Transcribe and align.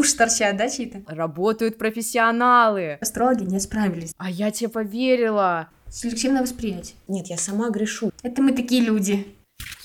Уши 0.00 0.16
торчат, 0.16 0.56
да, 0.56 0.70
чьи-то? 0.70 1.02
Работают 1.14 1.76
профессионалы. 1.76 2.96
Астрологи 3.02 3.44
не 3.44 3.60
справились. 3.60 4.14
А 4.16 4.30
я 4.30 4.50
тебе 4.50 4.70
поверила. 4.70 5.68
Селективное 5.90 6.40
восприятие. 6.40 6.96
Нет, 7.06 7.26
я 7.26 7.36
сама 7.36 7.68
грешу. 7.68 8.10
Это 8.22 8.40
мы 8.40 8.52
такие 8.52 8.80
люди. 8.80 9.26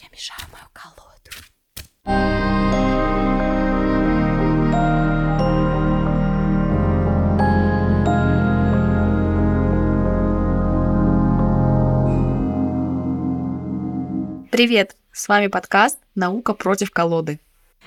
Я 0.02 0.08
мешаю 0.14 0.40
мою 0.54 0.64
колоду. 0.72 1.32
Привет! 14.50 14.96
С 15.12 15.28
вами 15.28 15.48
подкаст 15.48 16.00
«Наука 16.16 16.54
против 16.54 16.92
колоды». 16.92 17.42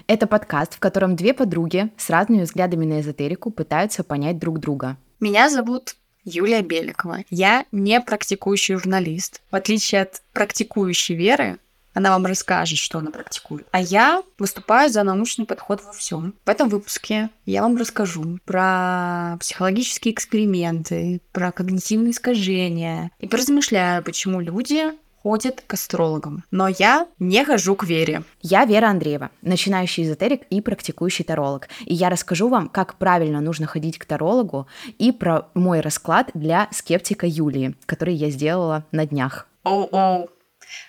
Это 0.06 0.26
подкаст, 0.26 0.74
в 0.74 0.78
котором 0.78 1.16
две 1.16 1.34
подруги 1.34 1.90
с 1.96 2.10
разными 2.10 2.42
взглядами 2.42 2.86
на 2.86 3.00
эзотерику 3.00 3.50
пытаются 3.50 4.04
понять 4.04 4.38
друг 4.38 4.60
друга. 4.60 4.96
Меня 5.20 5.50
зовут 5.50 5.96
Юлия 6.24 6.62
Беликова. 6.62 7.24
Я 7.30 7.64
не 7.72 8.00
практикующий 8.00 8.76
журналист. 8.76 9.40
В 9.50 9.56
отличие 9.56 10.02
от 10.02 10.22
практикующей 10.32 11.14
Веры, 11.14 11.58
она 11.94 12.10
вам 12.10 12.26
расскажет, 12.26 12.78
что 12.78 12.98
она 12.98 13.10
практикует. 13.10 13.66
А 13.72 13.80
я 13.80 14.22
выступаю 14.38 14.88
за 14.90 15.02
научный 15.02 15.46
подход 15.46 15.82
во 15.84 15.92
всем. 15.92 16.34
В 16.44 16.48
этом 16.48 16.68
выпуске 16.68 17.30
я 17.44 17.62
вам 17.62 17.76
расскажу 17.76 18.38
про 18.44 19.36
психологические 19.40 20.14
эксперименты, 20.14 21.20
про 21.32 21.50
когнитивные 21.50 22.12
искажения 22.12 23.10
и 23.18 23.26
поразмышляю, 23.26 24.04
почему 24.04 24.40
люди 24.40 24.92
ходят 25.22 25.62
к 25.66 25.74
астрологам. 25.74 26.44
Но 26.50 26.68
я 26.68 27.06
не 27.18 27.44
хожу 27.44 27.74
к 27.74 27.84
Вере. 27.84 28.22
Я 28.40 28.64
Вера 28.64 28.86
Андреева, 28.86 29.30
начинающий 29.42 30.04
эзотерик 30.04 30.42
и 30.50 30.60
практикующий 30.60 31.24
таролог. 31.24 31.68
И 31.84 31.94
я 31.94 32.10
расскажу 32.10 32.48
вам, 32.48 32.68
как 32.68 32.96
правильно 32.96 33.40
нужно 33.40 33.66
ходить 33.66 33.98
к 33.98 34.04
тарологу 34.04 34.66
и 34.98 35.12
про 35.12 35.48
мой 35.54 35.80
расклад 35.80 36.30
для 36.34 36.68
скептика 36.72 37.26
Юлии, 37.26 37.74
который 37.86 38.14
я 38.14 38.30
сделала 38.30 38.84
на 38.92 39.06
днях. 39.06 39.46
Оу-оу. 39.64 40.28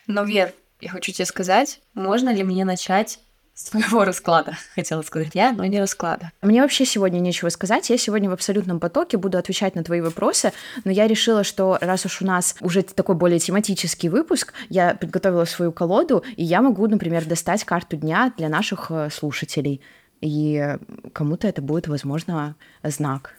Но, 0.08 0.24
Вер, 0.24 0.54
я 0.82 0.90
хочу 0.90 1.12
тебе 1.12 1.26
сказать, 1.26 1.82
можно 1.94 2.34
ли 2.34 2.44
мне 2.44 2.66
начать 2.66 3.20
с 3.60 3.64
твоего 3.72 4.06
расклада? 4.06 4.58
Хотела 4.76 5.02
сказать 5.02 5.32
я, 5.34 5.52
но 5.52 5.66
не 5.66 5.80
расклада. 5.80 6.32
Мне 6.42 6.62
вообще 6.62 6.86
сегодня 6.86 7.20
нечего 7.20 7.50
сказать. 7.50 7.90
Я 7.90 7.98
сегодня 7.98 8.30
в 8.30 8.34
абсолютном 8.34 8.80
потоке 8.80 9.18
буду 9.18 9.38
отвечать 9.38 9.76
на 9.76 9.84
твои 9.84 10.00
вопросы, 10.00 10.54
но 10.86 10.92
я 10.92 11.08
решила, 11.08 11.44
что 11.44 11.78
раз 11.82 12.06
уж 12.06 12.22
у 12.22 12.26
нас 12.26 12.56
уже 12.62 12.84
такой 12.84 13.16
более 13.16 13.40
тематический 13.40 14.08
выпуск, 14.08 14.54
я 14.70 14.96
подготовила 14.96 15.44
свою 15.44 15.74
колоду, 15.74 16.24
и 16.38 16.44
я 16.44 16.62
могу, 16.62 16.88
например, 16.88 17.26
достать 17.26 17.66
карту 17.66 17.98
дня 17.98 18.34
для 18.38 18.48
наших 18.48 18.92
э, 18.92 19.10
слушателей. 19.12 19.82
И 20.22 20.78
кому-то 21.12 21.46
это 21.48 21.62
будет, 21.62 21.88
возможно, 21.88 22.56
знак. 22.82 23.34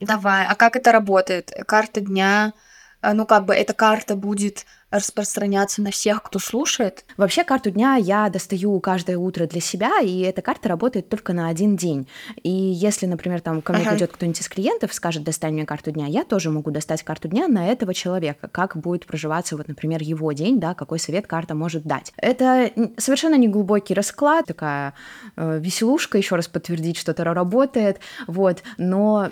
Давай, 0.00 0.46
а 0.46 0.54
как 0.54 0.76
это 0.76 0.92
работает? 0.92 1.50
Карта 1.66 2.02
дня, 2.02 2.52
э, 3.00 3.14
ну 3.14 3.24
как 3.24 3.46
бы 3.46 3.54
эта 3.54 3.72
карта 3.72 4.16
будет 4.16 4.66
распространяться 4.92 5.82
на 5.82 5.90
всех, 5.90 6.22
кто 6.22 6.38
слушает? 6.38 7.04
Вообще 7.16 7.42
карту 7.44 7.70
дня 7.70 7.96
я 7.96 8.28
достаю 8.28 8.78
каждое 8.80 9.16
утро 9.16 9.46
для 9.46 9.60
себя, 9.60 10.00
и 10.00 10.20
эта 10.20 10.42
карта 10.42 10.68
работает 10.68 11.08
только 11.08 11.32
на 11.32 11.48
один 11.48 11.76
день. 11.76 12.06
И 12.42 12.50
если, 12.50 13.06
например, 13.06 13.40
там 13.40 13.62
ко 13.62 13.72
мне 13.72 13.82
Ага. 13.82 13.92
придет 13.92 14.12
кто-нибудь 14.12 14.40
из 14.40 14.48
клиентов, 14.48 14.92
скажет, 14.94 15.24
достань 15.24 15.54
мне 15.54 15.66
карту 15.66 15.90
дня, 15.90 16.06
я 16.06 16.24
тоже 16.24 16.50
могу 16.50 16.70
достать 16.70 17.02
карту 17.02 17.28
дня 17.28 17.48
на 17.48 17.68
этого 17.68 17.94
человека, 17.94 18.48
как 18.48 18.76
будет 18.76 19.06
проживаться, 19.06 19.56
вот, 19.56 19.66
например, 19.66 20.02
его 20.02 20.30
день, 20.32 20.60
да, 20.60 20.74
какой 20.74 20.98
совет 20.98 21.26
карта 21.26 21.54
может 21.54 21.84
дать. 21.84 22.12
Это 22.16 22.70
совершенно 22.98 23.36
не 23.36 23.48
глубокий 23.48 23.94
расклад, 23.94 24.46
такая 24.46 24.92
э, 25.36 25.58
веселушка, 25.58 26.18
еще 26.18 26.36
раз 26.36 26.48
подтвердить, 26.48 26.98
что 26.98 27.14
Таро 27.14 27.32
работает, 27.32 27.98
вот, 28.26 28.62
но 28.76 29.30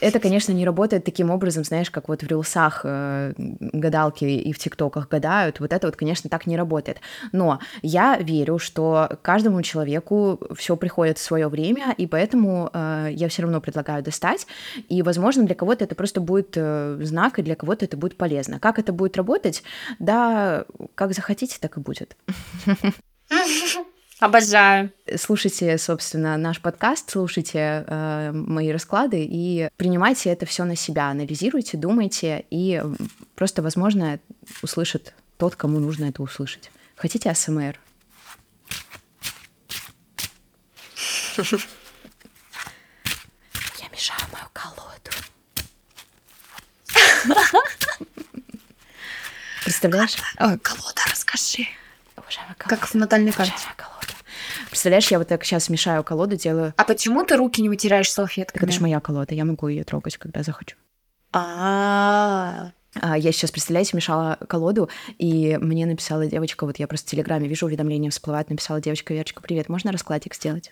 это, 0.00 0.20
конечно, 0.20 0.52
не 0.52 0.66
работает 0.66 1.04
таким 1.04 1.30
образом, 1.30 1.64
знаешь, 1.64 1.90
как 1.90 2.08
вот 2.08 2.22
в 2.22 2.26
рилсах 2.26 2.82
э, 2.84 3.32
гадалки 3.38 4.24
и 4.24 4.52
в 4.52 4.58
тиктоках 4.98 5.08
гадают, 5.08 5.60
вот 5.60 5.72
это 5.72 5.86
вот, 5.86 5.96
конечно, 5.96 6.30
так 6.30 6.46
не 6.46 6.56
работает. 6.56 7.00
Но 7.32 7.60
я 7.82 8.18
верю, 8.18 8.58
что 8.58 9.18
каждому 9.22 9.62
человеку 9.62 10.40
все 10.56 10.76
приходит 10.76 11.18
в 11.18 11.22
свое 11.22 11.48
время, 11.48 11.94
и 11.96 12.06
поэтому 12.06 12.70
э, 12.72 13.08
я 13.12 13.28
все 13.28 13.42
равно 13.42 13.60
предлагаю 13.60 14.02
достать. 14.02 14.46
И, 14.88 15.02
возможно, 15.02 15.44
для 15.44 15.54
кого-то 15.54 15.84
это 15.84 15.94
просто 15.94 16.20
будет 16.20 16.56
э, 16.56 16.98
знак, 17.02 17.38
и 17.38 17.42
для 17.42 17.54
кого-то 17.54 17.84
это 17.84 17.96
будет 17.96 18.16
полезно. 18.16 18.58
Как 18.58 18.78
это 18.78 18.92
будет 18.92 19.16
работать? 19.16 19.62
Да, 19.98 20.64
как 20.94 21.14
захотите, 21.14 21.58
так 21.60 21.76
и 21.76 21.80
будет. 21.80 22.16
Обожаю. 24.20 24.90
Слушайте, 25.16 25.78
собственно, 25.78 26.36
наш 26.36 26.60
подкаст, 26.60 27.10
слушайте 27.10 27.84
э, 27.86 28.32
мои 28.32 28.72
расклады 28.72 29.24
и 29.24 29.68
принимайте 29.76 30.30
это 30.30 30.44
все 30.44 30.64
на 30.64 30.74
себя, 30.74 31.10
анализируйте, 31.10 31.76
думайте, 31.76 32.44
и 32.50 32.82
просто, 33.38 33.62
возможно, 33.62 34.18
услышит 34.62 35.14
тот, 35.36 35.54
кому 35.54 35.78
нужно 35.78 36.06
это 36.06 36.22
услышать. 36.22 36.72
Хотите 36.96 37.30
АСМР? 37.30 37.78
Я 41.36 41.44
мешаю 43.92 44.20
мою 44.32 44.46
колоду. 44.52 45.10
Представляешь? 49.62 50.16
Колода, 50.36 51.02
расскажи. 51.08 51.68
Уважаемая 52.16 52.56
колода. 52.56 52.76
Как 52.76 52.88
в 52.88 52.94
натальной 52.94 53.30
карте. 53.30 53.52
Колода. 53.76 53.94
Представляешь, 54.68 55.06
я 55.12 55.18
вот 55.18 55.28
так 55.28 55.44
сейчас 55.44 55.68
мешаю 55.68 56.02
колоду, 56.02 56.34
делаю... 56.34 56.74
А 56.76 56.82
почему 56.82 57.24
ты 57.24 57.36
руки 57.36 57.62
не 57.62 57.68
вытираешь 57.68 58.08
Так 58.08 58.14
салфетками? 58.14 58.64
это 58.64 58.72
же 58.72 58.80
моя 58.80 58.98
колода, 58.98 59.32
я 59.34 59.44
могу 59.44 59.68
ее 59.68 59.84
трогать, 59.84 60.16
когда 60.16 60.42
захочу. 60.42 60.76
А, 61.32 62.66
А, 62.66 62.72
Я 62.94 63.32
сейчас, 63.32 63.50
представляете, 63.50 63.96
мешала 63.96 64.38
колоду, 64.48 64.88
и 65.18 65.58
мне 65.60 65.86
написала 65.86 66.26
девочка, 66.26 66.64
вот 66.64 66.78
я 66.78 66.86
просто 66.86 67.06
в 67.06 67.10
Телеграме 67.10 67.46
вижу 67.46 67.66
уведомление 67.66 68.10
всплывает, 68.10 68.50
написала 68.50 68.80
девочка, 68.80 69.12
Верочка, 69.12 69.42
привет, 69.42 69.68
можно 69.68 69.92
раскладик 69.92 70.34
сделать? 70.34 70.70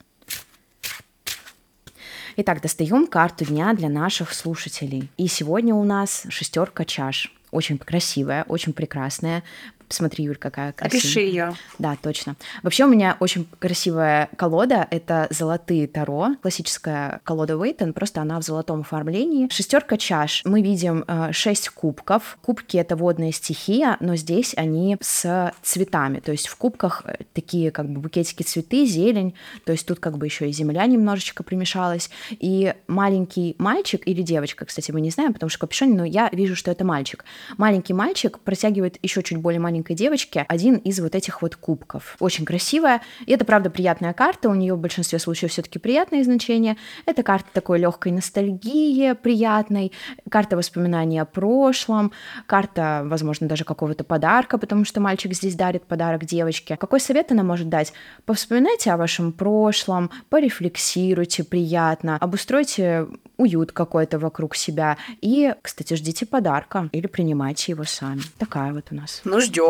Итак, 2.39 2.61
достаем 2.61 3.07
карту 3.07 3.47
дня 3.47 3.73
для 3.73 3.89
наших 3.89 4.35
слушателей. 4.35 5.09
И 5.17 5.27
сегодня 5.27 5.75
у 5.75 5.85
нас 5.85 6.27
шестерка 6.29 6.85
чаш. 6.85 7.33
Очень 7.51 7.79
красивая, 7.79 8.45
очень 8.45 8.75
прекрасная. 8.75 9.43
Смотри, 9.89 10.25
Юль, 10.25 10.37
какая 10.37 10.73
красивая. 10.73 11.01
опиши 11.01 11.21
ее. 11.21 11.55
Да, 11.79 11.97
точно. 12.01 12.37
Вообще 12.63 12.85
у 12.85 12.89
меня 12.89 13.17
очень 13.21 13.47
красивая 13.59 14.29
колода. 14.37 14.87
Это 14.91 15.29
золотые 15.31 15.87
таро, 15.87 16.31
классическая 16.43 17.21
колода 17.25 17.57
Уэйтон, 17.57 17.93
просто 17.93 18.21
она 18.21 18.41
в 18.41 18.43
золотом 18.43 18.81
оформлении. 18.81 19.49
Шестерка 19.51 19.97
чаш. 19.97 20.43
Мы 20.45 20.63
видим 20.63 21.05
э, 21.07 21.33
шесть 21.33 21.69
кубков. 21.69 22.39
Кубки— 22.43 22.77
это 22.79 22.97
водная 22.97 23.33
стихия, 23.33 23.97
но 24.01 24.17
здесь 24.17 24.55
они 24.57 24.97
с 25.01 25.53
цветами. 25.63 26.21
То 26.21 26.33
есть 26.33 26.49
в 26.49 26.57
кубках 26.57 27.03
э, 27.07 27.19
такие 27.33 27.71
как 27.71 27.89
бы 27.89 28.01
букетики 28.01 28.43
цветы, 28.43 28.87
зелень. 28.87 29.35
То 29.65 29.73
есть 29.73 29.87
тут 29.87 30.01
как 30.01 30.19
бы 30.19 30.27
еще 30.27 30.49
и 30.49 30.53
земля 30.53 30.85
немножечко 30.87 31.43
примешалась. 31.43 32.11
И 32.31 32.75
маленький 32.89 33.55
мальчик 33.59 34.03
или 34.07 34.23
девочка, 34.23 34.65
кстати, 34.65 34.91
мы 34.91 35.01
не 35.01 35.11
знаем, 35.11 35.33
потому 35.33 35.49
что 35.51 35.59
в 35.59 35.61
капюшоне, 35.61 35.95
но 35.95 36.05
я 36.05 36.29
вижу, 36.33 36.57
что 36.57 36.71
это 36.71 36.85
мальчик. 36.85 37.25
Маленький 37.57 37.93
мальчик 37.93 38.39
протягивает 38.41 38.99
еще 39.03 39.23
чуть 39.23 39.39
более 39.39 39.61
маленькой 39.77 39.95
девочке 39.95 40.47
один 40.49 40.77
из 40.77 41.01
вот 41.01 41.15
этих 41.15 41.43
вот 41.43 41.57
кубков. 41.57 42.17
Очень 42.19 42.47
красивая. 42.47 43.03
И 43.27 43.33
это, 43.33 43.45
правда, 43.45 43.69
приятная 43.69 44.15
карта. 44.15 44.49
У 44.49 44.55
нее 44.55 44.75
в 44.75 44.79
большинстве 44.79 45.19
случаев 45.19 45.53
все-таки 45.53 45.79
приятные 45.79 46.25
значения. 46.25 46.77
Это 47.05 47.23
карта 47.23 47.47
такой 47.53 47.79
легкой 47.79 48.13
ностальгии, 48.13 49.13
приятной. 49.13 49.93
Карта 50.31 50.57
воспоминаний 50.57 51.19
о 51.19 51.27
прошлом. 51.27 52.13
Карта, 52.47 53.03
возможно, 53.05 53.49
даже 53.49 53.65
какого-то 53.65 54.03
подарка, 54.05 54.57
потому 54.57 54.87
что 54.87 55.01
мальчик 55.01 55.35
здесь 55.35 55.55
дарит 55.55 55.85
подарок 55.85 56.25
девочке. 56.25 56.77
Какой 56.77 57.01
совет 57.01 57.33
она 57.33 57.43
может 57.43 57.69
дать? 57.69 57.93
Повспоминайте 58.25 58.91
о 58.93 58.97
вашем 58.97 59.33
прошлом, 59.33 60.11
порефлексируйте 60.31 61.45
приятно, 61.45 62.17
обустройте 62.17 63.07
уют 63.37 63.73
какой-то 63.73 64.19
вокруг 64.19 64.57
себя. 64.57 64.97
И, 65.21 65.55
кстати, 65.63 65.95
ждите 65.95 66.27
подарка 66.27 66.89
или 66.93 67.07
принимайте 67.07 67.73
его 67.73 67.85
сами. 67.85 68.23
Такая 68.39 68.73
вот 68.73 68.87
у 68.91 68.95
нас. 68.95 69.21
Ну, 69.25 69.41
ждем. 69.41 69.66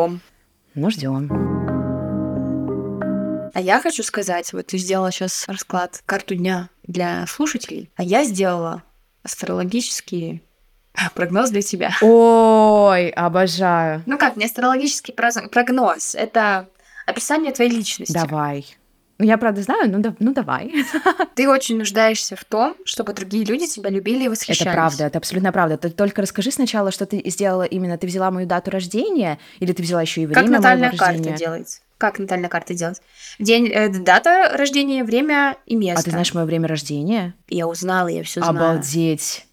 Ну, 0.75 0.89
ждем. 0.89 1.29
А 3.53 3.59
я 3.59 3.81
хочу 3.81 4.03
сказать, 4.03 4.53
вот 4.53 4.67
ты 4.67 4.77
сделала 4.77 5.11
сейчас 5.11 5.45
расклад 5.47 6.03
карту 6.05 6.35
дня 6.35 6.69
для 6.83 7.25
слушателей, 7.25 7.89
а 7.95 8.03
я 8.03 8.23
сделала 8.23 8.83
астрологический 9.23 10.43
прогноз 11.15 11.49
для 11.49 11.61
тебя. 11.61 11.91
Ой, 12.01 13.09
обожаю. 13.09 14.03
Ну 14.05 14.17
как, 14.17 14.35
не 14.35 14.45
астрологический 14.45 15.13
прогноз, 15.13 16.13
это 16.13 16.69
описание 17.07 17.51
твоей 17.51 17.71
личности. 17.71 18.13
Давай. 18.13 18.77
Ну, 19.19 19.25
я 19.25 19.37
правда 19.37 19.63
знаю, 19.63 19.91
ну, 19.91 19.99
да, 19.99 20.13
ну 20.19 20.31
давай. 20.33 20.73
Ты 21.35 21.49
очень 21.49 21.77
нуждаешься 21.77 22.35
в 22.35 22.45
том, 22.45 22.75
чтобы 22.85 23.13
другие 23.13 23.45
люди 23.45 23.65
тебя 23.65 23.89
любили 23.89 24.25
и 24.25 24.27
восхищались. 24.27 24.61
Это 24.61 24.71
правда, 24.71 25.05
это 25.05 25.17
абсолютно 25.17 25.51
правда. 25.51 25.77
Ты 25.77 25.89
только 25.89 26.21
расскажи 26.21 26.51
сначала, 26.51 26.91
что 26.91 27.05
ты 27.05 27.21
сделала 27.25 27.63
именно. 27.63 27.97
Ты 27.97 28.05
взяла 28.05 28.29
мою 28.29 28.47
дату 28.47 28.69
рождения, 28.69 29.39
или 29.59 29.73
ты 29.73 29.81
взяла 29.81 30.03
еще 30.03 30.21
и 30.21 30.25
время 30.27 30.41
Как 30.41 30.51
натальная 30.51 30.89
моего 30.89 30.97
карта 30.97 31.13
рождения? 31.13 31.37
делается? 31.37 31.79
Как 31.97 32.19
натальная 32.19 32.49
карта 32.49 32.75
делать? 32.75 33.01
День, 33.39 33.69
э, 33.69 33.89
дата 33.89 34.51
рождения, 34.53 35.03
время 35.03 35.57
и 35.65 35.75
место. 35.75 36.01
А 36.01 36.03
ты 36.03 36.11
знаешь 36.11 36.33
мое 36.35 36.45
время 36.45 36.67
рождения? 36.67 37.33
Я 37.47 37.67
узнала, 37.67 38.07
я 38.07 38.23
все 38.23 38.41
знаю. 38.41 38.55
Обалдеть. 38.55 39.47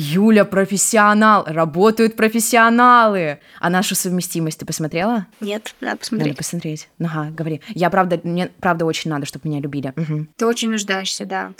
Юля 0.00 0.44
профессионал, 0.44 1.42
работают 1.44 2.14
профессионалы. 2.14 3.40
А 3.58 3.68
нашу 3.68 3.96
совместимость 3.96 4.60
ты 4.60 4.64
посмотрела? 4.64 5.26
Нет, 5.40 5.74
надо 5.80 5.90
Надо 5.90 5.98
посмотреть. 5.98 6.36
посмотреть. 6.36 6.88
Ага, 7.00 7.30
говори. 7.32 7.60
Я 7.74 7.90
правда, 7.90 8.20
мне 8.22 8.46
правда 8.60 8.84
очень 8.84 9.10
надо, 9.10 9.26
чтобы 9.26 9.48
меня 9.48 9.60
любили. 9.60 9.92
Мгм, 9.96 10.28
Ты 10.36 10.46
очень 10.46 10.70
нуждаешься, 10.70 11.26
да. 11.26 11.52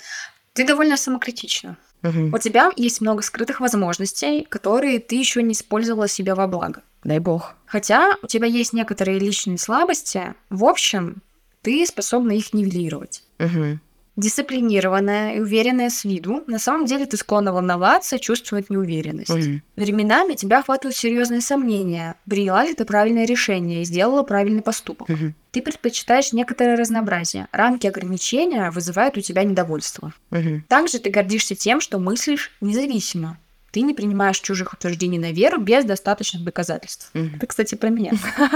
Ты 0.52 0.64
довольно 0.64 0.96
самокритична. 0.96 1.76
мгм. 2.02 2.32
У 2.32 2.38
тебя 2.38 2.70
есть 2.76 3.00
много 3.00 3.22
скрытых 3.22 3.58
возможностей, 3.58 4.46
которые 4.48 5.00
ты 5.00 5.16
еще 5.16 5.42
не 5.42 5.52
использовала 5.52 6.06
себе 6.06 6.34
во 6.34 6.46
благо. 6.46 6.82
Дай 7.02 7.18
бог. 7.18 7.54
Хотя 7.66 8.14
у 8.22 8.28
тебя 8.28 8.46
есть 8.46 8.72
некоторые 8.72 9.18
личные 9.18 9.58
слабости, 9.58 10.34
в 10.48 10.64
общем, 10.64 11.22
ты 11.62 11.84
способна 11.86 12.30
их 12.32 12.52
нивелировать. 12.52 13.24
Мгм. 13.40 13.80
Дисциплинированная 14.18 15.36
и 15.36 15.38
уверенная 15.38 15.90
с 15.90 16.02
виду, 16.02 16.42
на 16.48 16.58
самом 16.58 16.86
деле 16.86 17.06
ты 17.06 17.16
склонна 17.16 17.52
волноваться, 17.52 18.18
чувствовать 18.18 18.68
неуверенность. 18.68 19.30
Мгм. 19.30 19.62
Временами 19.76 20.34
тебя 20.34 20.58
охватывают 20.58 20.96
серьезные 20.96 21.40
сомнения, 21.40 22.16
приняла 22.28 22.64
ли 22.64 22.74
ты 22.74 22.84
правильное 22.84 23.26
решение 23.26 23.82
и 23.82 23.84
сделала 23.84 24.24
правильный 24.24 24.62
поступок. 24.62 25.08
Мгм. 25.08 25.36
Ты 25.52 25.62
предпочитаешь 25.62 26.32
некоторое 26.32 26.76
разнообразие. 26.76 27.46
Рамки 27.52 27.86
ограничения 27.86 28.72
вызывают 28.72 29.16
у 29.16 29.20
тебя 29.20 29.44
недовольство. 29.44 30.12
Мгм. 30.30 30.64
Также 30.68 30.98
ты 30.98 31.10
гордишься 31.10 31.54
тем, 31.54 31.80
что 31.80 32.00
мыслишь 32.00 32.50
независимо. 32.60 33.38
Ты 33.70 33.82
не 33.82 33.94
принимаешь 33.94 34.40
чужих 34.40 34.72
утверждений 34.72 35.18
на 35.18 35.30
веру 35.30 35.60
без 35.60 35.84
достаточных 35.84 36.42
доказательств. 36.42 37.10
Мгм. 37.12 37.36
Это, 37.36 37.46
кстати, 37.46 37.74
про 37.76 37.90
меня. 37.90 38.12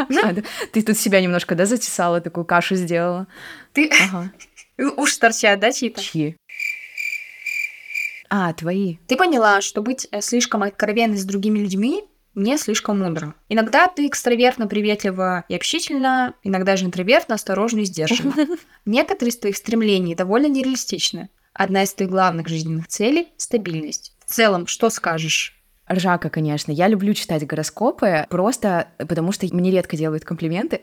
Ты 0.72 0.82
тут 0.82 0.96
себя 0.96 1.20
немножко, 1.20 1.54
да, 1.54 1.66
затесала, 1.66 2.20
такую 2.20 2.44
кашу 2.46 2.74
сделала? 2.74 3.28
Ты. 3.74 3.90
Уж 4.78 5.16
торчат, 5.16 5.60
да, 5.60 5.72
чьи-то? 5.72 6.02
Чьи? 6.02 6.36
А, 8.28 8.52
твои. 8.54 8.96
Ты 9.08 9.16
поняла, 9.16 9.60
что 9.60 9.82
быть 9.82 10.08
э, 10.10 10.22
слишком 10.22 10.62
откровенной 10.62 11.18
с 11.18 11.24
другими 11.24 11.58
людьми 11.58 12.04
не 12.34 12.56
слишком 12.56 13.00
мудро. 13.00 13.34
Иногда 13.48 13.88
ты 13.88 14.06
экстравертно, 14.06 14.66
приветлива 14.66 15.44
и 15.48 15.54
общительна, 15.54 16.34
иногда 16.42 16.76
же 16.76 16.86
интровертно, 16.86 17.34
осторожно 17.34 17.80
и 17.80 17.84
сдержанно. 17.84 18.34
Некоторые 18.86 19.30
из 19.30 19.38
твоих 19.38 19.56
стремлений 19.56 20.14
довольно 20.14 20.46
нереалистичны. 20.46 21.28
Одна 21.52 21.82
из 21.82 21.92
твоих 21.92 22.10
главных 22.10 22.48
жизненных 22.48 22.88
целей— 22.88 23.28
стабильность. 23.36 24.16
В 24.24 24.32
целом, 24.32 24.66
что 24.66 24.88
скажешь? 24.88 25.61
Ржака, 25.92 26.30
конечно. 26.30 26.72
Я 26.72 26.88
люблю 26.88 27.14
читать 27.14 27.46
гороскопы, 27.46 28.26
просто 28.28 28.88
потому 28.98 29.32
что 29.32 29.46
мне 29.52 29.70
редко 29.70 29.96
делают 29.96 30.24
комплименты. 30.24 30.80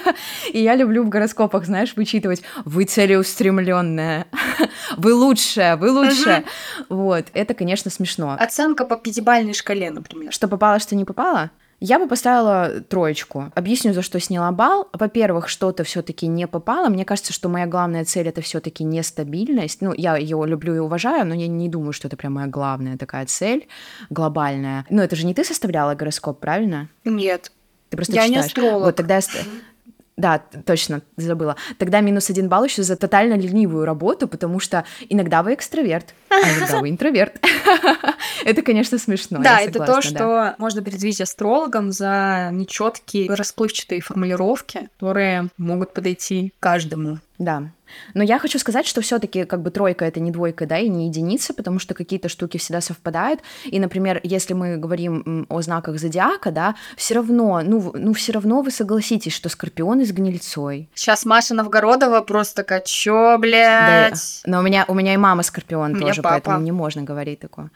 И 0.52 0.62
я 0.62 0.74
люблю 0.74 1.04
в 1.04 1.08
гороскопах, 1.08 1.64
знаешь, 1.64 1.94
вычитывать 1.96 2.42
«Вы 2.64 2.84
целеустремленная», 2.84 4.26
«Вы 4.96 5.14
лучшая», 5.14 5.76
«Вы 5.76 5.90
лучшая». 5.90 6.44
Вот, 6.88 7.26
это, 7.34 7.54
конечно, 7.54 7.90
смешно. 7.90 8.36
Оценка 8.38 8.84
по 8.84 8.96
пятибалльной 8.96 9.54
шкале, 9.54 9.90
например. 9.90 10.32
Что 10.32 10.48
попало, 10.48 10.78
что 10.78 10.96
не 10.96 11.04
попало? 11.04 11.50
Я 11.80 11.98
бы 11.98 12.06
поставила 12.06 12.80
троечку. 12.88 13.50
Объясню, 13.54 13.94
за 13.94 14.02
что 14.02 14.20
сняла 14.20 14.52
балл. 14.52 14.88
Во-первых, 14.92 15.48
что-то 15.48 15.82
все-таки 15.82 16.26
не 16.26 16.46
попало. 16.46 16.90
Мне 16.90 17.06
кажется, 17.06 17.32
что 17.32 17.48
моя 17.48 17.66
главная 17.66 18.04
цель 18.04 18.28
это 18.28 18.42
все-таки 18.42 18.84
нестабильность. 18.84 19.80
Ну, 19.80 19.94
я 19.96 20.16
ее 20.16 20.42
люблю 20.46 20.74
и 20.74 20.78
уважаю, 20.78 21.26
но 21.26 21.34
я 21.34 21.48
не 21.48 21.70
думаю, 21.70 21.92
что 21.92 22.08
это 22.08 22.18
прям 22.18 22.34
моя 22.34 22.48
главная 22.48 22.98
такая 22.98 23.24
цель 23.24 23.66
глобальная. 24.10 24.84
Ну, 24.90 25.00
это 25.00 25.16
же 25.16 25.24
не 25.24 25.32
ты 25.32 25.42
составляла 25.42 25.94
гороскоп, 25.94 26.38
правильно? 26.38 26.88
Нет. 27.04 27.50
Ты 27.88 27.96
просто 27.96 28.12
Я 28.14 28.22
не 28.24 28.34
читаешь. 28.34 28.46
астролог. 28.46 28.82
Вот 28.84 28.96
тогда 28.96 29.16
я 29.16 29.20
Да, 30.20 30.42
точно, 30.66 31.00
забыла. 31.16 31.56
Тогда 31.78 32.00
минус 32.00 32.28
один 32.28 32.48
балл 32.48 32.64
еще 32.64 32.82
за 32.82 32.96
тотально 32.96 33.34
ленивую 33.34 33.86
работу, 33.86 34.28
потому 34.28 34.60
что 34.60 34.84
иногда 35.08 35.42
вы 35.42 35.54
экстраверт, 35.54 36.14
а 36.28 36.34
иногда 36.34 36.80
вы 36.80 36.90
интроверт. 36.90 37.42
Это, 38.44 38.62
конечно, 38.62 38.98
смешно. 38.98 39.38
да, 39.42 39.60
это 39.60 39.84
то, 39.84 40.02
что 40.02 40.54
можно 40.58 40.82
предъявить 40.82 41.20
астрологам 41.20 41.92
за 41.92 42.50
нечеткие, 42.52 43.30
расплывчатые 43.34 44.00
формулировки, 44.00 44.88
которые 44.96 45.48
могут 45.56 45.92
подойти 45.92 46.52
каждому. 46.60 47.18
Да. 47.40 47.72
Но 48.14 48.22
я 48.22 48.38
хочу 48.38 48.58
сказать, 48.58 48.86
что 48.86 49.00
все-таки 49.00 49.44
как 49.44 49.62
бы 49.62 49.70
тройка 49.70 50.04
это 50.04 50.20
не 50.20 50.30
двойка, 50.30 50.66
да, 50.66 50.78
и 50.78 50.88
не 50.88 51.06
единица, 51.06 51.54
потому 51.54 51.78
что 51.78 51.94
какие-то 51.94 52.28
штуки 52.28 52.58
всегда 52.58 52.80
совпадают. 52.80 53.40
И, 53.64 53.80
например, 53.80 54.20
если 54.22 54.54
мы 54.54 54.76
говорим 54.76 55.46
о 55.48 55.62
знаках 55.62 55.98
зодиака, 55.98 56.50
да, 56.50 56.74
все 56.96 57.14
равно, 57.14 57.62
ну, 57.64 57.92
ну 57.94 58.12
все 58.12 58.32
равно 58.32 58.62
вы 58.62 58.70
согласитесь, 58.70 59.32
что 59.32 59.48
Скорпионы 59.48 60.04
с 60.04 60.12
гнильцой. 60.12 60.88
Сейчас 60.94 61.24
Маша 61.24 61.54
Новгородова 61.54 62.20
просто 62.20 62.56
такая, 62.56 62.80
чё, 62.80 63.32
Да, 63.32 63.38
блядь? 63.38 64.42
но 64.46 64.60
у 64.60 64.62
меня, 64.62 64.84
у 64.86 64.94
меня 64.94 65.14
и 65.14 65.16
мама 65.16 65.42
Скорпион 65.42 65.94
меня 65.94 66.08
тоже, 66.08 66.22
папа. 66.22 66.34
поэтому 66.34 66.64
не 66.64 66.72
можно 66.72 67.02
говорить 67.02 67.40
такое. 67.40 67.70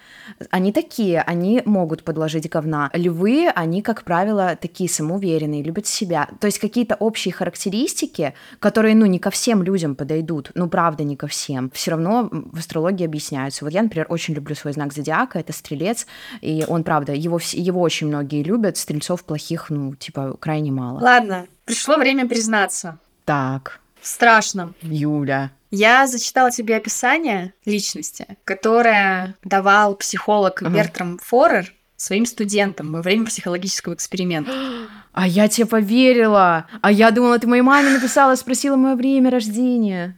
Они 0.50 0.72
такие, 0.72 1.22
они 1.22 1.62
могут 1.64 2.04
подложить 2.04 2.48
говна. 2.48 2.90
Львы, 2.92 3.50
они, 3.54 3.82
как 3.82 4.04
правило, 4.04 4.56
такие 4.60 4.88
самоуверенные, 4.88 5.62
любят 5.62 5.86
себя. 5.86 6.28
То 6.40 6.46
есть 6.46 6.58
какие-то 6.58 6.94
общие 6.94 7.32
характеристики, 7.34 8.34
которые, 8.60 8.94
ну, 8.94 9.06
не 9.06 9.18
ко 9.18 9.30
всем 9.30 9.53
людям 9.62 9.94
подойдут, 9.94 10.50
ну, 10.54 10.68
правда, 10.68 11.04
не 11.04 11.16
ко 11.16 11.26
всем, 11.26 11.70
все 11.70 11.92
равно 11.92 12.28
в 12.30 12.58
астрологии 12.58 13.04
объясняются. 13.04 13.64
Вот 13.64 13.72
я, 13.72 13.82
например, 13.82 14.06
очень 14.08 14.34
люблю 14.34 14.54
свой 14.54 14.72
знак 14.72 14.92
зодиака, 14.92 15.38
это 15.38 15.52
стрелец, 15.52 16.06
и 16.40 16.64
он, 16.66 16.84
правда, 16.84 17.12
его, 17.12 17.38
его 17.52 17.80
очень 17.80 18.08
многие 18.08 18.42
любят, 18.42 18.76
стрельцов 18.76 19.24
плохих, 19.24 19.70
ну, 19.70 19.94
типа, 19.94 20.36
крайне 20.40 20.72
мало. 20.72 21.00
Ладно, 21.00 21.46
пришло 21.64 21.96
время 21.96 22.28
признаться. 22.28 22.98
Так, 23.24 23.80
Страшно. 24.04 24.74
Юля. 24.82 25.50
Я 25.70 26.06
зачитала 26.06 26.50
тебе 26.50 26.76
описание 26.76 27.54
личности, 27.64 28.36
которое 28.44 29.34
давал 29.42 29.96
психолог 29.96 30.62
Ага. 30.62 30.70
Бертрам 30.70 31.18
Форер 31.22 31.72
своим 31.96 32.26
студентам 32.26 32.92
во 32.92 33.00
время 33.00 33.24
психологического 33.26 33.94
эксперимента. 33.94 34.52
А 35.14 35.28
я 35.28 35.48
тебе 35.48 35.66
поверила. 35.66 36.66
А 36.82 36.90
я 36.90 37.12
думала, 37.12 37.38
ты 37.38 37.46
моей 37.46 37.62
маме 37.62 37.90
написала, 37.90 38.34
спросила 38.34 38.74
мое 38.74 38.96
время 38.96 39.30
рождения. 39.30 40.16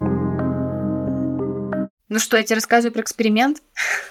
Ну 2.08 2.18
что, 2.18 2.36
я 2.38 2.44
тебе 2.44 2.54
рассказываю 2.54 2.92
про 2.92 3.02
эксперимент? 3.02 3.62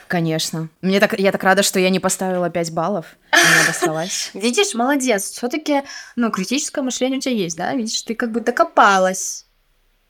Конечно. 0.08 0.70
Мне 0.82 1.00
так, 1.00 1.18
я 1.18 1.32
так 1.32 1.44
рада, 1.44 1.64
что 1.64 1.80
я 1.80 1.90
не 1.90 2.00
поставила 2.00 2.50
5 2.52 2.72
баллов. 2.72 3.16
Не 3.34 3.64
обосралась. 3.64 4.30
Видишь, 4.34 4.76
молодец. 4.76 5.32
Все-таки, 5.32 5.82
ну, 6.16 6.30
критическое 6.30 6.84
мышление 6.84 7.18
у 7.18 7.22
тебя 7.22 7.34
есть, 7.34 7.58
да? 7.58 7.74
Видишь, 7.74 8.02
ты 8.04 8.14
как 8.14 8.31
бы 8.31 8.42
докопалась. 8.42 9.48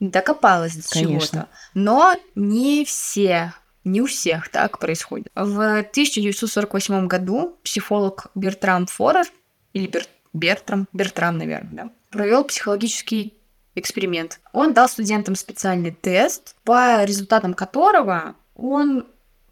Докопалась 0.02 0.76
до 0.76 1.00
чего-то. 1.00 1.48
Но 1.74 2.16
не 2.34 2.84
все, 2.84 3.54
не 3.86 4.02
у 4.02 4.08
всех 4.08 4.50
так 4.50 4.80
происходит. 4.80 5.28
В 5.36 5.80
1948 5.80 7.08
году 7.08 7.58
психолог 7.64 8.28
Бертрам 8.36 8.88
Форер, 8.88 9.26
или 9.72 9.88
Бер- 9.88 10.08
Бертрам, 10.36 10.88
Бертрам, 10.94 11.38
наверное, 11.38 11.72
да, 11.72 11.90
провел 12.10 12.44
психологический 12.44 13.34
эксперимент. 13.76 14.40
Он 14.54 14.74
дал 14.74 14.88
студентам 14.88 15.36
специальный 15.36 15.92
тест, 15.92 16.56
по 16.64 17.04
результатам 17.04 17.54
которого 17.54 18.36
он 18.56 19.06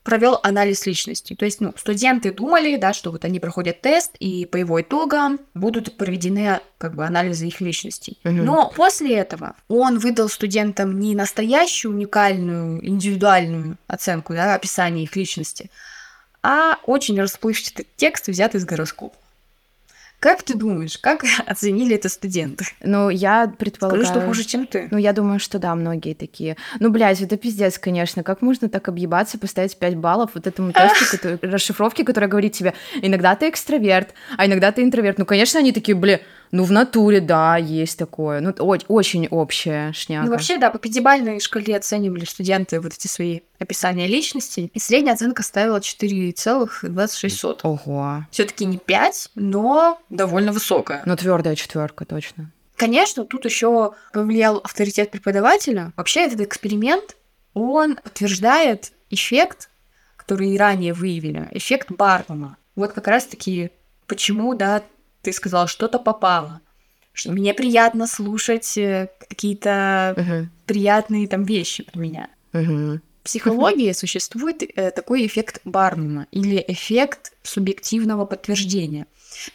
провел 0.04 0.40
анализ 0.44 0.86
личности. 0.86 1.34
То 1.34 1.46
есть, 1.46 1.62
ну, 1.62 1.74
студенты 1.78 2.34
думали, 2.34 2.76
да, 2.76 2.94
что 2.94 3.12
вот 3.12 3.24
они 3.26 3.40
проходят 3.40 3.82
тест, 3.82 4.16
и 4.20 4.46
по 4.46 4.58
его 4.58 4.82
итогам 4.82 5.40
будут 5.54 5.98
проведены 5.98 6.60
как 6.78 6.96
бы 6.96 7.06
анализы 7.06 7.48
их 7.48 7.62
личностей. 7.62 8.20
Мгм. 8.24 8.46
Но 8.46 8.74
после 8.76 9.16
этого 9.16 9.56
он 9.70 10.00
выдал 10.00 10.28
студентам 10.28 11.00
не 11.00 11.16
настоящую 11.16 11.94
уникальную 11.94 12.86
индивидуальную 12.86 13.78
оценку, 13.88 14.34
да, 14.34 14.56
описание 14.56 15.06
их 15.06 15.16
личности, 15.16 15.72
а 16.42 16.80
очень 16.86 17.20
расплывчатый 17.20 17.88
текст, 17.96 18.28
взятый 18.28 18.60
из 18.60 18.66
гороскопа. 18.66 19.16
Как 20.24 20.42
ты 20.42 20.56
думаешь, 20.56 20.98
как 20.98 21.26
оценили 21.46 21.98
это 21.98 22.08
студенты? 22.08 22.64
Ну, 22.82 23.10
я 23.10 23.44
Скажи, 23.44 23.58
предполагаю... 23.58 24.06
что 24.06 24.22
хуже, 24.22 24.46
чем 24.46 24.66
ты. 24.66 24.88
Ну, 24.90 24.98
я 24.98 25.12
думаю, 25.12 25.38
что 25.38 25.60
да, 25.60 25.76
многие 25.76 26.14
такие. 26.14 26.56
Ну, 26.80 26.92
блядь, 26.92 27.20
это 27.20 27.36
пиздец, 27.36 27.78
конечно. 27.78 28.24
Как 28.24 28.42
можно 28.42 28.70
так 28.70 28.88
объебаться, 28.88 29.38
поставить 29.38 29.78
5 29.78 29.98
баллов 29.98 30.32
вот 30.34 30.48
этому 30.48 30.72
тесту, 30.74 31.06
который- 31.12 31.40
расшифровке, 31.52 32.06
которая 32.06 32.30
говорит 32.30 32.54
тебе, 32.54 32.74
иногда 33.02 33.36
ты 33.36 33.50
экстраверт, 33.50 34.14
а 34.38 34.46
иногда 34.46 34.72
ты 34.72 34.84
интроверт. 34.84 35.18
Ну, 35.18 35.26
конечно, 35.26 35.60
они 35.60 35.74
такие, 35.74 35.94
бля, 35.94 36.22
ну, 36.54 36.66
в 36.66 36.72
натуре, 36.72 37.20
да, 37.20 37.58
есть 37.58 37.98
такое. 37.98 38.40
Ну, 38.40 38.54
очень 38.88 39.28
общая 39.28 39.92
шняга. 39.94 40.28
Ну, 40.28 40.32
вообще, 40.32 40.60
да, 40.60 40.70
по 40.70 40.78
пятибалльной 40.78 41.40
шкале 41.40 41.76
оценивали 41.76 42.26
студенты 42.26 42.80
вот 42.80 42.94
эти 42.94 43.08
свои 43.08 43.40
описания 43.58 44.06
личности, 44.06 44.70
и 44.72 44.80
средняя 44.80 45.16
оценка 45.16 45.42
ставила 45.42 45.80
4,26. 45.80 47.60
Ого. 47.64 48.28
Все-таки 48.30 48.66
не 48.66 48.78
5, 48.78 49.32
но 49.34 50.00
довольно 50.12 50.52
высокая. 50.52 51.02
Ну, 51.08 51.16
твердая 51.16 51.56
четверка, 51.56 52.06
точно. 52.06 52.52
Конечно, 52.76 53.26
тут 53.26 53.46
еще 53.46 53.94
повлиял 54.14 54.58
авторитет 54.58 55.10
преподавателя. 55.10 55.92
Вообще, 55.98 56.28
этот 56.28 56.42
эксперимент, 56.42 57.18
он 57.56 57.96
подтверждает 57.96 58.92
эффект, 59.10 59.72
который 60.18 60.52
и 60.52 60.58
ранее 60.60 60.94
выявили, 60.94 61.48
эффект 61.50 61.92
Бартона. 61.92 62.58
Вот 62.76 62.94
как 62.94 63.08
раз-таки 63.08 63.72
почему, 64.06 64.54
да, 64.54 64.84
ты 65.24 65.34
сказал, 65.34 65.68
что-то 65.68 65.98
попало. 66.00 66.62
что 67.16 67.32
мне 67.32 67.54
приятно 67.54 68.08
слушать 68.08 68.76
э, 68.76 69.08
какие-то 69.30 70.16
Мгм. 70.18 70.50
приятные 70.66 71.28
там 71.28 71.44
вещи 71.44 71.84
про 71.84 72.00
меня. 72.00 72.28
Мгм. 72.54 73.02
В 73.22 73.26
психологии 73.26 73.92
существует 73.92 74.64
э, 74.64 74.90
такой 74.90 75.26
эффект 75.28 75.62
Барнума 75.64 76.26
или 76.32 76.64
эффект 76.68 77.34
субъективного 77.44 78.26
подтверждения. 78.26 79.06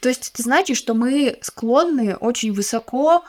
То 0.01 0.09
есть 0.09 0.31
это 0.33 0.43
значит, 0.45 0.77
что 0.77 0.95
мы 0.95 1.37
склонны 1.41 2.15
очень 2.15 2.53
высоко 2.53 3.25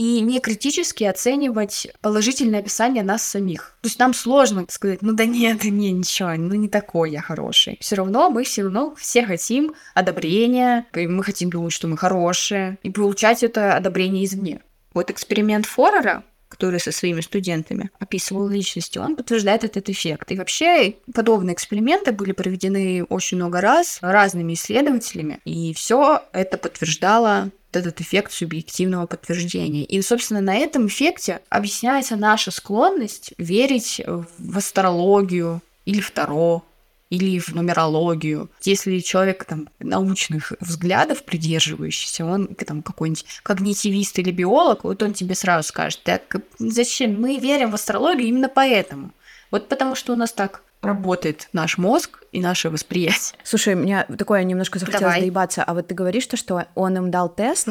и 0.00 0.22
не 0.22 0.40
критически 0.40 1.04
оценивать 1.04 1.86
положительное 2.00 2.60
описание 2.60 3.02
нас 3.02 3.22
самих. 3.22 3.76
То 3.82 3.88
есть 3.88 3.98
нам 3.98 4.14
сложно 4.14 4.64
сказать, 4.70 5.02
ну 5.02 5.12
да 5.12 5.26
нет, 5.26 5.62
не, 5.64 5.92
ничего, 5.92 6.30
ну 6.38 6.54
не 6.54 6.70
такой 6.70 7.10
я 7.10 7.20
хороший. 7.20 7.76
Все 7.82 7.96
равно 7.96 8.30
мы 8.30 8.44
все 8.44 8.62
равно 8.62 8.94
все 8.96 9.26
хотим 9.26 9.74
одобрения, 9.92 10.86
и 10.94 11.06
мы 11.06 11.22
хотим 11.22 11.50
думать, 11.50 11.74
что 11.74 11.86
мы 11.86 11.98
хорошие, 11.98 12.78
и 12.82 12.88
получать 12.88 13.42
это 13.42 13.76
одобрение 13.76 14.24
извне. 14.24 14.62
Вот 14.94 15.10
эксперимент 15.10 15.66
Форера, 15.66 16.24
который 16.60 16.78
со 16.78 16.92
своими 16.92 17.22
студентами 17.22 17.90
описывал 17.98 18.46
личности, 18.46 18.98
он 18.98 19.16
подтверждает 19.16 19.64
этот 19.64 19.88
эффект. 19.88 20.30
И 20.30 20.36
вообще 20.36 20.96
подобные 21.14 21.54
эксперименты 21.54 22.12
были 22.12 22.32
проведены 22.32 23.02
очень 23.04 23.38
много 23.38 23.62
раз 23.62 23.98
разными 24.02 24.52
исследователями, 24.52 25.40
и 25.46 25.72
все 25.72 26.22
это 26.32 26.58
подтверждало 26.58 27.50
этот 27.72 28.02
эффект 28.02 28.32
субъективного 28.32 29.06
подтверждения. 29.06 29.84
И, 29.84 30.02
собственно, 30.02 30.42
на 30.42 30.54
этом 30.54 30.86
эффекте 30.86 31.40
объясняется 31.48 32.16
наша 32.16 32.50
склонность 32.50 33.32
верить 33.38 34.02
в 34.06 34.58
астрологию 34.58 35.62
или 35.86 36.02
в 36.02 36.10
Таро, 36.10 36.62
или 37.10 37.38
в 37.38 37.48
нумерологию. 37.54 38.50
Если 38.62 39.00
человек 39.00 39.44
там 39.44 39.68
научных 39.80 40.52
взглядов 40.60 41.24
придерживающийся, 41.24 42.24
он 42.24 42.46
там 42.54 42.82
какой-нибудь 42.82 43.26
когнитивист 43.42 44.18
или 44.20 44.30
биолог, 44.30 44.84
вот 44.84 45.02
он 45.02 45.12
тебе 45.12 45.34
сразу 45.34 45.68
скажет, 45.68 46.00
так 46.04 46.36
зачем 46.58 47.20
мы 47.20 47.36
верим 47.38 47.72
в 47.72 47.74
астрологию 47.74 48.28
именно 48.28 48.48
поэтому. 48.48 49.10
Вот 49.50 49.68
потому 49.68 49.96
что 49.96 50.12
у 50.12 50.16
нас 50.16 50.32
так 50.32 50.62
работает 50.80 51.48
наш 51.52 51.76
мозг 51.76 52.22
и 52.32 52.40
наше 52.40 52.70
восприятие. 52.70 53.38
Слушай, 53.44 53.74
мне 53.74 54.04
такое 54.16 54.42
немножко 54.44 54.78
захотелось 54.78 55.02
Давай. 55.02 55.20
доебаться. 55.20 55.62
А 55.64 55.74
вот 55.74 55.88
ты 55.88 55.94
говоришь, 55.94 56.26
то, 56.26 56.36
что 56.36 56.66
он 56.74 56.96
им 56.96 57.10
дал 57.10 57.28
тест, 57.28 57.68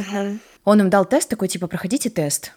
он 0.65 0.81
им 0.81 0.89
дал 0.89 1.05
тест 1.05 1.29
такой, 1.29 1.47
типа, 1.47 1.67
проходите 1.67 2.09
тест. 2.09 2.53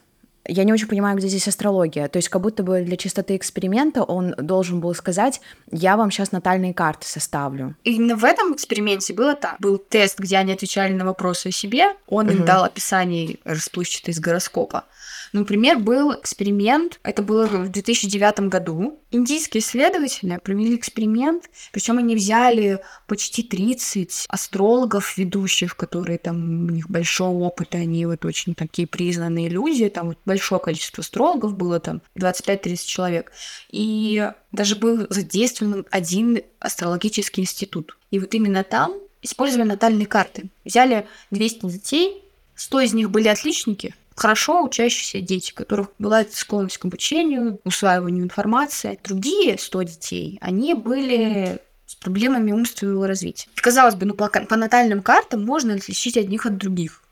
Я 0.46 0.64
не 0.64 0.72
очень 0.72 0.88
понимаю, 0.88 1.16
где 1.16 1.28
здесь 1.28 1.46
астрология. 1.46 2.08
То 2.08 2.16
есть 2.18 2.28
как 2.28 2.42
будто 2.42 2.62
бы 2.62 2.82
для 2.82 2.96
чистоты 2.96 3.36
эксперимента 3.36 4.02
он 4.02 4.34
должен 4.36 4.80
был 4.80 4.94
сказать, 4.94 5.40
я 5.70 5.96
вам 5.96 6.10
сейчас 6.10 6.32
натальные 6.32 6.74
карты 6.74 7.06
составлю. 7.06 7.76
Именно 7.84 8.16
в 8.16 8.24
этом 8.24 8.54
эксперименте 8.54 9.14
было 9.14 9.34
так. 9.34 9.56
Был 9.60 9.78
тест, 9.78 10.18
где 10.18 10.36
они 10.38 10.52
отвечали 10.52 10.92
на 10.92 11.04
вопросы 11.04 11.48
о 11.48 11.52
себе. 11.52 11.94
Он 12.08 12.28
им 12.30 12.38
Мгм. 12.38 12.46
дал 12.46 12.64
описание 12.64 13.38
расплывчатое 13.44 14.12
из 14.14 14.20
гороскопа. 14.20 14.84
Например, 15.32 15.78
был 15.78 16.12
эксперимент, 16.12 17.00
это 17.04 17.22
было 17.22 17.46
в 17.46 17.70
2009 17.70 18.50
году. 18.50 18.98
Индийские 19.10 19.62
исследователи 19.62 20.38
провели 20.44 20.76
эксперимент, 20.76 21.44
причем 21.72 21.96
они 21.96 22.14
взяли 22.14 22.80
почти 23.06 23.42
30 23.42 24.26
астрологов 24.28 25.16
ведущих, 25.16 25.74
которые 25.76 26.18
там, 26.18 26.36
у 26.66 26.70
них 26.70 26.90
большой 26.90 27.28
опыт, 27.28 27.74
они 27.74 28.04
вот 28.04 28.26
очень 28.26 28.54
такие 28.54 28.86
признанные 28.86 29.48
люди, 29.48 29.88
там 29.88 30.08
вот 30.08 30.18
большое 30.32 30.60
количество 30.60 31.02
астрологов 31.02 31.56
было, 31.56 31.78
там 31.78 32.00
25-30 32.16 32.76
человек. 32.86 33.32
И 33.70 34.30
даже 34.50 34.76
был 34.76 35.06
задействован 35.10 35.84
один 35.90 36.40
астрологический 36.58 37.42
институт. 37.42 37.98
И 38.10 38.18
вот 38.18 38.32
именно 38.34 38.64
там 38.64 38.94
использовали 39.20 39.68
натальные 39.68 40.06
карты. 40.06 40.48
Взяли 40.64 41.06
200 41.30 41.66
детей, 41.66 42.24
100 42.54 42.80
из 42.80 42.94
них 42.94 43.10
были 43.10 43.28
отличники, 43.28 43.94
хорошо 44.16 44.64
учащиеся 44.64 45.20
дети, 45.20 45.52
у 45.52 45.54
которых 45.54 45.88
была 45.98 46.24
склонность 46.30 46.78
к 46.78 46.84
обучению, 46.86 47.60
усваиванию 47.64 48.24
информации. 48.24 48.98
Другие 49.04 49.58
100 49.58 49.82
детей, 49.82 50.38
они 50.40 50.72
были 50.72 51.60
с 51.86 51.94
проблемами 51.94 52.52
умственного 52.52 53.06
развития. 53.06 53.48
Казалось 53.56 53.96
бы, 53.96 54.06
ну 54.06 54.14
по, 54.14 54.28
по 54.28 54.56
натальным 54.56 55.02
картам 55.02 55.44
можно 55.44 55.74
отличить 55.74 56.16
одних 56.16 56.46
от 56.46 56.56
других. 56.56 57.02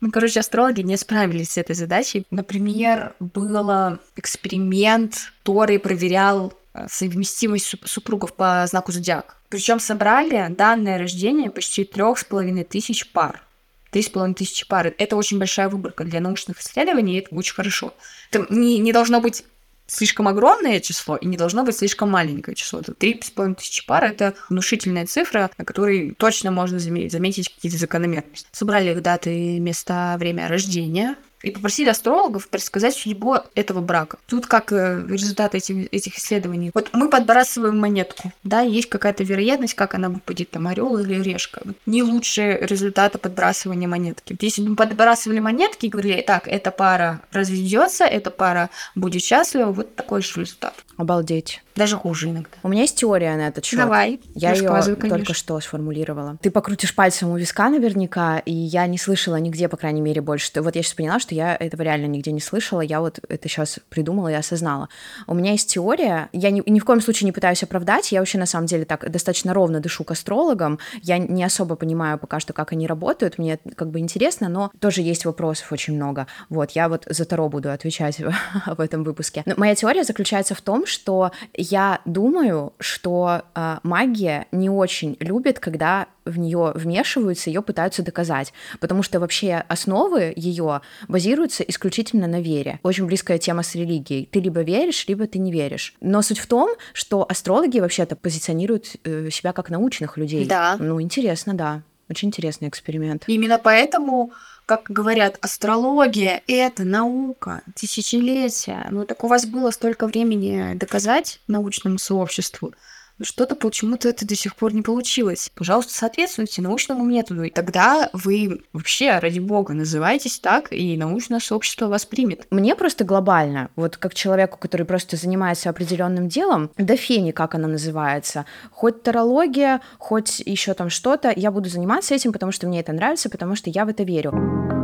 Ну, 0.00 0.10
короче, 0.10 0.40
астрологи 0.40 0.82
не 0.82 0.96
справились 0.96 1.52
с 1.52 1.58
этой 1.58 1.74
задачей. 1.74 2.26
Например, 2.30 3.14
был 3.18 3.98
эксперимент, 4.16 5.32
который 5.42 5.78
проверял 5.78 6.52
э, 6.74 6.86
совместимость 6.88 7.66
суп- 7.66 7.86
супругов 7.88 8.34
по 8.34 8.66
знаку 8.66 8.92
зодиака. 8.92 9.34
Причем 9.48 9.80
собрали 9.80 10.48
данные 10.50 10.98
рождения 10.98 11.50
почти 11.50 11.84
трех 11.84 12.18
с 12.18 12.24
половиной 12.24 12.64
тысяч 12.64 13.10
пар. 13.10 13.42
Три 13.90 14.02
с 14.02 14.08
половиной 14.08 14.34
тысячи 14.34 14.66
пар. 14.66 14.92
Это 14.98 15.16
очень 15.16 15.38
большая 15.38 15.68
выборка 15.68 16.04
для 16.04 16.20
научных 16.20 16.60
исследований, 16.60 17.16
и 17.16 17.20
это 17.20 17.34
очень 17.34 17.54
хорошо. 17.54 17.94
Это 18.30 18.46
не, 18.50 18.78
не 18.78 18.92
должно 18.92 19.20
быть 19.20 19.44
слишком 19.86 20.28
огромное 20.28 20.80
число 20.80 21.16
и 21.16 21.26
не 21.26 21.36
должно 21.36 21.64
быть 21.64 21.76
слишком 21.76 22.10
маленькое 22.10 22.54
число. 22.54 22.80
Это 22.80 22.94
три 22.94 23.20
с 23.22 23.30
половиной 23.30 23.56
тысячи 23.56 23.86
пар— 23.86 24.04
это 24.04 24.34
внушительная 24.48 25.06
цифра, 25.06 25.50
на 25.58 25.64
которой 25.64 26.14
точно 26.18 26.50
можно 26.50 26.76
заме- 26.76 27.08
заметить 27.08 27.48
какие-то 27.54 27.78
закономерности. 27.78 28.48
Собрали 28.52 28.90
их 28.90 29.02
даты, 29.02 29.58
места, 29.60 30.16
время 30.18 30.48
рождения 30.48 31.16
и 31.42 31.50
попросили 31.50 31.88
астрологов 31.88 32.48
предсказать 32.48 32.94
судьбу 32.94 33.36
этого 33.54 33.80
брака. 33.80 34.18
Тут 34.26 34.46
как 34.46 34.72
э, 34.72 35.04
результат 35.08 35.54
этих, 35.54 35.92
этих 35.92 36.18
исследований. 36.18 36.70
Вот 36.74 36.90
мы 36.92 37.08
подбрасываем 37.08 37.78
монетку, 37.78 38.32
да, 38.42 38.60
есть 38.60 38.88
какая-то 38.88 39.24
вероятность, 39.24 39.74
как 39.74 39.94
она 39.94 40.08
выпадет, 40.08 40.50
там, 40.50 40.66
орел 40.66 40.98
или 40.98 41.22
решка. 41.22 41.60
Вот 41.64 41.76
не 41.86 42.02
лучше 42.02 42.58
результата 42.60 43.18
подбрасывания 43.18 43.88
монетки. 43.88 44.36
Если 44.40 44.62
бы 44.62 44.70
мы 44.70 44.76
подбрасывали 44.76 45.40
монетки 45.40 45.86
и 45.86 45.88
говорили, 45.88 46.22
так, 46.22 46.48
эта 46.48 46.70
пара 46.70 47.20
разведется, 47.32 48.04
эта 48.04 48.30
пара 48.30 48.70
будет 48.94 49.22
счастлива, 49.22 49.72
вот 49.72 49.94
такой 49.94 50.22
же 50.22 50.40
результат. 50.40 50.74
Обалдеть. 50.96 51.62
Даже 51.76 51.96
хуже 51.96 52.30
иногда. 52.30 52.48
У 52.62 52.68
меня 52.68 52.82
есть 52.82 52.96
теория 52.96 53.36
на 53.36 53.48
этот 53.48 53.64
счет. 53.64 53.78
Давай, 53.78 54.18
Я 54.34 54.52
ее 54.52 54.62
рассказывай, 54.62 54.96
только 54.96 55.10
конечно. 55.10 55.34
что 55.34 55.60
сформулировала. 55.60 56.38
Ты 56.40 56.50
покрутишь 56.50 56.94
пальцем 56.94 57.30
у 57.30 57.36
виска 57.36 57.68
наверняка, 57.68 58.38
и 58.38 58.52
я 58.52 58.86
не 58.86 58.96
слышала 58.96 59.36
нигде, 59.36 59.68
по 59.68 59.76
крайней 59.76 60.00
мере, 60.00 60.22
больше. 60.22 60.50
Вот 60.62 60.74
я 60.74 60.82
сейчас 60.82 60.94
поняла, 60.94 61.20
что 61.20 61.34
я 61.34 61.54
этого 61.54 61.82
реально 61.82 62.06
нигде 62.06 62.32
не 62.32 62.40
слышала. 62.40 62.80
Я 62.80 63.00
вот 63.00 63.20
это 63.28 63.48
сейчас 63.48 63.78
придумала 63.90 64.28
и 64.28 64.34
осознала. 64.34 64.88
У 65.26 65.34
меня 65.34 65.52
есть 65.52 65.70
теория. 65.70 66.30
Я 66.32 66.50
ни, 66.50 66.62
ни 66.68 66.80
в 66.80 66.84
коем 66.86 67.02
случае 67.02 67.26
не 67.26 67.32
пытаюсь 67.32 67.62
оправдать. 67.62 68.10
Я 68.10 68.20
вообще 68.20 68.38
на 68.38 68.46
самом 68.46 68.66
деле 68.66 68.86
так 68.86 69.10
достаточно 69.10 69.52
ровно 69.52 69.80
дышу 69.80 70.02
к 70.02 70.10
астрологам. 70.12 70.78
Я 71.02 71.18
не 71.18 71.44
особо 71.44 71.76
понимаю 71.76 72.18
пока 72.18 72.40
что, 72.40 72.54
как 72.54 72.72
они 72.72 72.86
работают. 72.86 73.36
Мне 73.36 73.58
как 73.74 73.90
бы 73.90 73.98
интересно, 73.98 74.48
но 74.48 74.70
тоже 74.80 75.02
есть 75.02 75.26
вопросов 75.26 75.70
очень 75.72 75.94
много. 75.94 76.26
Вот, 76.48 76.70
я 76.70 76.88
вот 76.88 77.04
за 77.06 77.26
Таро 77.26 77.50
буду 77.50 77.70
отвечать 77.70 78.18
в 78.66 78.80
этом 78.80 79.04
выпуске. 79.04 79.42
Но 79.44 79.54
моя 79.58 79.74
теория 79.74 80.04
заключается 80.04 80.54
в 80.54 80.62
том, 80.62 80.85
что 80.86 81.32
я 81.54 82.00
думаю, 82.04 82.72
что 82.78 83.42
э, 83.54 83.78
магия 83.82 84.46
не 84.52 84.70
очень 84.70 85.16
любит, 85.20 85.58
когда 85.58 86.06
в 86.24 86.38
нее 86.38 86.72
вмешиваются, 86.74 87.50
ее 87.50 87.62
пытаются 87.62 88.02
доказать, 88.02 88.52
потому 88.80 89.02
что 89.02 89.20
вообще 89.20 89.64
основы 89.68 90.32
ее 90.34 90.80
базируются 91.08 91.62
исключительно 91.62 92.26
на 92.26 92.40
вере. 92.40 92.80
Очень 92.82 93.06
близкая 93.06 93.38
тема 93.38 93.62
с 93.62 93.74
религией. 93.74 94.28
Ты 94.30 94.40
либо 94.40 94.62
веришь, 94.62 95.06
либо 95.06 95.26
ты 95.26 95.38
не 95.38 95.52
веришь. 95.52 95.94
Но 96.00 96.22
суть 96.22 96.38
в 96.38 96.46
том, 96.46 96.70
что 96.92 97.24
астрологи 97.28 97.78
вообще-то 97.78 98.16
позиционируют 98.16 98.96
э, 99.04 99.30
себя 99.30 99.52
как 99.52 99.70
научных 99.70 100.16
людей. 100.16 100.46
Да. 100.46 100.76
Ну, 100.78 101.00
интересно, 101.00 101.54
да. 101.54 101.82
Очень 102.08 102.28
интересный 102.28 102.68
эксперимент. 102.68 103.24
Именно 103.26 103.58
поэтому, 103.58 104.32
как 104.66 104.90
говорят, 104.90 105.38
астрология— 105.40 106.42
это 106.48 106.84
наука, 106.84 107.62
тысячелетия. 107.76 108.88
Ну 108.90 109.06
так 109.06 109.22
у 109.22 109.28
вас 109.28 109.46
было 109.46 109.70
столько 109.70 110.08
времени 110.08 110.74
доказать 110.74 111.40
научному 111.46 111.98
сообществу, 111.98 112.74
что-то 113.22 113.56
почему-то 113.56 114.08
это 114.08 114.26
до 114.26 114.34
сих 114.34 114.56
пор 114.56 114.74
не 114.74 114.82
получилось. 114.82 115.50
Пожалуйста, 115.54 115.94
соответствуйте 115.94 116.62
научному 116.62 117.04
методу, 117.04 117.44
и 117.44 117.50
тогда 117.50 118.10
вы 118.12 118.62
вообще, 118.72 119.18
ради 119.18 119.38
бога, 119.38 119.74
называйтесь 119.74 120.38
так, 120.38 120.72
и 120.72 120.96
научное 120.96 121.40
сообщество 121.40 121.86
вас 121.86 122.04
примет. 122.04 122.46
Мне 122.50 122.74
просто 122.76 123.04
глобально, 123.04 123.70
вот 123.76 123.96
как 123.96 124.14
человеку, 124.14 124.58
который 124.58 124.86
просто 124.86 125.16
занимается 125.16 125.70
определенным 125.70 126.28
делом, 126.28 126.70
до 126.76 126.96
фени, 126.96 127.30
как 127.30 127.54
она 127.54 127.68
называется, 127.68 128.46
хоть 128.70 129.02
тарология, 129.02 129.80
хоть 129.98 130.40
еще 130.40 130.74
там 130.74 130.90
что-то, 130.90 131.32
я 131.34 131.50
буду 131.50 131.68
заниматься 131.68 132.14
этим, 132.14 132.32
потому 132.32 132.52
что 132.52 132.66
мне 132.66 132.80
это 132.80 132.92
нравится, 132.92 133.30
потому 133.30 133.56
что 133.56 133.70
я 133.70 133.84
в 133.84 133.88
это 133.88 134.02
верю. 134.02 134.75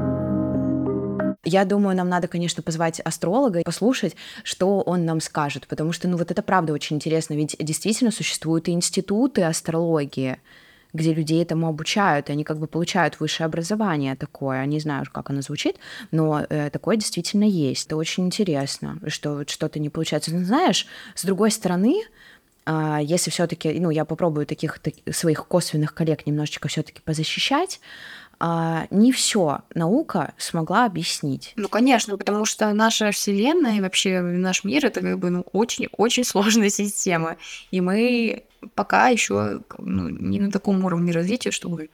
Я 1.45 1.65
думаю, 1.65 1.97
нам 1.97 2.09
надо, 2.09 2.29
конечно, 2.29 2.63
позвать 2.63 3.01
астролога 3.01 3.59
и 3.61 3.65
послушать, 3.65 4.15
что 4.45 4.81
он 4.81 5.05
нам 5.05 5.21
скажет, 5.21 5.67
потому 5.67 5.93
что, 5.93 6.07
ну, 6.07 6.17
вот 6.17 6.31
это 6.31 6.41
правда 6.41 6.73
очень 6.73 6.97
интересно, 6.97 7.35
ведь 7.35 7.57
действительно 7.59 8.13
существуют 8.13 8.69
и 8.69 8.73
институты 8.73 9.43
астрологии, 9.43 10.39
где 10.93 11.13
людей 11.13 11.43
этому 11.43 11.67
обучают, 11.67 12.29
и 12.29 12.33
они 12.33 12.45
как 12.45 12.59
бы 12.59 12.69
получают 12.69 13.19
высшее 13.19 13.47
образование 13.47 14.15
такое. 14.15 14.65
Не 14.67 14.79
знаю, 14.79 15.05
как 15.11 15.31
оно 15.31 15.43
звучит, 15.43 15.77
но 16.13 16.47
э, 16.49 16.71
такое 16.71 16.97
действительно 16.97 17.45
есть. 17.45 17.87
Это 17.87 17.97
очень 17.97 18.27
интересно, 18.27 18.99
что 19.09 19.45
что-то 19.49 19.81
не 19.81 19.89
получается. 19.89 20.33
Но 20.33 20.45
знаешь, 20.45 20.87
с 21.17 21.25
другой 21.25 21.51
стороны, 21.51 22.03
а, 22.65 23.01
если 23.03 23.31
все-таки, 23.31 23.81
ну, 23.81 23.91
я 23.91 24.05
попробую 24.05 24.47
таких, 24.47 24.79
так- 24.79 24.95
своих 25.13 25.47
косвенных 25.47 25.95
коллег 25.95 26.27
немножечко 26.27 26.69
все-таки 26.69 27.01
позащищать, 27.01 27.81
а, 28.45 28.89
не 28.91 29.13
все 29.13 29.61
наука 29.73 30.35
смогла 30.37 30.85
объяснить. 30.85 31.53
Ну, 31.55 31.69
конечно, 31.69 32.19
потому 32.19 32.45
что 32.45 32.73
наша 32.73 33.13
Вселенная 33.13 33.77
и 33.77 33.81
вообще 33.81 34.21
наш 34.21 34.65
мир 34.65 34.85
это 34.85 35.01
как 35.01 35.21
бы 35.21 35.31
ну, 35.31 35.47
очень-очень 35.53 36.25
сложная 36.25 36.69
система. 36.69 37.37
И 37.71 37.81
мы 37.81 38.43
пока 38.75 39.11
еще 39.11 39.61
ну, 39.79 40.09
не 40.09 40.41
на 40.41 40.51
таком 40.51 40.85
уровне 40.85 41.13
развития, 41.13 41.53
чтобы 41.53 41.91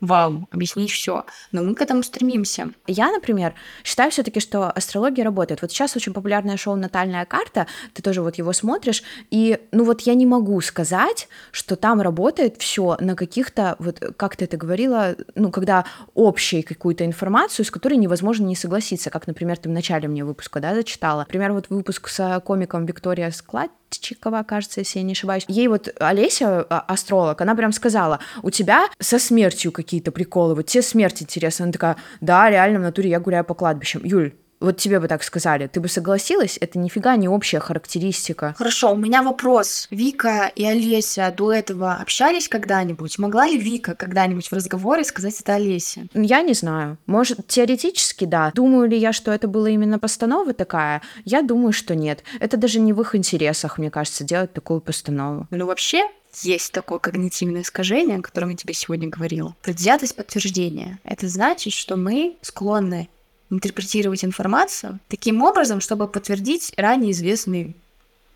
вау, 0.00 0.48
объяснить 0.50 0.90
все. 0.90 1.24
Но 1.52 1.62
мы 1.62 1.74
к 1.74 1.82
этому 1.82 2.02
стремимся. 2.02 2.70
Я, 2.86 3.10
например, 3.10 3.54
считаю 3.84 4.10
все-таки, 4.10 4.40
что 4.40 4.70
астрология 4.70 5.24
работает. 5.24 5.62
Вот 5.62 5.70
сейчас 5.72 5.96
очень 5.96 6.12
популярное 6.12 6.56
шоу 6.56 6.76
«Натальная 6.76 7.24
карта», 7.24 7.66
ты 7.94 8.02
тоже 8.02 8.22
вот 8.22 8.36
его 8.36 8.52
смотришь, 8.52 9.02
и, 9.30 9.58
ну 9.72 9.84
вот 9.84 10.02
я 10.02 10.14
не 10.14 10.26
могу 10.26 10.60
сказать, 10.60 11.28
что 11.50 11.76
там 11.76 12.00
работает 12.00 12.56
все 12.58 12.96
на 13.00 13.14
каких-то, 13.14 13.76
вот 13.78 14.00
как 14.16 14.36
ты 14.36 14.44
это 14.44 14.56
говорила, 14.56 15.16
ну, 15.34 15.50
когда 15.50 15.84
общей 16.14 16.62
какую-то 16.62 17.04
информацию, 17.04 17.64
с 17.64 17.70
которой 17.70 17.94
невозможно 17.94 18.44
не 18.44 18.56
согласиться, 18.56 19.10
как, 19.10 19.26
например, 19.26 19.56
ты 19.58 19.68
в 19.68 19.72
начале 19.72 20.08
мне 20.08 20.24
выпуска, 20.24 20.60
да, 20.60 20.74
зачитала. 20.74 21.20
Например, 21.20 21.52
вот 21.52 21.66
выпуск 21.70 22.08
с 22.08 22.40
комиком 22.44 22.86
Виктория 22.86 23.30
Склад, 23.30 23.70
Чикова, 23.90 24.42
кажется, 24.42 24.80
если 24.80 24.98
я 24.98 25.04
не 25.04 25.12
ошибаюсь. 25.12 25.44
Ей 25.48 25.68
вот 25.68 25.88
Олеся, 25.98 26.66
а, 26.68 26.80
астролог, 26.80 27.40
она 27.40 27.54
прям 27.54 27.72
сказала, 27.72 28.20
у 28.42 28.50
тебя 28.50 28.86
со 28.98 29.18
смертью 29.18 29.72
какие-то 29.72 30.12
приколы, 30.12 30.54
вот 30.54 30.66
тебе 30.66 30.82
смерть 30.82 31.22
интересна. 31.22 31.64
Она 31.64 31.72
такая, 31.72 31.96
да, 32.20 32.50
реально 32.50 32.78
в 32.78 32.82
натуре 32.82 33.10
я 33.10 33.20
гуляю 33.20 33.44
по 33.44 33.54
кладбищам. 33.54 34.02
Юль, 34.04 34.32
вот 34.60 34.76
тебе 34.76 35.00
бы 35.00 35.08
так 35.08 35.22
сказали, 35.22 35.66
ты 35.66 35.80
бы 35.80 35.88
согласилась? 35.88 36.58
Это 36.60 36.78
нифига 36.78 37.16
не 37.16 37.28
общая 37.28 37.60
характеристика. 37.60 38.54
Хорошо, 38.58 38.92
у 38.92 38.96
меня 38.96 39.22
вопрос. 39.22 39.86
Вика 39.90 40.50
и 40.54 40.64
Олеся 40.64 41.32
до 41.36 41.52
этого 41.52 41.94
общались 41.94 42.48
когда-нибудь? 42.48 43.18
Могла 43.18 43.46
ли 43.46 43.56
Вика 43.56 43.94
когда-нибудь 43.94 44.48
в 44.48 44.52
разговоре 44.52 45.04
сказать 45.04 45.40
это 45.40 45.54
Олесе? 45.54 46.06
Я 46.12 46.42
не 46.42 46.54
знаю. 46.54 46.98
Может, 47.06 47.46
теоретически 47.46 48.24
да. 48.24 48.50
Думаю 48.54 48.88
ли 48.88 48.98
я, 48.98 49.12
что 49.12 49.32
это 49.32 49.46
была 49.46 49.70
именно 49.70 49.98
постанова 49.98 50.52
такая? 50.54 51.02
Я 51.24 51.42
думаю, 51.42 51.72
что 51.72 51.94
нет. 51.94 52.24
Это 52.40 52.56
даже 52.56 52.80
не 52.80 52.92
в 52.92 53.00
их 53.00 53.14
интересах, 53.14 53.78
мне 53.78 53.90
кажется, 53.90 54.24
делать 54.24 54.52
такую 54.52 54.80
постанову. 54.80 55.46
Ну, 55.50 55.66
вообще, 55.66 56.08
есть 56.42 56.72
такое 56.72 56.98
когнитивное 56.98 57.62
искажение, 57.62 58.18
о 58.18 58.22
котором 58.22 58.50
я 58.50 58.56
тебе 58.56 58.74
сегодня 58.74 59.08
говорила. 59.08 59.54
Предвзятость 59.62 60.16
подтверждения. 60.16 60.98
Это 61.04 61.28
значит, 61.28 61.72
что 61.72 61.96
мы 61.96 62.36
склонны 62.42 63.08
интерпретировать 63.50 64.24
информацию 64.24 64.98
таким 65.08 65.42
образом, 65.42 65.80
чтобы 65.80 66.08
подтвердить 66.08 66.72
ранее 66.76 67.12
известные 67.12 67.74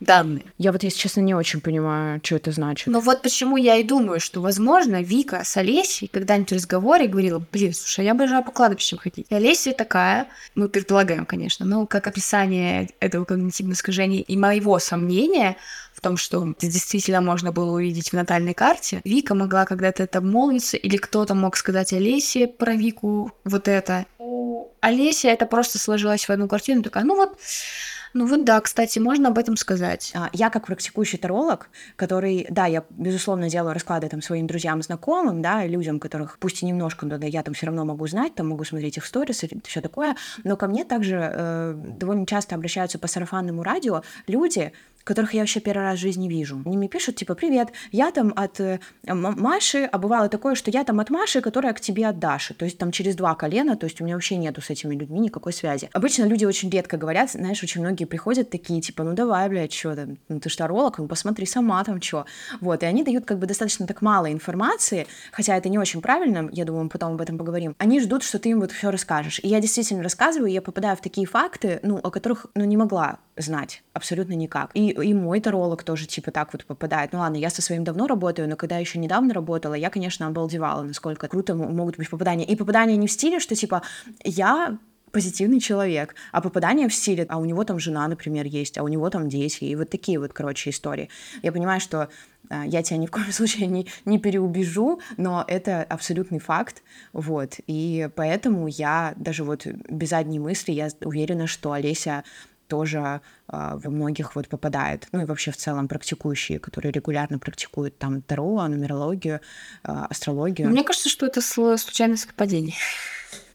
данные. 0.02 0.44
Я 0.58 0.72
вот, 0.72 0.82
если 0.82 0.98
честно, 0.98 1.20
не 1.20 1.34
очень 1.34 1.60
понимаю, 1.60 2.20
что 2.22 2.36
это 2.36 2.52
значит. 2.52 2.88
Но 2.88 3.00
вот 3.00 3.22
почему 3.22 3.56
я 3.56 3.76
и 3.76 3.84
думаю, 3.84 4.20
что, 4.20 4.40
возможно, 4.40 5.02
Вика 5.02 5.42
с 5.44 5.56
Олесей 5.56 6.08
когда-нибудь 6.08 6.50
в 6.50 6.54
разговоре 6.54 7.06
говорила, 7.06 7.42
блин, 7.52 7.72
слушай, 7.72 8.04
я 8.04 8.12
обожаю 8.12 8.44
по 8.44 8.50
кладбищам 8.50 8.98
ходить. 8.98 9.26
И 9.30 9.34
Олеся 9.34 9.72
такая, 9.72 10.28
мы 10.54 10.68
предполагаем, 10.68 11.24
конечно, 11.24 11.64
но 11.64 11.86
как 11.86 12.06
описание 12.06 12.90
этого 13.00 13.24
когнитивного 13.24 13.74
искажения 13.74 14.22
и 14.22 14.36
моего 14.36 14.78
сомнения 14.78 15.56
в 15.94 16.00
том, 16.00 16.16
что 16.16 16.54
действительно 16.60 17.20
можно 17.20 17.52
было 17.52 17.72
увидеть 17.72 18.10
в 18.10 18.12
натальной 18.14 18.54
карте, 18.54 19.00
Вика 19.04 19.34
могла 19.34 19.66
когда-то 19.66 20.02
это 20.02 20.20
молиться, 20.20 20.76
или 20.76 20.96
кто-то 20.96 21.34
мог 21.34 21.56
сказать 21.56 21.92
Олесе 21.92 22.48
про 22.48 22.74
Вику 22.74 23.30
вот 23.44 23.68
это. 23.68 24.06
Олеся 24.82 25.28
это 25.28 25.46
просто 25.46 25.78
сложилось 25.78 26.26
в 26.28 26.30
одну 26.30 26.48
картину, 26.48 26.82
такая, 26.82 27.04
ну 27.04 27.14
вот, 27.14 27.38
ну 28.14 28.26
вот 28.26 28.44
да, 28.44 28.60
кстати, 28.60 28.98
можно 28.98 29.28
об 29.28 29.38
этом 29.38 29.56
сказать. 29.56 30.12
А, 30.14 30.28
я 30.32 30.50
как 30.50 30.66
практикующий 30.66 31.18
таролог, 31.18 31.68
который, 31.96 32.46
да, 32.50 32.66
я, 32.66 32.84
безусловно, 32.90 33.48
делаю 33.48 33.74
расклады 33.74 34.08
там 34.08 34.22
своим 34.22 34.46
друзьям, 34.46 34.82
знакомым, 34.82 35.42
да, 35.42 35.66
людям, 35.66 35.98
которых, 35.98 36.38
пусть 36.38 36.62
и 36.62 36.66
немножко, 36.66 37.06
но 37.06 37.18
да, 37.18 37.26
я 37.26 37.42
там 37.42 37.54
все 37.54 37.66
равно 37.66 37.84
могу 37.84 38.06
знать, 38.06 38.34
там 38.34 38.48
могу 38.48 38.64
смотреть 38.64 38.96
их 38.96 39.04
сторис 39.04 39.44
и 39.44 39.60
все 39.64 39.80
такое, 39.80 40.16
но 40.44 40.56
ко 40.56 40.66
мне 40.66 40.84
также 40.84 41.16
э, 41.32 41.74
довольно 41.76 42.26
часто 42.26 42.54
обращаются 42.54 42.98
по 42.98 43.06
сарафанному 43.06 43.62
радио 43.62 44.02
люди, 44.26 44.72
которых 45.04 45.34
я 45.34 45.40
вообще 45.40 45.60
первый 45.60 45.82
раз 45.82 45.98
в 45.98 46.02
жизни 46.02 46.28
вижу. 46.28 46.62
Они 46.64 46.76
мне 46.76 46.88
пишут, 46.88 47.16
типа, 47.16 47.34
привет, 47.34 47.68
я 47.90 48.10
там 48.10 48.32
от 48.36 48.60
э, 48.60 48.78
Маши, 49.06 49.88
а 49.90 49.98
бывало 49.98 50.28
такое, 50.28 50.54
что 50.54 50.70
я 50.70 50.84
там 50.84 51.00
от 51.00 51.10
Маши, 51.10 51.40
которая 51.40 51.72
к 51.72 51.80
тебе 51.80 52.06
от 52.06 52.18
Даши. 52.18 52.54
То 52.54 52.64
есть 52.64 52.78
там 52.78 52.92
через 52.92 53.16
два 53.16 53.34
колена, 53.34 53.76
то 53.76 53.86
есть 53.86 54.00
у 54.00 54.04
меня 54.04 54.14
вообще 54.14 54.36
нету 54.36 54.60
с 54.60 54.70
этими 54.70 54.94
людьми 54.94 55.20
никакой 55.20 55.52
связи. 55.52 55.88
Обычно 55.92 56.24
люди 56.24 56.44
очень 56.44 56.70
редко 56.70 56.96
говорят, 56.96 57.30
знаешь, 57.30 57.62
очень 57.62 57.80
многие 57.80 58.01
приходят 58.06 58.50
такие, 58.50 58.80
типа, 58.80 59.04
ну 59.04 59.14
давай, 59.14 59.48
блядь, 59.48 59.72
что 59.72 59.94
там, 59.94 60.18
ну 60.28 60.40
ты 60.40 60.48
штаролог, 60.48 60.98
ну 60.98 61.08
посмотри 61.08 61.46
сама 61.46 61.82
там 61.84 62.00
что. 62.00 62.26
Вот, 62.60 62.82
и 62.82 62.86
они 62.86 63.02
дают 63.04 63.24
как 63.24 63.38
бы 63.38 63.46
достаточно 63.46 63.86
так 63.86 64.02
мало 64.02 64.32
информации, 64.32 65.06
хотя 65.32 65.56
это 65.56 65.68
не 65.68 65.78
очень 65.78 66.00
правильно, 66.02 66.48
я 66.52 66.64
думаю, 66.64 66.84
мы 66.84 66.90
потом 66.90 67.14
об 67.14 67.20
этом 67.20 67.38
поговорим. 67.38 67.74
Они 67.78 68.00
ждут, 68.00 68.22
что 68.22 68.38
ты 68.38 68.50
им 68.50 68.60
вот 68.60 68.72
все 68.72 68.90
расскажешь. 68.90 69.40
И 69.42 69.48
я 69.48 69.60
действительно 69.60 70.02
рассказываю, 70.02 70.50
я 70.50 70.62
попадаю 70.62 70.96
в 70.96 71.00
такие 71.00 71.26
факты, 71.26 71.80
ну, 71.82 71.98
о 71.98 72.10
которых, 72.10 72.46
ну, 72.54 72.64
не 72.64 72.76
могла 72.76 73.18
знать 73.36 73.82
абсолютно 73.92 74.34
никак. 74.34 74.70
И, 74.74 74.90
и 74.90 75.14
мой 75.14 75.40
таролог 75.40 75.82
тоже 75.82 76.06
типа 76.06 76.30
так 76.30 76.52
вот 76.52 76.64
попадает. 76.64 77.12
Ну 77.12 77.20
ладно, 77.20 77.36
я 77.36 77.50
со 77.50 77.62
своим 77.62 77.84
давно 77.84 78.06
работаю, 78.06 78.48
но 78.48 78.56
когда 78.56 78.78
еще 78.78 78.98
недавно 78.98 79.34
работала, 79.34 79.74
я, 79.74 79.90
конечно, 79.90 80.26
обалдевала, 80.26 80.82
насколько 80.82 81.28
круто 81.28 81.54
могут 81.54 81.96
быть 81.96 82.10
попадания. 82.10 82.44
И 82.44 82.56
попадания 82.56 82.96
не 82.96 83.06
в 83.06 83.12
стиле, 83.12 83.40
что 83.40 83.54
типа 83.54 83.82
я 84.24 84.78
позитивный 85.12 85.60
человек, 85.60 86.14
а 86.32 86.40
попадание 86.40 86.88
в 86.88 86.94
стиле, 86.94 87.26
а 87.28 87.38
у 87.38 87.44
него 87.44 87.64
там 87.64 87.78
жена, 87.78 88.08
например, 88.08 88.46
есть, 88.46 88.78
а 88.78 88.82
у 88.82 88.88
него 88.88 89.10
там 89.10 89.28
дети, 89.28 89.64
и 89.64 89.76
вот 89.76 89.90
такие 89.90 90.18
вот, 90.18 90.32
короче, 90.32 90.70
истории. 90.70 91.08
Я 91.42 91.52
понимаю, 91.52 91.80
что 91.80 92.08
а, 92.48 92.64
я 92.66 92.82
тебя 92.82 92.96
ни 92.96 93.06
в 93.06 93.10
коем 93.10 93.30
случае 93.32 93.66
не, 93.66 93.86
не 94.04 94.18
переубежу, 94.18 95.00
но 95.16 95.44
это 95.46 95.82
абсолютный 95.82 96.38
факт, 96.38 96.82
вот, 97.12 97.60
и 97.66 98.08
поэтому 98.16 98.66
я 98.66 99.14
даже 99.16 99.44
вот 99.44 99.66
без 99.66 100.08
задней 100.08 100.38
мысли, 100.38 100.72
я 100.72 100.88
уверена, 101.04 101.46
что 101.46 101.72
Олеся 101.72 102.24
тоже 102.68 102.98
э, 102.98 103.20
во 103.48 103.90
многих 103.90 104.34
вот 104.34 104.48
попадает. 104.48 105.06
Ну 105.12 105.20
и 105.20 105.24
вообще 105.26 105.50
в 105.50 105.58
целом 105.58 105.88
практикующие, 105.88 106.58
которые 106.58 106.90
регулярно 106.90 107.38
практикуют 107.38 107.98
там 107.98 108.22
таро, 108.22 108.66
нумерологию, 108.66 109.40
э, 109.84 109.92
астрологию. 110.08 110.70
Мне 110.70 110.82
кажется, 110.82 111.10
что 111.10 111.26
это 111.26 111.42
случайное 111.42 112.16
совпадение. 112.16 112.76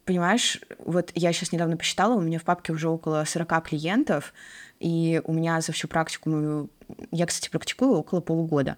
Понимаешь, 0.08 0.62
вот 0.80 1.12
я 1.16 1.34
сейчас 1.34 1.52
недавно 1.52 1.76
посчитала, 1.76 2.14
у 2.14 2.22
меня 2.22 2.40
в 2.40 2.44
папке 2.44 2.72
уже 2.72 2.88
около 2.88 3.26
40 3.26 3.68
клиентов, 3.68 4.34
и 4.80 5.22
у 5.26 5.34
меня 5.34 5.60
за 5.60 5.74
всю 5.74 5.90
практику 5.90 6.30
мою... 6.30 6.70
Я, 7.12 7.26
кстати, 7.26 7.50
практикую 7.50 7.92
около 7.92 8.22
полугода. 8.22 8.78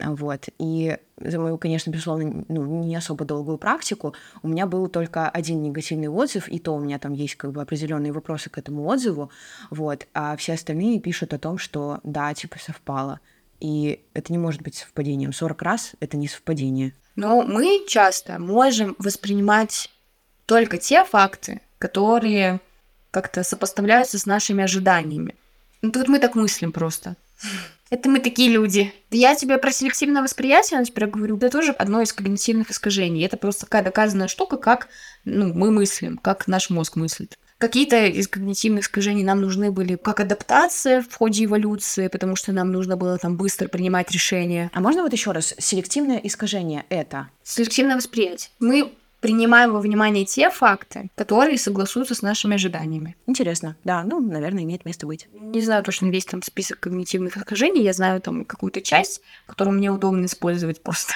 Вот. 0.00 0.48
И 0.58 0.98
за 1.20 1.38
мою, 1.38 1.58
конечно, 1.58 1.90
безусловно, 1.90 2.44
ну, 2.48 2.82
не 2.82 2.96
особо 2.96 3.24
долгую 3.24 3.56
практику, 3.56 4.16
у 4.42 4.48
меня 4.48 4.66
был 4.66 4.88
только 4.88 5.28
один 5.28 5.62
негативный 5.62 6.08
отзыв, 6.08 6.48
и 6.48 6.58
то 6.58 6.74
у 6.74 6.80
меня 6.80 6.98
там 6.98 7.12
есть 7.12 7.36
как 7.36 7.52
бы 7.52 7.62
определенные 7.62 8.10
вопросы 8.10 8.50
к 8.50 8.58
этому 8.58 8.84
отзыву, 8.84 9.30
вот, 9.70 10.08
а 10.12 10.36
все 10.36 10.54
остальные 10.54 10.98
пишут 10.98 11.32
о 11.34 11.38
том, 11.38 11.56
что 11.56 12.00
да, 12.02 12.34
типа 12.34 12.58
совпало. 12.58 13.20
И 13.60 14.04
это 14.12 14.32
не 14.32 14.38
может 14.38 14.60
быть 14.60 14.74
совпадением. 14.74 15.32
40 15.32 15.62
раз— 15.62 15.92
это 16.00 16.16
не 16.16 16.26
совпадение. 16.26 16.94
Но 17.14 17.42
мы 17.42 17.84
часто 17.86 18.40
можем 18.40 18.96
воспринимать 18.98 19.93
только 20.46 20.78
те 20.78 21.04
факты, 21.04 21.60
которые 21.78 22.60
как-то 23.10 23.42
сопоставляются 23.44 24.18
с 24.18 24.26
нашими 24.26 24.64
ожиданиями. 24.64 25.34
Ну, 25.82 25.92
тут 25.92 26.08
мы 26.08 26.18
так 26.18 26.34
мыслим 26.34 26.72
просто. 26.72 27.16
Это 27.90 28.08
мы 28.08 28.18
такие 28.18 28.50
люди. 28.50 28.92
Я 29.10 29.34
тебе 29.36 29.58
про 29.58 29.70
селективное 29.70 30.22
восприятие, 30.22 30.80
я 30.80 30.84
теперь 30.84 31.06
говорю, 31.06 31.36
это 31.36 31.50
тоже 31.50 31.70
одно 31.72 32.00
из 32.00 32.12
когнитивных 32.12 32.70
искажений. 32.70 33.24
Это 33.24 33.36
просто 33.36 33.66
такая 33.66 33.84
доказанная 33.84 34.26
штука, 34.26 34.56
как 34.56 34.88
ну, 35.24 35.52
мы 35.52 35.70
мыслим, 35.70 36.18
как 36.18 36.48
наш 36.48 36.70
мозг 36.70 36.96
мыслит. 36.96 37.38
Какие-то 37.58 38.06
из 38.06 38.26
когнитивных 38.26 38.84
искажений 38.84 39.22
нам 39.22 39.40
нужны 39.40 39.70
были 39.70 39.94
как 39.94 40.18
адаптация 40.18 41.02
в 41.02 41.14
ходе 41.14 41.44
эволюции, 41.44 42.08
потому 42.08 42.34
что 42.34 42.52
нам 42.52 42.72
нужно 42.72 42.96
было 42.96 43.16
там 43.16 43.36
быстро 43.36 43.68
принимать 43.68 44.10
решения. 44.10 44.70
А 44.74 44.80
можно 44.80 45.02
вот 45.02 45.12
еще 45.12 45.30
раз, 45.30 45.54
селективное 45.58 46.18
искажение 46.18 46.84
это? 46.88 47.28
Селективное 47.44 47.96
восприятие. 47.96 48.50
Мы 48.58 48.92
принимаем 49.24 49.72
во 49.72 49.80
внимание 49.80 50.26
те 50.26 50.50
факты, 50.50 51.10
которые 51.14 51.56
согласуются 51.56 52.14
с 52.14 52.20
нашими 52.20 52.56
ожиданиями. 52.56 53.16
Интересно, 53.26 53.74
да, 53.82 54.02
ну, 54.04 54.20
наверное, 54.20 54.64
имеет 54.64 54.84
место 54.84 55.06
быть. 55.06 55.28
Не 55.32 55.62
знаю 55.62 55.82
точно 55.82 56.10
весь 56.10 56.26
там 56.26 56.42
список 56.42 56.80
когнитивных 56.80 57.38
искажений, 57.38 57.82
я 57.82 57.94
знаю 57.94 58.20
там 58.20 58.44
какую-то 58.44 58.82
часть, 58.82 59.22
которую 59.46 59.78
мне 59.78 59.90
удобно 59.90 60.26
использовать 60.26 60.82
просто. 60.82 61.14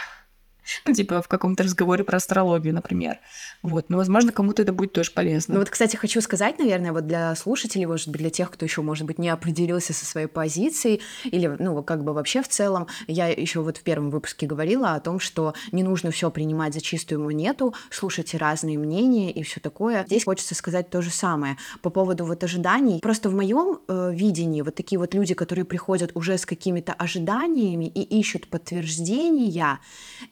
Ну, 0.87 0.93
типа 0.93 1.23
в 1.23 1.29
каком-то 1.29 1.63
разговоре 1.63 2.05
про 2.05 2.17
астрологию, 2.17 2.75
например. 2.75 3.19
Вот, 3.63 3.89
но, 3.89 3.97
возможно, 3.97 4.33
кому-то 4.33 4.63
это 4.63 4.73
будет 4.73 4.93
тоже 4.93 5.11
полезно. 5.11 5.55
Ну 5.55 5.61
вот, 5.61 5.71
кстати, 5.71 5.97
хочу 5.97 6.21
сказать, 6.21 6.59
наверное, 6.59 6.93
вот 6.93 7.07
для 7.07 7.35
слушателей, 7.35 7.87
может 7.87 8.09
быть, 8.09 8.21
для 8.21 8.31
тех, 8.31 8.51
кто 8.51 8.65
еще, 8.65 8.83
может 8.83 9.07
быть, 9.07 9.19
не 9.19 9.29
определился 9.29 9.93
со 9.93 10.05
своей 10.05 10.27
позицией, 10.27 11.01
или, 11.25 11.57
ну, 11.59 11.83
как 11.83 12.05
бы 12.05 12.13
вообще 12.13 12.43
в 12.43 12.49
целом, 12.49 12.87
я 13.07 13.29
еще 13.29 13.61
вот 13.61 13.79
в 13.79 13.83
первом 13.83 14.11
выпуске 14.11 14.47
говорила 14.47 14.95
о 14.95 15.01
том, 15.01 15.21
что 15.21 15.55
не 15.73 15.83
нужно 15.83 16.11
все 16.11 16.31
принимать 16.31 16.75
за 16.75 16.81
чистую 16.81 17.23
монету, 17.23 17.75
слушайте 17.91 18.37
разные 18.37 18.79
мнения 18.79 19.33
и 19.33 19.43
все 19.43 19.61
такое. 19.61 20.05
Здесь 20.07 20.25
хочется 20.25 20.55
сказать 20.55 20.91
то 20.91 21.03
же 21.03 21.11
самое 21.11 21.57
по 21.83 21.91
поводу 21.91 22.25
вот 22.25 22.45
ожиданий. 22.45 23.01
Просто 23.01 23.31
в 23.31 23.35
моем 23.35 23.81
э, 23.89 24.11
видении 24.13 24.63
вот 24.63 24.75
такие 24.75 24.99
вот 24.99 25.15
люди, 25.15 25.35
которые 25.35 25.65
приходят 25.65 26.11
уже 26.15 26.37
с 26.37 26.45
какими-то 26.45 26.93
ожиданиями 26.93 27.87
и 27.87 28.03
ищут 28.21 28.49
подтверждения, 28.49 29.81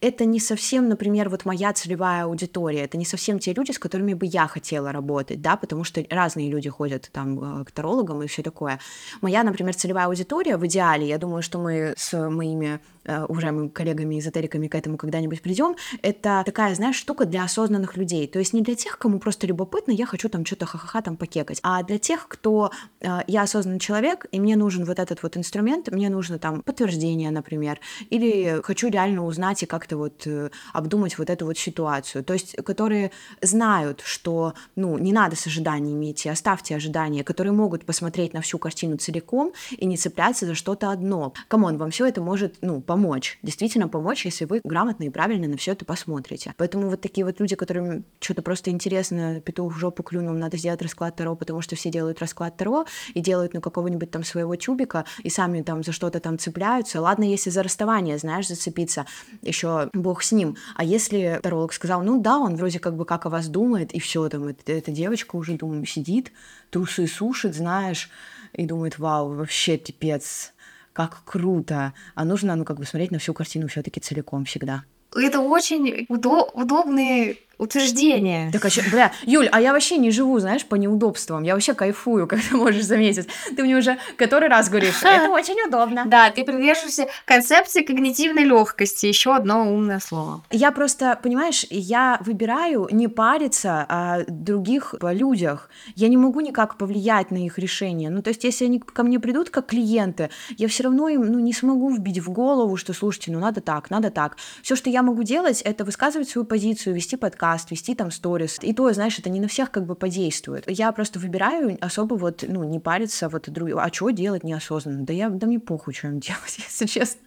это 0.01 0.26
не 0.27 0.41
совсем, 0.41 0.89
например, 0.89 1.29
вот 1.29 1.45
моя 1.45 1.73
целевая 1.73 2.25
аудитория, 2.25 2.85
это 2.85 2.99
не 2.99 3.05
совсем 3.05 3.39
те 3.39 3.53
люди, 3.53 3.73
с 3.73 3.79
которыми 3.79 4.15
бы 4.15 4.27
я 4.27 4.47
хотела 4.47 4.93
работать, 4.93 5.41
да, 5.41 5.57
потому 5.57 5.85
что 5.85 6.05
разные 6.11 6.51
люди 6.51 6.69
ходят 6.69 7.09
там 7.13 7.61
э, 7.61 7.65
к 7.65 7.73
тарологам 7.73 8.23
и 8.23 8.27
все 8.27 8.43
такое. 8.43 8.79
Моя, 9.21 9.43
например, 9.43 9.75
целевая 9.75 10.07
аудитория 10.07 10.57
в 10.57 10.67
идеале, 10.67 11.07
я 11.07 11.19
думаю, 11.19 11.43
что 11.43 11.59
мы 11.59 11.95
с 11.97 12.31
моими 12.31 12.81
уважаемыми 13.29 13.69
коллегами-эзотериками 13.69 14.69
к 14.69 14.75
этому 14.75 14.97
когда-нибудь 14.97 15.43
придем, 15.43 15.77
это 16.03 16.43
такая, 16.45 16.75
знаешь, 16.75 16.97
штука 16.97 17.25
для 17.25 17.45
осознанных 17.45 17.97
людей. 17.97 18.27
То 18.27 18.39
есть 18.39 18.53
не 18.53 18.63
для 18.63 18.75
тех, 18.75 18.99
кому 18.99 19.19
просто 19.19 19.47
любопытно, 19.47 19.93
я 19.93 20.07
хочу 20.07 20.29
там 20.29 20.45
что-то 20.45 20.67
ха-ха-ха 20.67 21.03
там 21.03 21.17
покекать, 21.17 21.61
а 21.63 21.83
для 21.83 21.99
тех, 21.99 22.27
кто 22.29 22.71
э, 23.01 23.21
я 23.27 23.43
осознанный 23.43 23.79
человек, 23.79 24.27
и 24.33 24.41
мне 24.41 24.57
нужен 24.57 24.85
вот 24.85 24.99
этот 24.99 25.23
вот 25.23 25.37
инструмент, 25.37 25.89
мне 25.91 26.09
нужно 26.09 26.39
там 26.39 26.63
подтверждение, 26.63 27.31
например, 27.31 27.79
или 28.11 28.61
хочу 28.63 28.89
реально 28.89 29.25
узнать 29.25 29.63
и 29.63 29.67
как-то 29.67 29.97
вот 29.97 30.27
э, 30.27 30.51
обдумать 30.73 31.19
вот 31.19 31.31
эту 31.31 31.47
вот 31.47 31.59
ситуацию. 31.59 32.25
То 32.25 32.33
есть, 32.33 32.57
которые 32.65 33.11
знают, 33.41 34.03
что, 34.05 34.55
ну, 34.75 34.99
не 34.99 35.13
надо 35.13 35.37
с 35.37 35.47
ожиданиями 35.47 36.13
идти, 36.13 36.29
оставьте 36.29 36.75
ожидания, 36.77 37.25
которые 37.25 37.53
могут 37.53 37.85
посмотреть 37.85 38.33
на 38.33 38.41
всю 38.41 38.59
картину 38.59 38.97
целиком 38.97 39.53
и 39.71 39.87
не 39.87 39.97
цепляться 39.97 40.47
за 40.47 40.55
что-то 40.55 40.91
одно. 40.91 41.33
Come 41.49 41.65
on, 41.65 41.77
вам 41.77 41.91
все 41.91 42.07
это 42.07 42.21
может, 42.21 42.57
ну, 42.61 42.81
помочь 42.81 42.96
помочь, 42.97 43.39
действительно 43.43 43.89
помочь, 43.89 44.25
если 44.25 44.47
вы 44.47 44.63
грамотно 44.65 45.05
и 45.05 45.11
правильно 45.11 45.47
на 45.49 45.59
все 45.59 45.73
это 45.73 45.85
посмотрите. 45.85 46.55
Поэтому 46.57 46.89
вот 46.89 47.03
такие 47.03 47.27
вот 47.27 47.39
люди, 47.41 47.55
которым 47.55 48.07
что-то 48.21 48.41
просто 48.41 48.71
интересно, 48.71 49.43
петух 49.43 49.75
в 49.75 49.79
жопу 49.79 50.03
клюнул, 50.03 50.33
надо 50.33 50.57
сделать 50.57 50.81
расклад 50.81 51.15
Таро, 51.15 51.37
потому 51.37 51.61
что 51.61 51.77
все 51.77 51.91
делают 51.91 52.21
расклад 52.21 52.57
Таро 52.57 52.87
и 53.13 53.21
делают 53.21 53.53
ну 53.53 53.61
какого-нибудь 53.61 54.11
там 54.11 54.25
своего 54.25 54.57
тюбика 54.57 55.05
и 55.23 55.29
сами 55.29 55.61
там 55.61 55.83
за 55.83 55.93
что-то 55.93 56.21
там 56.21 56.39
цепляются. 56.39 57.03
Ладно, 57.03 57.25
если 57.25 57.51
за 57.51 57.63
расставание, 57.63 58.17
знаешь, 58.17 58.49
зацепиться, 58.49 59.05
еще 59.43 59.91
бог 59.93 60.23
с 60.23 60.33
ним. 60.33 60.57
А 60.75 60.83
если 60.83 61.39
таролог 61.43 61.75
сказал, 61.75 62.03
ну 62.03 62.19
да, 62.19 62.39
он 62.39 62.57
вроде 62.57 62.79
как 62.79 62.97
бы 62.97 63.05
как 63.05 63.27
о 63.27 63.29
вас 63.29 63.49
думает, 63.49 63.93
и 63.93 64.01
все 64.01 64.27
там, 64.31 64.49
это, 64.49 64.73
эта 64.73 64.91
девочка 64.91 65.37
уже, 65.37 65.59
думаю, 65.59 65.85
сидит, 65.85 66.33
трусы 66.71 67.07
сушит, 67.07 67.55
знаешь, 67.55 68.09
и 68.55 68.65
думает, 68.65 68.99
вау, 68.99 69.35
вообще 69.35 69.77
пипец, 69.77 70.55
как 70.97 71.23
круто. 71.27 71.93
А 72.15 72.25
нужно, 72.25 72.57
ну, 72.57 72.65
как 72.65 72.79
бы 72.79 72.87
смотреть 72.87 73.11
на 73.11 73.19
всю 73.19 73.35
картину 73.35 73.69
все-таки 73.69 74.01
целиком 74.01 74.47
всегда. 74.47 74.85
Это 75.15 75.41
очень 75.41 76.07
удо- 76.09 76.51
удобные 76.55 77.37
утверждение. 77.59 78.51
Так, 78.53 78.65
а 78.65 78.71
что, 78.71 78.83
бля, 78.91 79.13
Юль, 79.25 79.49
а 79.51 79.61
я 79.61 79.73
вообще 79.73 79.97
не 79.97 80.11
живу, 80.11 80.39
знаешь, 80.39 80.65
по 80.65 80.75
неудобствам. 80.75 81.43
Я 81.43 81.55
вообще 81.55 81.75
кайфую, 81.75 82.27
как 82.29 82.41
ты 82.41 82.57
можешь 82.57 82.85
заметить. 82.85 83.29
Ты 83.57 83.63
мне 83.63 83.77
уже 83.77 83.99
который 84.17 84.49
раз 84.49 84.69
говоришь, 84.69 85.03
это 85.03 85.29
очень 85.31 85.61
удобно. 85.67 86.05
Да, 86.07 86.31
ты 86.31 86.45
придерживаешься 86.45 87.07
концепции 87.25 87.83
когнитивной 87.83 88.45
легкости. 88.45 89.07
Еще 89.07 89.35
одно 89.35 89.73
умное 89.73 90.01
слово. 90.01 90.43
Я 90.51 90.71
просто, 90.73 91.19
понимаешь, 91.23 91.67
я 91.71 92.19
выбираю 92.25 92.89
не 92.91 93.09
париться 93.09 93.87
о 93.89 94.25
других 94.29 94.95
людях. 95.01 95.71
Я 95.95 96.09
не 96.09 96.17
могу 96.17 96.41
никак 96.41 96.77
повлиять 96.77 97.31
на 97.31 97.45
их 97.45 97.59
решение. 97.59 98.11
Ну, 98.11 98.23
то 98.23 98.29
есть, 98.29 98.45
если 98.45 98.67
они 98.67 98.81
ко 98.81 99.03
мне 99.03 99.19
придут 99.21 99.51
как 99.51 99.67
клиенты, 99.67 100.31
я 100.57 100.69
все 100.69 100.85
равно 100.85 101.09
им 101.09 101.23
ну, 101.23 101.39
не 101.39 101.53
смогу 101.53 101.91
вбить 101.91 102.19
в 102.19 102.31
голову, 102.31 102.77
что, 102.77 102.93
слушайте, 102.93 103.33
ну, 103.33 103.41
надо 103.41 103.61
так, 103.61 103.91
надо 103.91 104.11
так. 104.11 104.37
Все, 104.63 104.77
что 104.77 104.91
я 104.91 105.03
могу 105.03 105.23
делать, 105.23 105.63
это 105.63 105.85
высказывать 105.85 106.29
свою 106.29 106.47
позицию, 106.47 106.95
вести 106.95 107.17
подкаст, 107.17 107.46
подкаст, 107.47 107.71
вести 107.71 107.95
там 107.95 108.11
сторис. 108.11 108.59
И 108.63 108.73
то, 108.73 108.93
знаешь, 108.93 109.19
это 109.19 109.31
не 109.31 109.41
на 109.41 109.49
всех 109.49 109.71
как 109.71 109.87
бы 109.87 109.95
подействует. 109.95 110.65
Я 110.69 110.91
просто 110.93 111.19
выбираю 111.19 111.79
особо 111.81 112.15
вот, 112.15 112.45
ну, 112.47 112.65
не 112.65 112.81
париться 112.81 113.29
вот. 113.29 113.49
А 113.49 113.93
что 113.93 114.11
делать 114.11 114.45
неосознанно? 114.45 115.05
Да 115.05 115.13
я, 115.13 115.29
да 115.29 115.47
мне 115.47 115.59
похуй, 115.59 115.95
что 115.95 116.09
им 116.09 116.21
делать, 116.21 116.59
если 116.59 116.87
честно. 116.87 117.21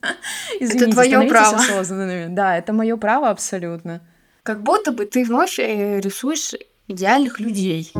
Извините, 0.60 0.86
это 0.86 0.92
твое 0.92 1.30
право. 1.30 1.58
осознанными. 1.58 2.36
Да, 2.36 2.58
это 2.58 2.74
мое 2.74 2.98
право 2.98 3.30
абсолютно. 3.30 4.02
Как 4.44 4.64
будто 4.64 4.92
бы 4.92 5.06
ты 5.06 5.24
вновь 5.24 5.60
э, 5.60 6.00
рисуешь 6.00 6.54
идеальных 6.88 7.40
людей. 7.40 7.92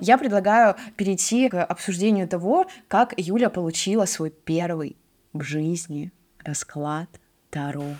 Я 0.00 0.18
предлагаю 0.18 0.74
перейти 0.96 1.48
к 1.48 1.64
обсуждению 1.64 2.28
того, 2.28 2.66
как 2.88 3.14
Юля 3.16 3.48
получила 3.48 4.04
свой 4.04 4.30
первый 4.30 4.96
в 5.32 5.42
жизни 5.42 6.12
расклад 6.44 7.08
Таро. 7.50 7.94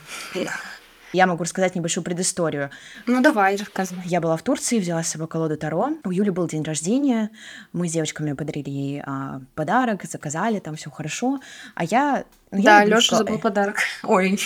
Я 1.15 1.29
могу 1.29 1.45
рассказать 1.45 1.77
небольшую 1.77 2.03
предысторию. 2.03 2.71
Ну, 3.07 3.23
давай, 3.23 3.55
рассказывай. 3.55 4.03
Я 4.05 4.21
была 4.21 4.37
в 4.37 4.43
Турции, 4.43 4.81
взяла 4.81 5.05
с 5.05 5.09
собой 5.09 5.29
колоду 5.29 5.57
Таро. 5.57 5.91
У 6.03 6.11
Юли 6.11 6.31
был 6.31 6.49
день 6.49 6.65
рождения. 6.65 7.31
Мы 7.73 7.89
с 7.89 7.93
девочками 7.93 8.33
подарили 8.33 8.69
ей 8.69 9.03
а, 9.07 9.41
подарок, 9.55 10.05
заказали, 10.07 10.59
там 10.59 10.75
все 10.75 10.91
хорошо. 10.91 11.39
А 11.77 11.85
я... 11.85 12.25
Ну, 12.51 12.65
да, 12.65 12.81
я 12.83 12.87
Лёша 12.87 13.15
забыл 13.15 13.39
подарок. 13.39 13.77
Ой, 14.03 14.41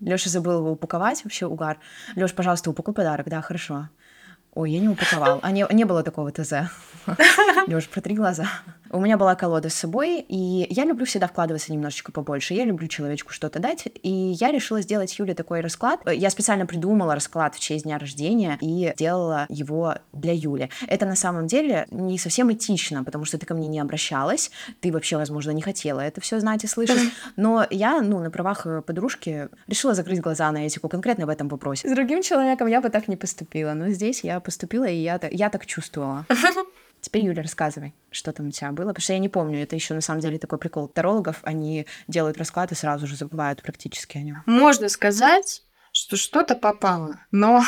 Лёша 0.00 0.30
забыл 0.30 0.60
его 0.60 0.72
упаковать, 0.72 1.22
вообще 1.22 1.44
угар. 1.44 1.76
Лёш, 2.14 2.32
пожалуйста, 2.32 2.70
упакуй 2.70 2.94
подарок, 2.94 3.28
да, 3.28 3.42
хорошо. 3.42 3.90
Ой, 4.54 4.70
я 4.70 4.80
не 4.80 4.88
упаковал. 4.88 5.40
А 5.42 5.50
не, 5.50 5.66
не 5.70 5.84
было 5.84 6.02
такого 6.02 6.32
ТЗ. 6.32 6.70
Лёш, 7.66 7.90
протри 7.90 8.14
глаза. 8.14 8.46
У 8.96 9.00
меня 9.00 9.18
была 9.18 9.34
колода 9.34 9.68
с 9.68 9.74
собой, 9.74 10.24
и 10.26 10.66
я 10.70 10.86
люблю 10.86 11.04
всегда 11.04 11.26
вкладываться 11.26 11.70
немножечко 11.70 12.12
побольше. 12.12 12.54
Я 12.54 12.64
люблю 12.64 12.88
человечку 12.88 13.30
что-то 13.30 13.58
дать, 13.58 13.84
и 14.02 14.10
я 14.10 14.50
решила 14.50 14.80
сделать 14.80 15.18
Юле 15.18 15.34
такой 15.34 15.60
расклад. 15.60 16.00
Я 16.10 16.30
специально 16.30 16.64
придумала 16.64 17.14
расклад 17.14 17.54
в 17.54 17.60
честь 17.60 17.84
дня 17.84 17.98
рождения 17.98 18.56
и 18.62 18.94
сделала 18.96 19.44
его 19.50 19.96
для 20.14 20.32
Юли. 20.32 20.70
Это 20.86 21.04
на 21.04 21.14
самом 21.14 21.46
деле 21.46 21.86
не 21.90 22.18
совсем 22.18 22.50
этично, 22.50 23.04
потому 23.04 23.26
что 23.26 23.36
ты 23.36 23.44
ко 23.44 23.52
мне 23.52 23.68
не 23.68 23.80
обращалась, 23.80 24.50
ты 24.80 24.90
вообще, 24.90 25.18
возможно, 25.18 25.50
не 25.50 25.60
хотела 25.60 26.00
это 26.00 26.22
все 26.22 26.40
знать 26.40 26.64
и 26.64 26.66
слышать, 26.66 27.10
но 27.36 27.66
я, 27.68 28.00
ну, 28.00 28.20
на 28.20 28.30
правах 28.30 28.64
э, 28.64 28.80
подружки 28.80 29.50
решила 29.66 29.92
закрыть 29.92 30.22
глаза 30.22 30.50
на 30.52 30.64
этику 30.64 30.88
конкретно 30.88 31.26
в 31.26 31.28
этом 31.28 31.48
вопросе. 31.48 31.86
С 31.86 31.94
другим 31.94 32.22
человеком 32.22 32.66
я 32.66 32.80
бы 32.80 32.88
так 32.88 33.08
не 33.08 33.16
поступила, 33.16 33.74
но 33.74 33.90
здесь 33.90 34.24
я 34.24 34.40
поступила, 34.40 34.86
и 34.86 34.96
я, 34.96 35.20
я 35.30 35.50
так 35.50 35.66
чувствовала. 35.66 36.24
Теперь, 37.06 37.24
Юля, 37.24 37.42
рассказывай, 37.42 37.94
что 38.10 38.32
там 38.32 38.48
у 38.48 38.50
тебя 38.50 38.72
было, 38.72 38.88
потому 38.88 39.00
что 39.00 39.12
я 39.12 39.20
не 39.20 39.28
помню, 39.28 39.62
это 39.62 39.76
еще 39.76 39.94
на 39.94 40.00
самом 40.00 40.20
деле 40.20 40.38
такой 40.38 40.58
прикол 40.58 40.88
тарологов, 40.88 41.36
они 41.44 41.86
делают 42.08 42.36
расклад 42.36 42.72
и 42.72 42.74
сразу 42.74 43.06
же 43.06 43.14
забывают 43.14 43.62
практически 43.62 44.18
о 44.18 44.22
нем. 44.22 44.42
Можно 44.44 44.88
сказать, 44.88 45.62
что 45.92 46.16
что-то 46.16 46.56
попало, 46.56 47.20
но 47.30 47.62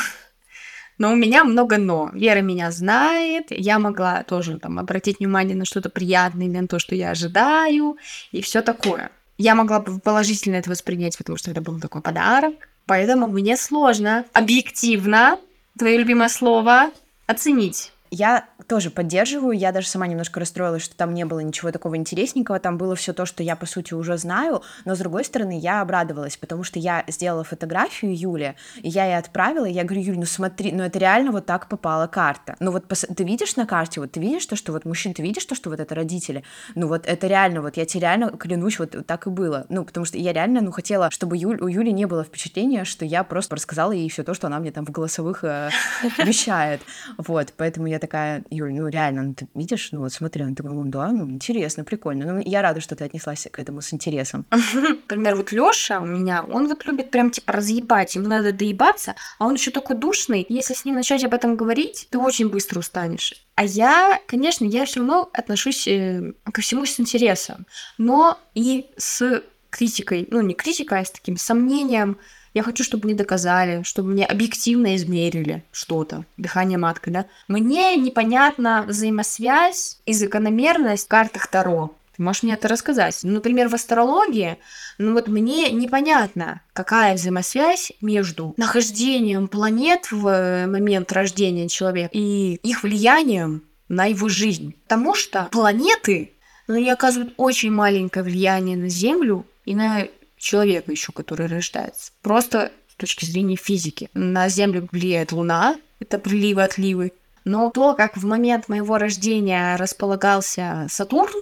но 0.99 1.13
у 1.13 1.15
меня 1.15 1.45
много 1.45 1.79
но. 1.79 2.11
Вера 2.13 2.41
меня 2.41 2.73
знает, 2.73 3.47
я 3.51 3.79
могла 3.79 4.25
тоже 4.25 4.59
там 4.59 4.81
обратить 4.81 5.21
внимание 5.21 5.55
на 5.55 5.65
что-то 5.65 5.89
приятное, 5.89 6.49
на 6.49 6.67
то, 6.67 6.81
что 6.81 6.97
я 6.97 7.11
ожидаю, 7.11 7.97
и 8.33 8.43
все 8.43 8.61
такое. 8.61 9.13
Я 9.37 9.55
могла 9.55 9.79
бы 9.79 10.01
положительно 10.01 10.57
это 10.57 10.69
воспринять, 10.69 11.17
потому 11.17 11.39
что 11.39 11.53
это 11.53 11.61
был 11.61 11.79
такой 11.79 12.03
подарок. 12.03 12.55
Поэтому 12.87 13.29
мне 13.29 13.57
сложно 13.57 14.25
объективно, 14.33 15.39
твое 15.79 15.97
любимое 15.97 16.29
слово, 16.29 16.91
оценить 17.29 17.93
я 18.11 18.47
тоже 18.67 18.91
поддерживаю, 18.91 19.57
я 19.57 19.73
даже 19.73 19.89
сама 19.89 20.07
немножко 20.07 20.41
расстроилась, 20.41 20.83
что 20.83 20.97
там 20.97 21.15
не 21.15 21.25
было 21.25 21.41
ничего 21.41 21.73
такого 21.73 21.97
интересненького, 21.97 22.59
там 22.59 22.79
было 22.79 22.95
все 22.97 23.13
то, 23.13 23.27
что 23.27 23.43
я, 23.43 23.57
по 23.57 23.67
сути, 23.67 23.95
уже 23.95 24.17
знаю, 24.19 24.63
но, 24.85 24.95
с 24.95 24.99
другой 24.99 25.25
стороны, 25.25 25.59
я 25.59 25.81
обрадовалась, 25.81 26.37
потому 26.37 26.65
что 26.65 26.79
я 26.79 27.05
сделала 27.09 27.45
фотографию 27.45 28.17
Юле, 28.17 28.57
и 28.77 28.89
я 28.89 29.07
ей 29.07 29.19
отправила, 29.19 29.67
и 29.67 29.73
я 29.73 29.85
говорю, 29.85 30.03
Юль, 30.03 30.19
ну 30.19 30.27
смотри, 30.27 30.73
ну 30.73 30.83
это 30.83 30.99
реально 30.99 31.33
вот 31.33 31.47
так 31.47 31.69
попала 31.69 32.07
карта. 32.07 32.57
Ну 32.61 32.71
вот 32.71 32.87
пос... 32.87 33.07
ты 33.17 33.25
видишь 33.25 33.57
на 33.57 33.67
карте, 33.67 34.01
вот 34.01 34.13
ты 34.13 34.21
видишь 34.21 34.47
то, 34.47 34.57
что 34.57 34.73
вот 34.73 34.85
мужчин, 34.85 35.15
ты 35.15 35.23
видишь 35.23 35.45
то, 35.45 35.55
что 35.55 35.71
вот 35.71 35.81
это 35.81 35.95
родители? 35.95 36.45
Ну 36.75 36.89
вот 36.89 37.07
это 37.07 37.27
реально, 37.27 37.63
вот 37.63 37.77
я 37.77 37.87
тебе 37.87 38.03
реально 38.03 38.31
клянусь, 38.31 38.79
вот, 38.79 38.95
вот 38.95 39.07
так 39.07 39.27
и 39.27 39.31
было. 39.31 39.67
Ну, 39.69 39.85
потому 39.85 40.07
что 40.07 40.19
я 40.19 40.33
реально, 40.33 40.61
ну, 40.61 40.71
хотела, 40.71 41.11
чтобы 41.11 41.37
Юль, 41.37 41.61
у 41.61 41.69
Юли 41.69 41.93
не 41.93 42.07
было 42.07 42.25
впечатления, 42.25 42.85
что 42.85 43.05
я 43.05 43.25
просто 43.25 43.57
рассказала 43.57 43.93
ей 43.93 44.09
все 44.09 44.23
то, 44.23 44.35
что 44.35 44.47
она 44.47 44.59
мне 44.59 44.73
там 44.73 44.85
в 44.85 44.91
голосовых 44.91 45.45
э, 45.45 45.71
вещает. 46.19 46.81
Вот, 47.17 47.53
поэтому 47.57 47.87
я 47.87 47.98
такая, 47.99 48.45
Юль, 48.51 48.73
ну 48.73 48.89
реально, 48.89 49.23
ну, 49.23 49.35
ты 49.35 49.49
видишь, 49.55 49.91
ну 49.93 50.01
вот 50.01 50.13
смотри, 50.13 50.45
он 50.45 50.55
такой, 50.55 50.73
ну 50.73 50.85
да, 50.85 51.11
ну 51.13 51.29
интересно, 51.31 51.85
прикольно. 51.85 52.35
Ну, 52.35 52.43
я 52.45 52.63
рада, 52.63 52.81
что 52.81 52.97
ты 52.97 53.05
отнеслась 53.05 53.47
к 53.51 53.59
этому 53.59 53.81
с 53.81 53.93
интересом. 53.93 54.47
Например, 54.75 55.37
вот 55.37 55.53
Лёша 55.53 56.01
у 56.01 56.07
меня, 56.07 56.43
он 56.43 56.69
вот 56.69 56.85
любит 56.87 57.11
прям 57.11 57.31
типа 57.31 57.53
разъебать, 57.53 58.15
ему 58.15 58.29
надо 58.29 58.53
доебаться, 58.53 59.15
а 59.39 59.47
он 59.47 59.55
еще 59.55 59.71
такой 59.71 59.97
душный. 59.97 60.47
Если 60.49 60.75
с 60.75 60.85
ним 60.85 60.95
начать 60.95 61.25
об 61.25 61.35
этом 61.35 61.57
говорить, 61.57 62.09
ты 62.11 62.19
очень 62.19 62.49
быстро 62.49 62.81
устанешь. 62.81 63.47
А 63.55 63.65
я, 63.65 64.21
конечно, 64.27 64.65
я 64.65 64.85
все 64.85 65.01
равно 65.01 65.29
отношусь 65.33 65.89
э, 65.89 66.33
ко 66.53 66.61
всему 66.61 66.87
с 66.87 67.01
интересом, 67.01 67.67
но 67.99 68.39
и 68.55 68.87
с 68.97 69.43
критикой, 69.71 70.27
ну 70.31 70.41
не 70.41 70.55
критикой, 70.55 71.01
а 71.01 71.05
с 71.05 71.11
таким 71.11 71.37
сомнением, 71.37 72.19
я 72.55 72.63
хочу, 72.63 72.85
чтобы 72.85 73.07
мне 73.07 73.15
доказали, 73.15 73.83
чтобы 73.83 74.11
мне 74.11 74.25
объективно 74.25 74.97
измерили 74.97 75.65
что-то. 75.73 76.25
Дыхание 76.37 76.79
маткой, 76.79 77.13
да? 77.13 77.27
Мне 77.47 77.97
непонятна 77.97 78.85
взаимосвязь 78.87 79.99
и 80.07 80.13
закономерность 80.13 81.07
в 81.07 81.09
картах 81.09 81.47
Таро. 81.47 81.95
Ты 82.17 82.23
можешь 82.23 82.43
мне 82.43 82.55
это 82.55 82.67
рассказать? 82.67 83.21
Ну, 83.23 83.35
например, 83.35 83.69
в 83.69 83.75
астрологии, 83.75 84.59
ну 84.99 85.13
вот 85.13 85.29
мне 85.29 85.71
непонятно, 85.71 86.63
какая 86.73 87.15
взаимосвязь 87.15 87.93
между 88.01 88.55
нахождением 88.57 89.47
планет 89.47 90.11
в 90.11 90.67
момент 90.67 91.13
рождения 91.13 91.69
человека 91.69 92.11
и 92.13 92.55
их 92.57 92.83
влиянием 92.83 93.63
на 93.89 94.07
его 94.07 94.29
жизнь. 94.29 94.75
Потому 94.83 95.15
что 95.15 95.49
планеты, 95.53 96.33
ну, 96.67 96.75
они 96.75 96.91
оказывают 96.91 97.35
очень 97.37 97.71
маленькое 97.71 98.25
влияние 98.25 98.77
на 98.77 98.89
Землю 98.89 99.47
и 99.65 99.77
на 99.77 100.09
человека 100.39 100.91
еще, 100.91 101.13
который 101.13 101.47
рождается. 101.47 102.13
Просто 102.23 102.73
с 102.89 102.95
точки 102.95 103.25
зрения 103.25 103.57
физики. 103.57 104.11
На 104.15 104.49
Землю 104.49 104.89
влияет 104.91 105.33
Луна, 105.33 105.77
это 106.01 106.19
приливы, 106.19 106.63
отливы. 106.63 107.13
Но 107.45 107.71
то, 107.71 107.95
как 107.95 108.17
в 108.17 108.25
момент 108.27 108.69
моего 108.69 108.99
рождения 108.99 109.77
располагался 109.77 110.87
Сатурн, 110.91 111.33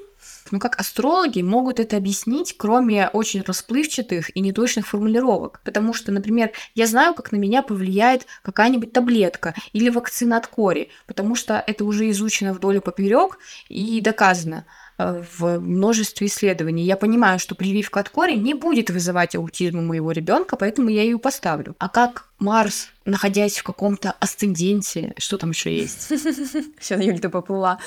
ну 0.51 0.61
как 0.61 0.79
астрологи 0.79 1.43
могут 1.43 1.81
это 1.81 1.97
объяснить, 1.97 2.57
кроме 2.57 3.09
очень 3.09 3.43
расплывчатых 3.43 4.35
и 4.37 4.41
неточных 4.41 4.87
формулировок? 4.87 5.61
Потому 5.65 5.93
что, 5.93 6.13
например, 6.13 6.53
я 6.75 6.87
знаю, 6.87 7.15
как 7.15 7.33
на 7.33 7.37
меня 7.37 7.63
повлияет 7.63 8.27
какая-нибудь 8.43 8.93
таблетка 8.93 9.55
или 9.73 9.91
вакцина 9.91 10.37
от 10.37 10.47
кори, 10.47 10.91
потому 11.07 11.35
что 11.35 11.63
это 11.67 11.85
уже 11.85 12.09
изучено 12.11 12.53
вдоль 12.53 12.77
и 12.77 12.81
поперек 12.81 13.39
и 13.69 14.01
доказано. 14.01 14.65
Э, 14.99 15.23
в 15.39 15.59
множестве 15.59 16.27
исследований. 16.27 16.85
Я 16.85 16.97
понимаю, 16.97 17.39
что 17.39 17.55
прививка 17.55 18.01
от 18.01 18.09
кори 18.09 18.33
не 18.33 18.55
будет 18.55 18.89
вызывать 18.89 19.35
аутизм 19.35 19.79
у 19.81 19.83
моего 19.83 20.11
ребенка, 20.11 20.57
поэтому 20.57 20.89
я 20.89 21.03
ее 21.03 21.19
поставлю. 21.19 21.77
А 21.79 21.91
как 21.91 22.31
Марс, 22.39 22.89
находясь 23.05 23.59
в 23.59 23.63
каком-то 23.63 24.13
асценденте, 24.21 25.13
что 25.19 25.37
там 25.37 25.51
еще 25.51 25.77
есть? 25.77 26.09
Все, 26.79 26.99
Юль, 26.99 27.21
ты 27.21 27.29
поплыла. 27.29 27.79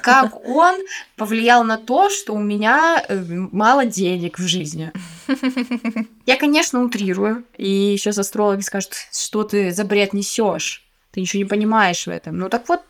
Как 0.00 0.46
он 0.46 0.76
повлиял 1.16 1.64
на 1.64 1.76
то, 1.76 2.08
что 2.08 2.34
у 2.34 2.40
меня 2.40 3.04
э, 3.08 3.20
мало 3.50 3.84
денег 3.84 4.38
в 4.38 4.46
жизни? 4.46 4.92
Я, 6.26 6.36
конечно, 6.36 6.84
утрирую, 6.84 7.44
и 7.56 7.96
сейчас 7.98 8.16
астрологи 8.18 8.60
скажут, 8.60 8.94
что 9.12 9.42
ты 9.42 9.72
за 9.72 9.84
бред 9.84 10.12
несешь, 10.12 10.86
ты 11.10 11.20
ничего 11.20 11.42
не 11.42 11.48
понимаешь 11.48 12.06
в 12.06 12.10
этом. 12.10 12.38
Ну 12.38 12.48
так 12.48 12.68
вот, 12.68 12.80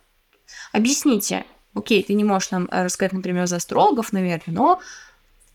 объясните, 0.72 1.46
окей, 1.74 2.02
ты 2.02 2.14
не 2.14 2.24
можешь 2.24 2.50
нам 2.50 2.68
э, 2.70 2.84
рассказать, 2.84 3.12
например, 3.12 3.46
за 3.46 3.56
астрологов, 3.56 4.12
наверное, 4.12 4.54
но 4.54 4.80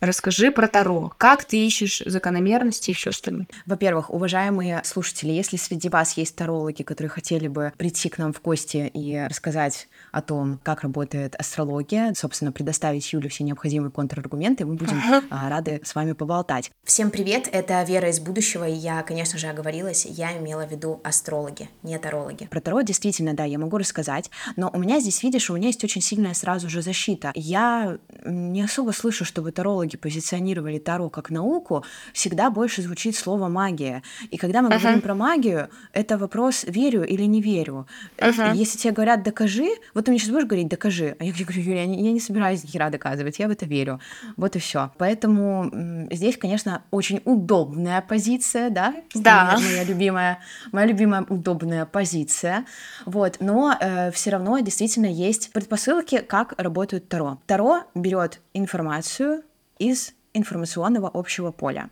Расскажи 0.02 0.50
про 0.50 0.70
Таро. 0.70 1.12
Как 1.18 1.44
ты 1.44 1.58
ищешь 1.58 2.02
закономерности 2.06 2.92
и 2.92 2.94
все 2.94 3.10
остальное? 3.10 3.48
Во-первых, 3.66 4.10
уважаемые 4.10 4.82
слушатели, 4.86 5.32
если 5.32 5.58
среди 5.58 5.90
вас 5.90 6.16
есть 6.16 6.38
тарологи, 6.38 6.84
которые 6.84 7.10
хотели 7.10 7.50
бы 7.50 7.74
прийти 7.76 8.08
к 8.08 8.18
нам 8.18 8.32
в 8.32 8.42
гости 8.42 8.90
и 8.94 9.28
рассказать 9.30 9.90
о 10.14 10.22
том, 10.22 10.62
как 10.64 10.84
работает 10.84 11.36
астрология, 11.36 12.14
собственно, 12.16 12.54
предоставить 12.54 13.12
Юле 13.12 13.28
все 13.28 13.44
необходимые 13.44 13.92
контраргументы, 13.92 14.66
мы 14.66 14.76
будем 14.76 15.02
а, 15.30 15.50
рады 15.50 15.82
с 15.84 15.94
вами 15.94 16.14
поболтать. 16.14 16.72
Всем 16.86 17.12
привет, 17.12 17.50
это 17.52 17.84
Вера 17.84 18.10
из 18.10 18.22
будущего, 18.22 18.66
и 18.66 18.74
я, 18.74 19.04
конечно 19.04 19.38
же, 19.38 19.48
оговорилась, 19.48 20.06
я 20.06 20.38
имела 20.38 20.66
в 20.66 20.72
виду 20.72 21.02
астрологи, 21.04 21.70
не 21.84 22.00
тарологи. 22.00 22.46
Про 22.46 22.62
Таро 22.62 22.82
действительно, 22.84 23.34
да, 23.34 23.44
я 23.44 23.60
могу 23.60 23.78
рассказать, 23.78 24.32
но 24.56 24.70
у 24.74 24.80
меня 24.80 25.02
здесь, 25.02 25.24
видишь, 25.24 25.50
у 25.50 25.58
меня 25.58 25.68
есть 25.68 25.84
очень 25.84 26.02
сильная 26.02 26.34
сразу 26.34 26.70
же 26.70 26.82
защита. 26.82 27.34
Я 27.36 27.98
не 28.24 28.62
особо 28.62 28.92
слышу, 28.92 29.26
чтобы 29.26 29.52
тарологи 29.52 29.89
позиционировали 29.98 30.80
Таро 30.80 31.10
как 31.10 31.30
науку, 31.30 31.84
всегда 32.14 32.50
больше 32.50 32.82
звучит 32.82 33.16
слово 33.16 33.48
магия. 33.48 34.04
И 34.32 34.38
когда 34.38 34.62
мы 34.62 34.70
uh-huh. 34.70 34.80
говорим 34.80 35.02
про 35.02 35.16
магию, 35.16 35.70
это 35.94 36.18
вопрос 36.18 36.64
верю 36.68 37.04
или 37.04 37.24
не 37.24 37.42
верю. 37.42 37.88
Uh-huh. 38.18 38.56
Если 38.56 38.78
тебе 38.78 38.94
говорят 38.94 39.24
докажи, 39.24 39.70
вот 39.94 40.06
ты 40.06 40.12
мне 40.12 40.20
сейчас 40.20 40.32
будешь 40.32 40.46
говорить, 40.46 40.68
докажи. 40.68 41.16
А 41.20 41.24
я 41.24 41.32
говорю, 41.32 41.62
Юля, 41.62 41.82
я 41.82 41.86
не, 41.86 42.04
я 42.04 42.12
не 42.12 42.20
собираюсь 42.20 42.64
ни 42.64 42.68
хера 42.68 42.90
доказывать, 42.90 43.40
я 43.40 43.48
в 43.48 43.52
это 43.52 43.66
верю. 43.66 44.00
Вот 44.38 44.56
и 44.56 44.60
все. 44.60 44.92
Поэтому 44.98 46.08
здесь, 46.12 46.38
конечно, 46.38 46.84
очень 46.92 47.22
удобная 47.26 48.02
позиция, 48.02 48.70
да? 48.70 48.96
Да. 49.14 49.58
Моя 49.60 49.84
любимая, 49.84 50.40
моя 50.72 50.88
любимая 50.88 51.26
удобная 51.30 51.86
позиция. 51.86 52.66
Вот. 53.06 53.38
Но 53.40 53.76
э, 53.80 54.12
все 54.12 54.32
равно 54.32 54.60
действительно 54.60 55.08
есть 55.08 55.52
предпосылки, 55.52 56.20
как 56.20 56.54
работают 56.58 57.08
Таро. 57.10 57.40
Таро 57.48 57.84
берет 57.96 58.42
информацию 58.54 59.44
из 59.80 60.14
информационного 60.34 61.10
общего 61.12 61.52
поля. 61.52 61.90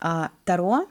А, 0.00 0.30
Таро 0.44 0.86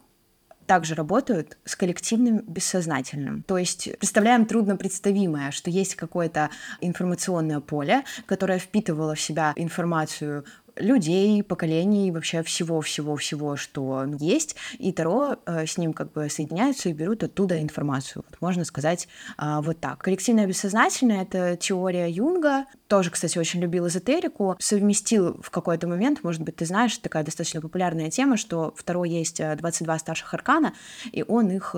также 0.66 0.96
работают 0.96 1.58
с 1.66 1.76
коллективным 1.76 2.40
бессознательным. 2.40 3.44
То 3.44 3.58
есть 3.58 3.90
представляем 4.00 4.46
трудно 4.46 4.78
представимое, 4.78 5.52
что 5.52 5.70
есть 5.70 5.96
какое-то 5.96 6.50
информационное 6.82 7.60
поле, 7.60 8.04
которое 8.26 8.60
впитывало 8.60 9.16
в 9.16 9.22
себя 9.22 9.54
информацию 9.56 10.46
людей, 10.76 11.42
поколений, 11.44 12.12
вообще 12.12 12.44
всего-всего-всего, 12.44 13.56
что 13.56 14.06
есть, 14.20 14.56
и 14.78 14.92
Таро 14.92 15.38
э, 15.46 15.66
с 15.66 15.78
ним 15.78 15.94
как 15.94 16.12
бы 16.12 16.30
соединяются 16.30 16.90
и 16.90 16.94
берут 16.94 17.24
оттуда 17.24 17.62
информацию. 17.62 18.24
Вот 18.30 18.42
можно 18.42 18.66
сказать 18.66 19.08
э, 19.38 19.60
вот 19.62 19.80
так. 19.80 20.00
Коллективное 20.00 20.48
бессознательное— 20.48 21.22
это 21.24 21.56
теория 21.58 22.10
Юнга, 22.10 22.66
тоже, 22.88 23.10
кстати, 23.10 23.38
очень 23.38 23.62
любил 23.62 23.88
эзотерику, 23.88 24.56
совместил 24.60 25.40
в 25.42 25.50
какой-то 25.50 25.88
момент, 25.88 26.24
может 26.24 26.42
быть, 26.42 26.58
ты 26.58 26.66
знаешь, 26.66 26.98
такая 26.98 27.24
достаточно 27.24 27.62
популярная 27.62 28.12
тема, 28.12 28.38
что 28.38 28.74
второй 28.76 29.10
есть 29.10 29.42
22 29.42 29.96
э, 29.96 30.00
старших 30.00 30.34
аркана, 30.34 30.74
и 31.12 31.24
он 31.28 31.50
их 31.50 31.76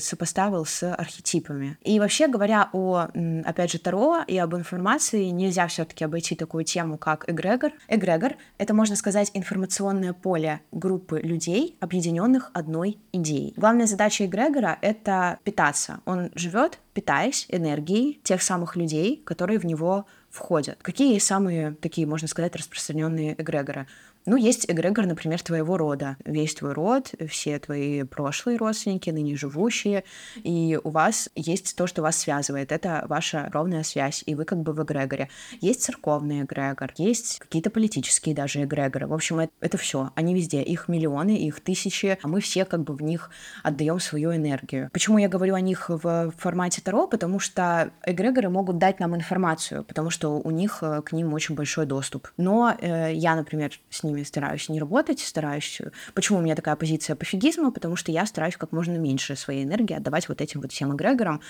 сопоставил 0.00 0.64
с 0.64 0.92
архетипами. 0.92 1.78
И 1.82 1.98
вообще 1.98 2.28
говоря 2.28 2.68
о, 2.72 3.08
опять 3.44 3.72
же, 3.72 3.78
Таро 3.78 4.22
и 4.26 4.36
об 4.38 4.54
информации, 4.54 5.24
нельзя 5.26 5.66
все 5.68 5.84
таки 5.84 6.04
обойти 6.04 6.34
такую 6.34 6.64
тему, 6.64 6.98
как 6.98 7.28
эгрегор. 7.28 7.72
Эгрегор— 7.88 8.23
это, 8.58 8.74
можно 8.74 8.96
сказать, 8.96 9.30
информационное 9.34 10.12
поле 10.12 10.60
группы 10.72 11.20
людей, 11.20 11.76
объединенных 11.80 12.50
одной 12.54 12.98
идеей. 13.12 13.54
Главная 13.56 13.86
задача 13.86 14.26
эгрегора— 14.26 14.78
это 14.82 15.38
питаться. 15.44 16.00
Он 16.04 16.30
живет, 16.34 16.78
питаясь 16.92 17.46
энергией 17.48 18.20
тех 18.22 18.42
самых 18.42 18.76
людей, 18.76 19.22
которые 19.24 19.58
в 19.58 19.64
него 19.64 20.06
входят. 20.30 20.78
Какие 20.82 21.18
самые 21.18 21.74
такие, 21.80 22.06
можно 22.06 22.28
сказать, 22.28 22.56
распространенные 22.56 23.40
эгрегоры? 23.40 23.86
Ну, 24.26 24.36
есть 24.36 24.64
эгрегор, 24.70 25.04
например, 25.06 25.42
твоего 25.42 25.76
рода. 25.76 26.16
Весь 26.24 26.54
твой 26.54 26.72
род, 26.72 27.12
все 27.28 27.58
твои 27.58 28.04
прошлые 28.04 28.56
родственники, 28.56 29.10
ныне 29.10 29.36
живущие, 29.36 30.04
и 30.36 30.78
у 30.82 30.90
вас 30.90 31.28
есть 31.34 31.76
то, 31.76 31.86
что 31.86 32.00
вас 32.00 32.16
связывает. 32.16 32.72
Это 32.72 33.04
ваша 33.08 33.50
ровная 33.52 33.82
связь, 33.82 34.22
и 34.24 34.34
вы 34.34 34.46
как 34.46 34.62
бы 34.62 34.72
в 34.72 34.82
эгрегоре. 34.82 35.28
Есть 35.60 35.82
церковный 35.82 36.42
эгрегор, 36.42 36.94
есть 36.96 37.38
какие-то 37.38 37.68
политические 37.68 38.34
даже 38.34 38.64
эгрегоры. 38.64 39.06
В 39.06 39.12
общем, 39.12 39.40
это, 39.40 39.52
это 39.60 39.76
все. 39.76 40.10
Они 40.14 40.34
везде. 40.34 40.62
Их 40.62 40.88
миллионы, 40.88 41.36
их 41.36 41.60
тысячи, 41.60 42.18
а 42.22 42.26
мы 42.26 42.40
все 42.40 42.64
как 42.64 42.82
бы 42.82 42.94
в 42.94 43.02
них 43.02 43.30
отдаем 43.62 44.00
свою 44.00 44.34
энергию. 44.34 44.88
Почему 44.92 45.18
я 45.18 45.28
говорю 45.28 45.54
о 45.54 45.60
них 45.60 45.90
в 45.90 46.32
формате 46.38 46.80
Таро? 46.82 47.06
Потому 47.06 47.40
что 47.40 47.90
эгрегоры 48.06 48.48
могут 48.48 48.78
дать 48.78 49.00
нам 49.00 49.14
информацию, 49.14 49.84
потому 49.84 50.08
что 50.08 50.38
у 50.38 50.50
них 50.50 50.78
э, 50.80 51.02
к 51.02 51.12
ним 51.12 51.34
очень 51.34 51.54
большой 51.54 51.84
доступ. 51.84 52.28
Но 52.38 52.74
э, 52.80 53.12
я, 53.12 53.36
например, 53.36 53.72
с 53.90 54.02
ними 54.02 54.13
ними 54.14 54.24
стараюсь 54.24 54.68
не 54.68 54.80
работать, 54.80 55.20
стараюсь... 55.20 55.80
Почему 56.14 56.38
у 56.38 56.42
меня 56.42 56.54
такая 56.54 56.76
позиция 56.76 57.16
пофигизма? 57.16 57.70
Потому 57.70 57.96
что 57.96 58.12
я 58.12 58.26
стараюсь 58.26 58.56
как 58.56 58.72
можно 58.72 58.96
меньше 58.96 59.36
своей 59.36 59.64
энергии 59.64 59.94
отдавать 59.94 60.28
вот 60.28 60.40
этим 60.40 60.60
вот 60.60 60.72
всем 60.72 60.94
эгрегорам, 60.94 61.40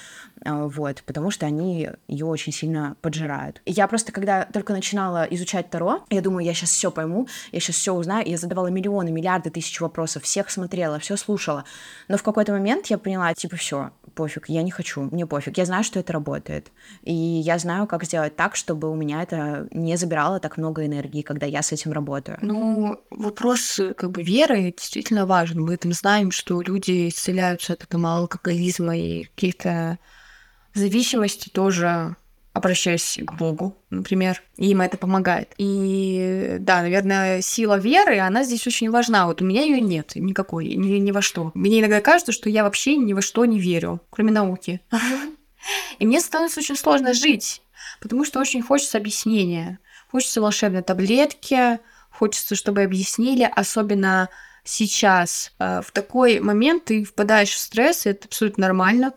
а, 0.44 0.66
вот, 0.66 1.02
потому 1.06 1.30
что 1.30 1.46
они 1.46 1.90
ее 2.08 2.26
очень 2.26 2.52
сильно 2.52 2.96
поджирают. 3.00 3.62
Я 3.66 3.86
просто, 3.88 4.12
когда 4.12 4.44
только 4.44 4.72
начинала 4.72 5.24
изучать 5.30 5.70
Таро, 5.70 6.04
я 6.10 6.20
думаю, 6.20 6.44
я 6.44 6.54
сейчас 6.54 6.70
все 6.70 6.90
пойму, 6.90 7.28
я 7.52 7.60
сейчас 7.60 7.76
все 7.76 7.92
узнаю, 7.92 8.28
я 8.28 8.36
задавала 8.36 8.68
миллионы, 8.68 9.10
миллиарды 9.10 9.50
тысяч 9.50 9.80
вопросов, 9.80 10.22
всех 10.22 10.50
смотрела, 10.50 10.98
все 10.98 11.16
слушала, 11.16 11.64
но 12.08 12.16
в 12.16 12.22
какой-то 12.22 12.52
момент 12.52 12.86
я 12.86 12.98
поняла, 12.98 13.34
типа, 13.34 13.56
все, 13.56 13.90
пофиг, 14.14 14.48
я 14.48 14.62
не 14.62 14.70
хочу, 14.70 15.02
мне 15.02 15.26
пофиг, 15.26 15.58
я 15.58 15.64
знаю, 15.64 15.84
что 15.84 16.00
это 16.00 16.12
работает, 16.12 16.70
и 17.02 17.12
я 17.12 17.58
знаю, 17.58 17.86
как 17.86 18.04
сделать 18.04 18.36
так, 18.36 18.56
чтобы 18.56 18.90
у 18.90 18.94
меня 18.94 19.22
это 19.22 19.68
не 19.70 19.96
забирало 19.96 20.40
так 20.40 20.56
много 20.56 20.84
энергии, 20.86 21.22
когда 21.22 21.46
я 21.46 21.62
с 21.62 21.72
этим 21.72 21.92
работаю. 21.92 22.38
Ну, 22.40 22.53
ну, 22.54 23.00
вопрос 23.10 23.80
как 23.96 24.10
бы 24.10 24.22
веры 24.22 24.72
действительно 24.76 25.26
важен. 25.26 25.60
Мы 25.60 25.76
там 25.76 25.92
знаем, 25.92 26.30
что 26.30 26.62
люди 26.62 27.08
исцеляются 27.08 27.72
от 27.72 27.82
этого 27.82 28.14
алкоголизма 28.16 28.96
и 28.96 29.24
каких-то 29.24 29.98
зависимостей 30.74 31.50
тоже 31.50 32.16
обращаясь 32.52 33.18
к 33.20 33.32
Богу, 33.32 33.76
например, 33.90 34.40
и 34.56 34.70
им 34.70 34.80
это 34.80 34.96
помогает. 34.96 35.52
И 35.58 36.56
да, 36.60 36.82
наверное, 36.82 37.42
сила 37.42 37.78
веры, 37.78 38.20
она 38.20 38.44
здесь 38.44 38.64
очень 38.68 38.90
важна. 38.90 39.26
Вот 39.26 39.42
у 39.42 39.44
меня 39.44 39.62
ее 39.62 39.80
нет 39.80 40.12
никакой, 40.14 40.66
ни, 40.76 40.98
ни 40.98 41.10
во 41.10 41.20
что. 41.20 41.50
Мне 41.54 41.80
иногда 41.80 42.00
кажется, 42.00 42.30
что 42.30 42.48
я 42.48 42.62
вообще 42.62 42.94
ни 42.96 43.12
во 43.12 43.22
что 43.22 43.44
не 43.44 43.58
верю, 43.58 44.00
кроме 44.08 44.30
науки. 44.30 44.80
И 45.98 46.06
мне 46.06 46.20
становится 46.20 46.60
очень 46.60 46.76
сложно 46.76 47.12
жить, 47.12 47.60
потому 48.00 48.24
что 48.24 48.38
очень 48.38 48.62
хочется 48.62 48.98
объяснения. 48.98 49.80
Хочется 50.12 50.40
волшебной 50.40 50.82
таблетки, 50.82 51.80
хочется, 52.14 52.54
чтобы 52.54 52.82
объяснили, 52.82 53.50
особенно 53.54 54.28
сейчас. 54.64 55.52
Э, 55.58 55.82
в 55.82 55.90
такой 55.92 56.40
момент 56.40 56.86
ты 56.86 57.04
впадаешь 57.04 57.52
в 57.52 57.58
стресс, 57.58 58.06
и 58.06 58.10
это 58.10 58.26
абсолютно 58.26 58.62
нормально. 58.62 59.12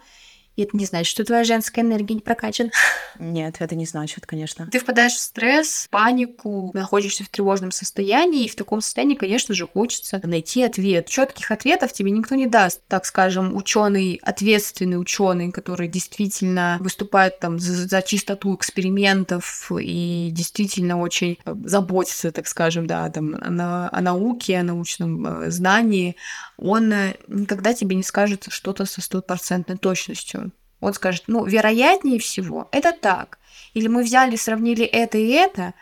И 0.57 0.63
это 0.63 0.75
не 0.75 0.85
значит, 0.85 1.09
что 1.09 1.23
твоя 1.23 1.43
женская 1.43 1.81
энергия 1.81 2.15
не 2.15 2.21
прокачана. 2.21 2.71
Нет, 3.19 3.57
это 3.59 3.75
не 3.75 3.85
значит, 3.85 4.25
конечно. 4.25 4.67
Ты 4.71 4.79
впадаешь 4.79 5.13
в 5.13 5.19
стресс, 5.19 5.87
панику, 5.91 6.71
находишься 6.73 7.23
в 7.23 7.29
тревожном 7.29 7.71
состоянии, 7.71 8.45
и 8.45 8.49
в 8.49 8.55
таком 8.55 8.81
состоянии, 8.81 9.15
конечно 9.15 9.53
же, 9.53 9.67
хочется 9.67 10.19
найти 10.23 10.63
ответ. 10.63 11.07
Четких 11.07 11.51
ответов 11.51 11.93
тебе 11.93 12.09
никто 12.09 12.33
не 12.33 12.47
даст. 12.47 12.81
Так 12.87 13.05
скажем, 13.05 13.55
ученый, 13.55 14.19
ответственный 14.23 14.99
ученый, 14.99 15.51
который 15.51 15.87
действительно 15.87 16.77
выступает 16.79 17.39
там 17.39 17.59
за, 17.59 17.87
за 17.87 18.01
чистоту 18.01 18.55
экспериментов 18.55 19.71
и 19.79 20.29
действительно 20.31 20.99
очень 20.99 21.37
заботится, 21.65 22.31
так 22.31 22.47
скажем, 22.47 22.87
да, 22.87 23.09
там, 23.11 23.31
на, 23.31 23.89
о 23.89 24.01
науке, 24.01 24.57
о 24.57 24.63
научном 24.63 25.43
э, 25.43 25.51
знании, 25.51 26.15
он 26.57 26.91
э, 26.91 27.15
никогда 27.27 27.73
тебе 27.73 27.95
не 27.95 28.03
скажет 28.03 28.47
что-то 28.49 28.85
со 28.85 29.01
стопроцентной 29.01 29.77
точностью. 29.77 30.51
Он 30.79 30.93
скажет, 30.93 31.23
ну, 31.27 31.45
вероятнее 31.45 32.19
всего, 32.19 32.67
это 32.71 32.91
так. 32.91 33.39
Или 33.73 33.87
мы 33.87 34.03
взяли, 34.03 34.35
сравнили 34.35 34.85
это 34.85 35.17
и 35.17 35.29
это, 35.29 35.73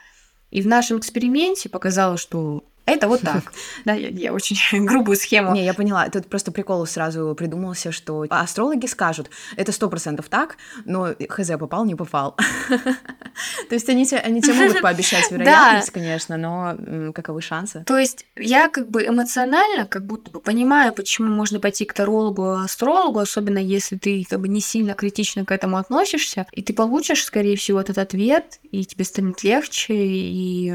и 0.51 0.61
в 0.61 0.67
нашем 0.67 0.99
эксперименте 0.99 1.69
показалось, 1.69 2.21
что 2.21 2.63
это 2.85 3.07
вот 3.07 3.21
так. 3.21 3.43
Да, 3.85 3.93
я, 3.93 4.09
я 4.09 4.33
очень 4.33 4.57
грубую 4.85 5.15
схему. 5.15 5.53
Не, 5.53 5.63
я 5.63 5.73
поняла. 5.73 6.09
Тут 6.09 6.27
просто 6.27 6.51
прикол 6.51 6.85
сразу 6.85 7.35
придумался, 7.35 7.91
что 7.91 8.25
астрологи 8.29 8.85
скажут, 8.85 9.29
это 9.57 9.71
сто 9.71 9.89
процентов 9.89 10.27
так, 10.29 10.57
но 10.85 11.13
хз 11.29 11.51
попал, 11.59 11.85
не 11.85 11.95
попал. 11.95 12.35
То 13.69 13.75
есть 13.75 13.89
они, 13.89 14.07
они 14.23 14.41
тебе 14.41 14.53
могут 14.53 14.81
пообещать 14.81 15.29
вероятность, 15.31 15.91
конечно, 15.91 16.37
но 16.37 17.11
каковы 17.13 17.41
шансы? 17.41 17.83
То 17.85 17.97
есть 17.97 18.25
я 18.35 18.69
как 18.69 18.89
бы 18.89 19.05
эмоционально 19.05 19.85
как 19.85 20.05
будто 20.05 20.31
бы 20.31 20.39
понимаю, 20.39 20.93
почему 20.93 21.29
можно 21.29 21.59
пойти 21.59 21.85
к 21.85 21.93
тарологу, 21.93 22.53
астрологу, 22.53 23.19
особенно 23.19 23.59
если 23.59 23.97
ты 23.97 24.25
как 24.29 24.39
бы 24.39 24.47
не 24.47 24.61
сильно 24.61 24.93
критично 24.93 25.45
к 25.45 25.51
этому 25.51 25.77
относишься, 25.77 26.47
и 26.51 26.63
ты 26.63 26.73
получишь, 26.73 27.23
скорее 27.23 27.57
всего, 27.57 27.79
этот 27.79 27.97
ответ, 27.97 28.59
и 28.71 28.85
тебе 28.85 29.05
станет 29.05 29.43
легче, 29.43 29.93
и 29.93 30.73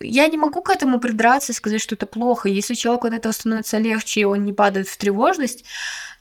я 0.00 0.28
не 0.28 0.36
могу 0.36 0.62
к 0.62 0.70
этому 0.70 1.00
придраться 1.00 1.52
и 1.52 1.54
сказать, 1.54 1.80
что 1.80 1.94
это 1.94 2.06
плохо. 2.06 2.48
Если 2.48 2.74
человеку 2.74 3.06
от 3.06 3.14
этого 3.14 3.32
становится 3.32 3.78
легче, 3.78 4.20
и 4.20 4.24
он 4.24 4.44
не 4.44 4.52
падает 4.52 4.88
в 4.88 4.96
тревожность, 4.96 5.64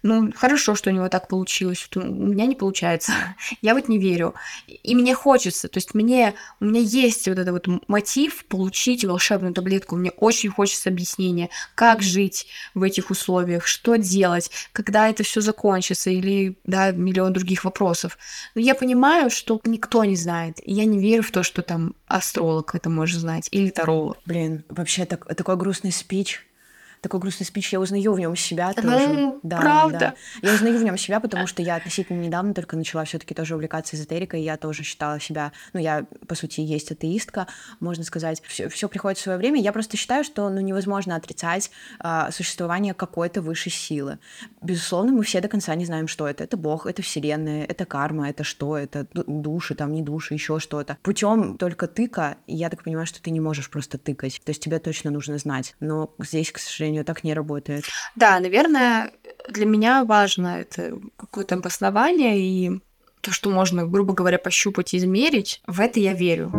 ну, 0.06 0.32
хорошо, 0.36 0.76
что 0.76 0.91
у 0.91 0.94
него 0.94 1.10
так 1.10 1.28
получилось. 1.28 1.89
У 1.96 2.00
меня 2.00 2.46
не 2.46 2.54
получается. 2.54 3.12
Я 3.63 3.74
вот 3.74 3.88
не 3.88 3.98
верю. 3.98 4.36
И 4.68 4.94
мне 4.94 5.15
хочется. 5.15 5.68
То 5.68 5.80
есть 5.80 5.96
мне, 5.96 6.36
у 6.60 6.65
меня 6.65 6.80
есть 6.80 7.28
вот 7.28 7.39
этот 7.39 7.52
вот 7.52 7.82
мотив 7.88 8.46
получить 8.46 9.04
волшебную 9.04 9.52
таблетку. 9.52 9.96
Мне 9.96 10.12
очень 10.12 10.52
хочется 10.52 10.89
объяснения, 10.89 11.50
как 11.74 12.04
жить 12.04 12.46
в 12.76 12.84
этих 12.84 13.10
условиях, 13.10 13.65
что 13.65 13.96
делать, 13.96 14.52
когда 14.74 15.10
это 15.10 15.24
все 15.24 15.41
закончится, 15.41 16.12
или, 16.12 16.56
да, 16.65 16.91
миллион 16.91 17.34
других 17.34 17.65
вопросов. 17.65 18.20
Но 18.54 18.62
я 18.62 18.76
понимаю, 18.76 19.32
что 19.32 19.60
никто 19.63 20.06
не 20.06 20.15
знает. 20.15 20.60
И 20.63 20.72
я 20.72 20.86
не 20.86 21.00
верю 21.00 21.24
в 21.24 21.32
то, 21.32 21.41
что 21.41 21.63
там 21.63 21.96
астролог 22.06 22.76
это 22.76 22.91
может 22.91 23.22
знать, 23.22 23.48
или 23.50 23.72
таролог. 23.72 24.20
Блин, 24.28 24.65
вообще 24.70 25.06
так, 25.06 25.26
такой 25.34 25.58
грустный 25.58 25.91
спич 25.91 26.46
такой 27.06 27.20
грустный 27.20 27.46
спич, 27.46 27.72
я 27.72 27.80
узнаю 27.80 28.13
в 28.13 28.20
нем 28.20 28.36
себя 28.36 28.74
тоже. 28.74 29.08
Ну, 29.08 29.39
да, 29.44 29.58
правда. 29.58 30.00
Да. 30.41 30.48
Я 30.50 30.56
узнаю 30.56 30.80
в 30.80 30.84
нем 30.84 30.98
себя, 30.98 31.20
потому 31.20 31.46
что 31.46 31.62
я 31.62 31.76
относительно 31.76 32.20
недавно 32.20 32.56
только 32.56 32.76
начала 32.76 33.06
все-таки 33.06 33.36
тоже 33.36 33.54
увлекаться 33.54 33.96
эзотерикой, 33.96 34.41
и 34.41 34.44
я 34.44 34.58
тоже 34.58 34.82
считала 34.82 35.20
себя, 35.20 35.52
ну, 35.74 35.80
я, 35.80 36.08
по 36.28 36.34
сути, 36.34 36.62
есть 36.62 36.91
атеистка, 36.91 37.46
можно 37.80 38.04
сказать. 38.04 38.41
Все, 38.48 38.70
все 38.70 38.89
приходит 38.89 39.20
в 39.20 39.22
свое 39.22 39.38
время. 39.38 39.62
Я 39.62 39.72
просто 39.72 39.98
считаю, 39.98 40.24
что 40.24 40.50
ну, 40.50 40.62
невозможно 40.62 41.15
отрицать 41.15 41.70
э, 42.04 42.30
существование 42.32 42.96
какой-то 42.96 43.44
высшей 43.44 43.72
силы. 43.72 44.18
Безусловно, 44.63 45.12
мы 45.12 45.24
все 45.24 45.41
до 45.41 45.48
конца 45.48 45.76
не 45.76 45.86
знаем, 45.86 46.08
что 46.08 46.28
это. 46.28 46.44
Это 46.44 46.58
Бог, 46.58 46.88
это 46.88 47.04
Вселенная, 47.04 47.65
это 47.65 47.86
карма, 47.86 48.30
это 48.30 48.44
что, 48.44 48.78
это 48.78 49.06
души, 49.13 49.76
там 49.76 49.94
не 49.94 50.02
души, 50.02 50.34
еще 50.34 50.60
что-то. 50.60 50.98
Путем 51.04 51.60
только 51.60 51.86
тыка, 51.86 52.38
я 52.48 52.70
так 52.72 52.84
понимаю, 52.84 53.06
что 53.06 53.22
ты 53.22 53.30
не 53.30 53.39
можешь 53.39 53.70
просто 53.70 54.00
тыкать. 54.00 54.41
То 54.44 54.50
есть 54.50 54.63
тебе 54.63 54.80
точно 54.80 55.12
нужно 55.12 55.38
знать. 55.38 55.76
Но 55.80 56.12
здесь, 56.18 56.52
к 56.52 56.58
сожалению, 56.58 56.95
сожалению, 56.96 57.06
так 57.06 57.24
не 57.24 57.34
работает. 57.34 57.86
Да, 58.16 58.40
наверное, 58.40 59.12
для 59.50 59.66
меня 59.66 60.04
важно 60.06 60.60
это 60.62 60.98
какое-то 61.18 61.56
обоснование 61.56 62.40
и 62.40 62.82
то, 63.22 63.32
что 63.32 63.50
можно, 63.50 63.86
грубо 63.86 64.14
говоря, 64.14 64.38
пощупать 64.38 64.94
и 64.94 64.98
измерить, 64.98 65.62
в 65.68 65.80
это 65.82 66.00
я 66.00 66.14
верю. 66.14 66.52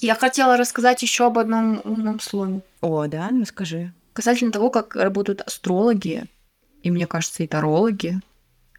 Я 0.00 0.14
хотела 0.14 0.56
рассказать 0.56 1.02
еще 1.02 1.26
об 1.26 1.38
одном 1.38 1.80
умном 1.84 2.20
слове. 2.20 2.62
О, 2.80 3.06
да, 3.06 3.28
ну 3.30 3.44
скажи. 3.44 3.92
Касательно 4.14 4.50
того, 4.50 4.70
как 4.70 4.96
работают 4.96 5.42
астрологи, 5.42 6.24
и 6.82 6.90
мне 6.90 7.06
кажется, 7.06 7.42
и 7.42 7.46
тарологи, 7.46 8.20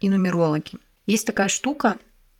и 0.00 0.10
нумерологи. 0.10 0.78
Есть 1.06 1.26
такая 1.26 1.48
штука, 1.48 1.96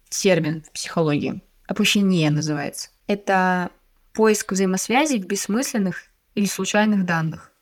термин 0.09 0.62
в 0.62 0.73
психологии, 0.73 1.41
опущение 1.69 2.31
называется. 2.31 2.91
Это 3.07 3.71
поиск 4.12 4.53
взаимосвязей 4.53 5.21
в 5.21 5.27
бессмысленных 5.27 6.12
или 6.35 6.47
случайных 6.47 7.05
данных. 7.05 7.53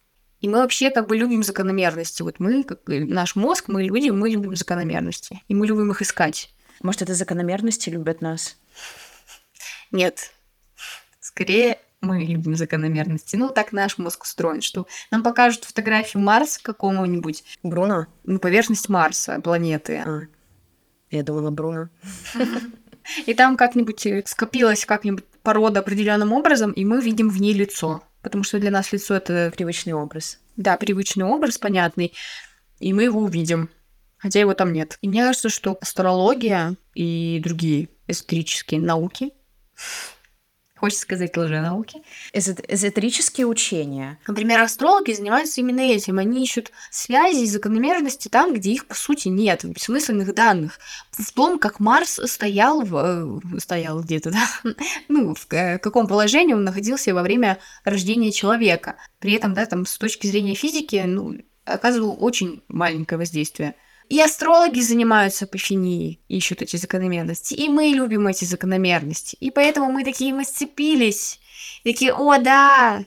И 0.40 0.48
мы 0.48 0.58
вообще 0.58 0.90
как 0.90 1.06
бы 1.06 1.16
любим 1.16 1.42
закономерности. 1.42 2.22
Вот 2.22 2.40
мы, 2.40 2.64
как 2.64 2.80
наш 2.86 3.36
мозг, 3.36 3.68
мы 3.68 3.84
люди, 3.84 4.08
мы 4.08 4.30
любим 4.30 4.56
закономерности. 4.56 5.42
И 5.48 5.54
мы 5.54 5.66
любим 5.66 5.90
их 5.90 6.00
искать. 6.00 6.54
Может, 6.82 7.02
это 7.02 7.14
закономерности 7.14 7.90
любят 7.90 8.22
нас? 8.22 8.56
Нет. 9.90 10.32
Скорее, 11.20 11.78
мы 12.00 12.24
любим 12.24 12.56
закономерности. 12.56 13.36
Ну, 13.36 13.50
так 13.50 13.72
наш 13.72 13.98
мозг 13.98 14.22
устроен, 14.22 14.62
что 14.62 14.86
нам 15.10 15.22
покажут 15.22 15.64
фотографию 15.64 16.22
Марса 16.22 16.58
какого-нибудь. 16.62 17.44
Бруно? 17.62 18.06
Ну, 18.24 18.38
поверхность 18.38 18.88
Марса, 18.88 19.40
планеты. 19.42 20.02
А, 20.06 20.22
я 21.10 21.22
думала, 21.22 21.50
Бруно. 21.50 21.90
И 23.26 23.34
там 23.34 23.58
как-нибудь 23.58 24.06
скопилась 24.26 24.86
как-нибудь 24.86 25.24
порода 25.42 25.80
определенным 25.80 26.32
образом, 26.32 26.70
и 26.72 26.84
мы 26.84 27.00
видим 27.00 27.28
в 27.28 27.40
ней 27.40 27.54
лицо 27.54 28.02
потому 28.22 28.44
что 28.44 28.58
для 28.58 28.70
нас 28.70 28.92
лицо 28.92 29.14
это 29.14 29.52
привычный 29.54 29.92
образ. 29.92 30.38
Да, 30.56 30.76
привычный 30.76 31.24
образ, 31.24 31.58
понятный, 31.58 32.12
и 32.78 32.92
мы 32.92 33.04
его 33.04 33.20
увидим, 33.20 33.70
хотя 34.18 34.40
его 34.40 34.54
там 34.54 34.72
нет. 34.72 34.98
И 35.00 35.08
мне 35.08 35.24
кажется, 35.24 35.48
что 35.48 35.78
астрология 35.80 36.76
и 36.94 37.40
другие 37.42 37.88
эзотерические 38.06 38.80
науки 38.80 39.30
Хочется 40.80 41.02
сказать 41.02 41.36
лженауки. 41.36 42.02
Эзот- 42.32 42.64
эзотерические 42.66 43.46
учения. 43.46 44.18
Например, 44.26 44.62
астрологи 44.62 45.12
занимаются 45.12 45.60
именно 45.60 45.80
этим. 45.80 46.18
Они 46.18 46.42
ищут 46.42 46.72
связи 46.90 47.42
и 47.42 47.46
закономерности 47.46 48.28
там, 48.28 48.54
где 48.54 48.72
их, 48.72 48.86
по 48.86 48.94
сути, 48.94 49.28
нет, 49.28 49.62
в 49.62 49.72
бессмысленных 49.72 50.34
данных. 50.34 50.78
В 51.10 51.30
том, 51.32 51.58
как 51.58 51.80
Марс 51.80 52.18
стоял, 52.24 52.80
в, 52.80 52.96
э, 52.96 53.58
стоял 53.60 54.00
где-то, 54.00 54.30
да? 54.30 54.48
ну, 55.08 55.34
в 55.34 55.46
каком 55.46 56.06
положении 56.06 56.54
он 56.54 56.64
находился 56.64 57.12
во 57.12 57.20
время 57.20 57.58
рождения 57.84 58.32
человека. 58.32 58.96
При 59.18 59.34
этом, 59.34 59.52
да, 59.52 59.66
там, 59.66 59.84
с 59.84 59.98
точки 59.98 60.28
зрения 60.28 60.54
физики, 60.54 61.04
ну, 61.06 61.36
оказывал 61.66 62.16
очень 62.18 62.62
маленькое 62.68 63.18
воздействие. 63.18 63.74
И 64.10 64.20
астрологи 64.20 64.80
занимаются 64.80 65.44
апофенией, 65.44 66.20
ищут 66.26 66.62
эти 66.62 66.76
закономерности. 66.76 67.54
И 67.54 67.68
мы 67.68 67.90
любим 67.90 68.26
эти 68.26 68.44
закономерности. 68.44 69.36
И 69.38 69.52
поэтому 69.52 69.92
мы 69.92 70.04
такие, 70.04 70.34
мы 70.34 70.42
сцепились. 70.44 71.38
И 71.84 71.92
такие, 71.92 72.12
о, 72.12 72.36
да, 72.38 73.04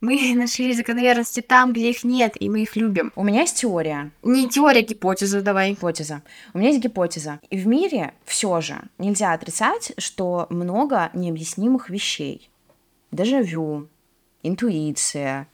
мы 0.00 0.32
нашли 0.34 0.72
закономерности 0.72 1.42
там, 1.42 1.74
где 1.74 1.90
их 1.90 2.02
нет, 2.02 2.32
и 2.40 2.48
мы 2.48 2.62
их 2.62 2.76
любим. 2.76 3.12
У 3.14 3.24
меня 3.24 3.42
есть 3.42 3.60
теория. 3.60 4.10
Не 4.22 4.48
теория, 4.48 4.80
гипотеза 4.80 5.42
давай. 5.42 5.72
Гипотеза. 5.72 6.22
У 6.54 6.58
меня 6.58 6.70
есть 6.70 6.82
гипотеза. 6.82 7.40
И 7.50 7.58
в 7.58 7.66
мире 7.66 8.14
все 8.24 8.62
же 8.62 8.80
нельзя 8.96 9.34
отрицать, 9.34 9.92
что 9.98 10.46
много 10.48 11.10
необъяснимых 11.12 11.90
вещей. 11.90 12.48
Дежавю, 13.10 13.90
интуиция. 14.42 15.46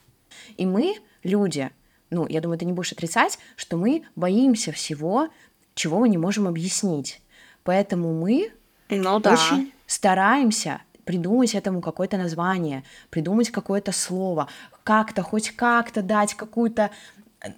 И 0.57 0.67
мы, 0.67 0.95
люди, 1.25 1.73
ну, 2.15 2.27
я 2.29 2.41
думаю, 2.41 2.59
ты 2.59 2.65
не 2.65 2.73
будешь 2.73 2.93
отрицать, 2.93 3.39
что 3.57 3.77
мы 3.77 4.05
боимся 4.17 4.73
всего, 4.73 5.29
чего 5.75 5.99
мы 6.01 6.09
не 6.09 6.19
можем 6.19 6.47
объяснить. 6.47 7.21
Поэтому 7.63 8.13
мы 8.13 8.53
ну, 8.89 9.21
да. 9.21 9.33
очень 9.33 9.73
стараемся 9.87 10.83
придумать 11.05 11.55
этому 11.55 11.81
какое-то 11.81 12.17
название, 12.17 12.83
придумать 13.11 13.51
какое-то 13.51 13.93
слово, 13.93 14.49
как-то, 14.85 15.23
хоть 15.23 15.51
как-то 15.51 16.03
дать 16.03 16.35
какую-то 16.35 16.91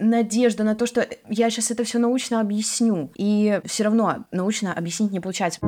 надежду 0.00 0.64
на 0.64 0.74
то, 0.74 0.86
что 0.86 1.06
я 1.28 1.50
сейчас 1.50 1.70
это 1.70 1.84
все 1.84 1.98
научно 1.98 2.40
объясню. 2.40 3.10
И 3.14 3.60
все 3.64 3.84
равно 3.84 4.24
научно 4.32 4.72
объяснить 4.72 5.12
не 5.12 5.20
получается. 5.20 5.60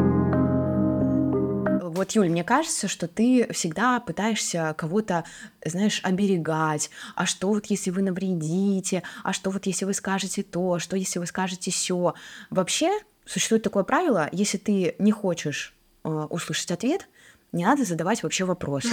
Вот, 1.98 2.12
Юль, 2.12 2.28
мне 2.28 2.44
кажется, 2.44 2.86
что 2.86 3.08
ты 3.08 3.52
всегда 3.52 3.98
пытаешься 3.98 4.72
кого-то, 4.78 5.24
знаешь, 5.64 6.00
оберегать. 6.04 6.90
А 7.16 7.26
что 7.26 7.48
вот, 7.48 7.66
если 7.66 7.90
вы 7.90 8.02
навредите? 8.02 9.02
А 9.24 9.32
что 9.32 9.50
вот, 9.50 9.66
если 9.66 9.84
вы 9.84 9.94
скажете 9.94 10.44
то? 10.44 10.78
Что, 10.78 10.96
если 10.96 11.18
вы 11.18 11.26
скажете 11.26 11.72
все? 11.72 12.14
Вообще, 12.50 13.00
существует 13.26 13.64
такое 13.64 13.82
правило, 13.82 14.28
если 14.30 14.58
ты 14.58 14.94
не 15.00 15.10
хочешь 15.10 15.74
э, 16.04 16.08
услышать 16.08 16.70
ответ, 16.70 17.08
не 17.50 17.64
надо 17.64 17.84
задавать 17.84 18.22
вообще 18.22 18.44
вопросы. 18.44 18.90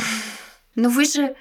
Но 0.73 0.89
вы 0.89 1.05
же 1.05 1.35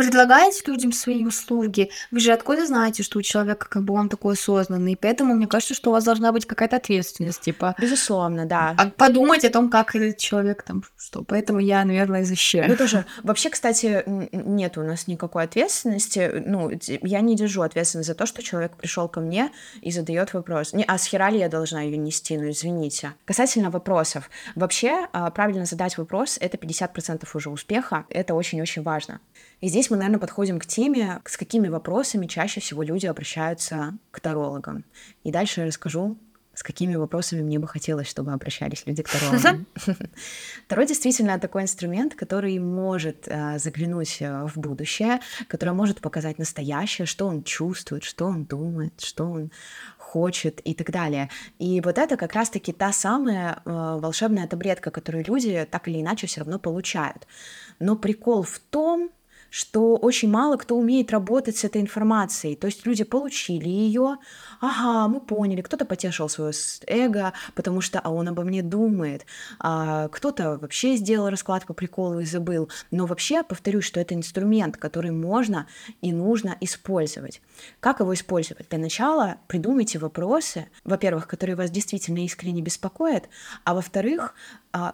предлагаете 0.00 0.62
людям 0.66 0.92
свои 0.92 1.24
услуги, 1.24 1.90
вы 2.10 2.20
же 2.20 2.32
откуда 2.32 2.66
знаете, 2.66 3.02
что 3.02 3.18
у 3.18 3.22
человека 3.22 3.66
как 3.68 3.84
бы 3.84 3.94
он 3.94 4.08
такой 4.08 4.34
осознанный? 4.34 4.96
Поэтому 4.96 5.34
мне 5.34 5.46
кажется, 5.46 5.74
что 5.74 5.90
у 5.90 5.92
вас 5.92 6.04
должна 6.04 6.32
быть 6.32 6.46
какая-то 6.46 6.76
ответственность, 6.76 7.40
типа 7.42 7.74
Безусловно, 7.78 8.46
да. 8.46 8.74
а 8.78 8.90
подумать 8.90 9.44
о 9.44 9.50
том, 9.50 9.68
как 9.68 9.94
этот 9.94 10.16
человек 10.18 10.62
там 10.62 10.82
что. 10.96 11.22
Поэтому 11.22 11.58
я, 11.58 11.84
наверное, 11.84 12.20
Ну, 12.20 12.26
защищаю. 12.26 12.76
тоже, 12.76 13.04
вообще, 13.22 13.50
кстати, 13.50 14.02
нет 14.32 14.78
у 14.78 14.82
нас 14.82 15.06
никакой 15.06 15.44
ответственности. 15.44 16.42
Ну, 16.46 16.70
я 17.02 17.20
не 17.20 17.36
держу 17.36 17.62
ответственность 17.62 18.08
за 18.08 18.14
то, 18.14 18.26
что 18.26 18.42
человек 18.42 18.76
пришел 18.76 19.08
ко 19.08 19.20
мне 19.20 19.50
и 19.82 19.90
задает 19.90 20.32
вопрос. 20.32 20.72
Не, 20.72 20.84
а 20.84 20.96
с 20.96 21.04
хера 21.06 21.30
ли 21.30 21.38
я 21.38 21.48
должна 21.48 21.82
ее 21.82 21.96
нести? 21.98 22.38
Ну, 22.38 22.50
извините. 22.50 23.12
Касательно 23.24 23.70
вопросов. 23.70 24.30
Вообще, 24.54 25.08
а, 25.12 25.30
правильно 25.30 25.66
задать 25.66 25.98
вопрос— 25.98 26.38
это 26.40 26.56
50% 26.56 27.34
уже 27.34 27.50
успеха. 27.50 28.06
Это 28.08 28.34
очень-очень 28.34 28.82
важно. 28.82 29.20
И 29.60 29.68
здесь 29.68 29.89
мы, 29.90 29.96
наверное, 29.96 30.20
подходим 30.20 30.58
к 30.58 30.66
теме, 30.66 31.20
с 31.24 31.36
какими 31.36 31.68
вопросами 31.68 32.26
чаще 32.26 32.60
всего 32.60 32.82
люди 32.82 33.06
обращаются 33.06 33.98
к 34.10 34.20
тарологам. 34.20 34.84
И 35.24 35.30
дальше 35.30 35.60
я 35.60 35.66
расскажу, 35.66 36.16
с 36.54 36.62
какими 36.62 36.94
вопросами 36.96 37.42
мне 37.42 37.58
бы 37.58 37.66
хотелось, 37.66 38.06
чтобы 38.06 38.32
обращались 38.32 38.84
люди 38.84 39.02
к 39.02 39.08
тарологам. 39.08 39.66
Таро 40.68 40.82
действительно 40.84 41.38
такой 41.38 41.62
инструмент, 41.62 42.14
который 42.14 42.58
может 42.58 43.26
э, 43.26 43.58
заглянуть 43.58 44.18
э, 44.20 44.46
в 44.46 44.58
будущее, 44.58 45.20
который 45.48 45.72
может 45.72 46.00
показать 46.00 46.38
настоящее, 46.38 47.06
что 47.06 47.26
он 47.26 47.44
чувствует, 47.44 48.04
что 48.04 48.26
он 48.26 48.44
думает, 48.44 49.00
что 49.00 49.24
он 49.24 49.50
хочет 49.96 50.60
и 50.64 50.74
так 50.74 50.90
далее. 50.90 51.30
И 51.58 51.80
вот 51.80 51.96
это 51.96 52.16
как 52.16 52.34
раз-таки 52.34 52.72
та 52.72 52.92
самая 52.92 53.62
э, 53.64 53.70
волшебная 54.00 54.46
таблетка, 54.46 54.90
которую 54.90 55.24
люди 55.24 55.66
так 55.70 55.88
или 55.88 56.00
иначе 56.00 56.26
все 56.26 56.40
равно 56.40 56.58
получают. 56.58 57.26
Но 57.78 57.96
прикол 57.96 58.42
в 58.42 58.58
том, 58.58 59.10
что 59.50 59.96
очень 59.96 60.30
мало 60.30 60.56
кто 60.56 60.76
умеет 60.76 61.10
работать 61.10 61.56
с 61.56 61.64
этой 61.64 61.80
информацией. 61.80 62.56
То 62.56 62.66
есть 62.66 62.86
люди 62.86 63.04
получили 63.04 63.68
ее, 63.68 64.16
ага, 64.60 65.08
мы 65.08 65.20
поняли, 65.20 65.60
кто-то 65.60 65.84
потешил 65.84 66.28
свое 66.28 66.52
эго, 66.86 67.32
потому 67.54 67.80
что 67.80 68.00
а 68.00 68.10
он 68.10 68.28
обо 68.28 68.42
мне 68.44 68.62
думает, 68.62 69.26
а 69.58 70.08
кто-то 70.08 70.58
вообще 70.58 70.96
сделал 70.96 71.28
расклад 71.28 71.66
по 71.66 71.74
приколу 71.74 72.20
и 72.20 72.24
забыл. 72.24 72.70
Но 72.90 73.06
вообще, 73.06 73.42
повторюсь, 73.42 73.84
что 73.84 74.00
это 74.00 74.14
инструмент, 74.14 74.76
который 74.76 75.10
можно 75.10 75.66
и 76.00 76.12
нужно 76.12 76.56
использовать. 76.60 77.42
Как 77.80 78.00
его 78.00 78.14
использовать? 78.14 78.68
Для 78.68 78.78
начала 78.78 79.38
придумайте 79.48 79.98
вопросы, 79.98 80.68
во-первых, 80.84 81.26
которые 81.26 81.56
вас 81.56 81.70
действительно 81.70 82.24
искренне 82.24 82.62
беспокоят, 82.62 83.28
а 83.64 83.74
во-вторых, 83.74 84.34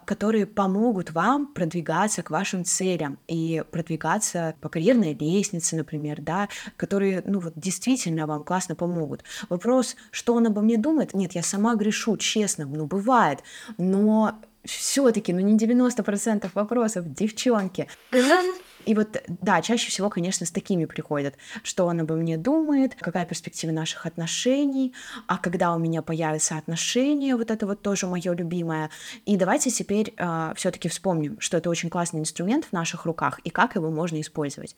которые 0.05 0.45
помогут 0.45 1.11
вам 1.11 1.47
продвигаться 1.53 2.23
к 2.23 2.31
вашим 2.31 2.65
целям 2.65 3.19
и 3.27 3.63
продвигаться 3.71 4.55
по 4.59 4.69
карьерной 4.69 5.13
лестнице, 5.13 5.75
например, 5.75 6.21
да, 6.21 6.49
которые, 6.77 7.21
ну 7.25 7.39
вот, 7.39 7.53
действительно 7.55 8.25
вам 8.25 8.43
классно 8.43 8.75
помогут. 8.75 9.23
Вопрос, 9.49 9.95
что 10.11 10.33
он 10.33 10.47
обо 10.47 10.61
мне 10.61 10.77
думает? 10.77 11.13
Нет, 11.13 11.33
я 11.33 11.43
сама 11.43 11.75
грешу, 11.75 12.17
честно, 12.17 12.65
ну, 12.65 12.85
бывает, 12.87 13.39
но 13.77 14.39
все-таки, 14.65 15.33
ну, 15.33 15.39
не 15.39 15.57
90% 15.57 16.49
вопросов, 16.53 17.13
девчонки. 17.13 17.87
И 18.87 18.95
вот, 18.95 19.21
да, 19.27 19.61
чаще 19.61 19.89
всего, 19.89 20.09
конечно, 20.09 20.45
с 20.45 20.51
такими 20.51 20.85
приходят, 20.85 21.35
что 21.61 21.85
он 21.85 21.99
обо 21.99 22.15
мне 22.15 22.37
думает, 22.37 22.95
какая 22.95 23.25
перспектива 23.25 23.71
наших 23.71 24.05
отношений, 24.05 24.93
а 25.27 25.37
когда 25.37 25.75
у 25.75 25.77
меня 25.77 26.01
появятся 26.01 26.57
отношения, 26.57 27.35
вот 27.35 27.51
это 27.51 27.67
вот 27.67 27.81
тоже 27.81 28.07
мое 28.07 28.33
любимое. 28.33 28.89
И 29.25 29.35
давайте 29.35 29.71
теперь 29.71 30.15
все-таки 30.55 30.87
вспомним, 30.87 31.37
что 31.41 31.57
это 31.57 31.69
очень 31.69 31.89
классный 31.89 32.21
инструмент 32.21 32.63
в 32.63 32.71
наших 32.71 33.05
руках 33.05 33.39
и 33.39 33.49
как 33.49 33.75
его 33.75 33.91
можно 33.91 34.21
использовать. 34.21 34.75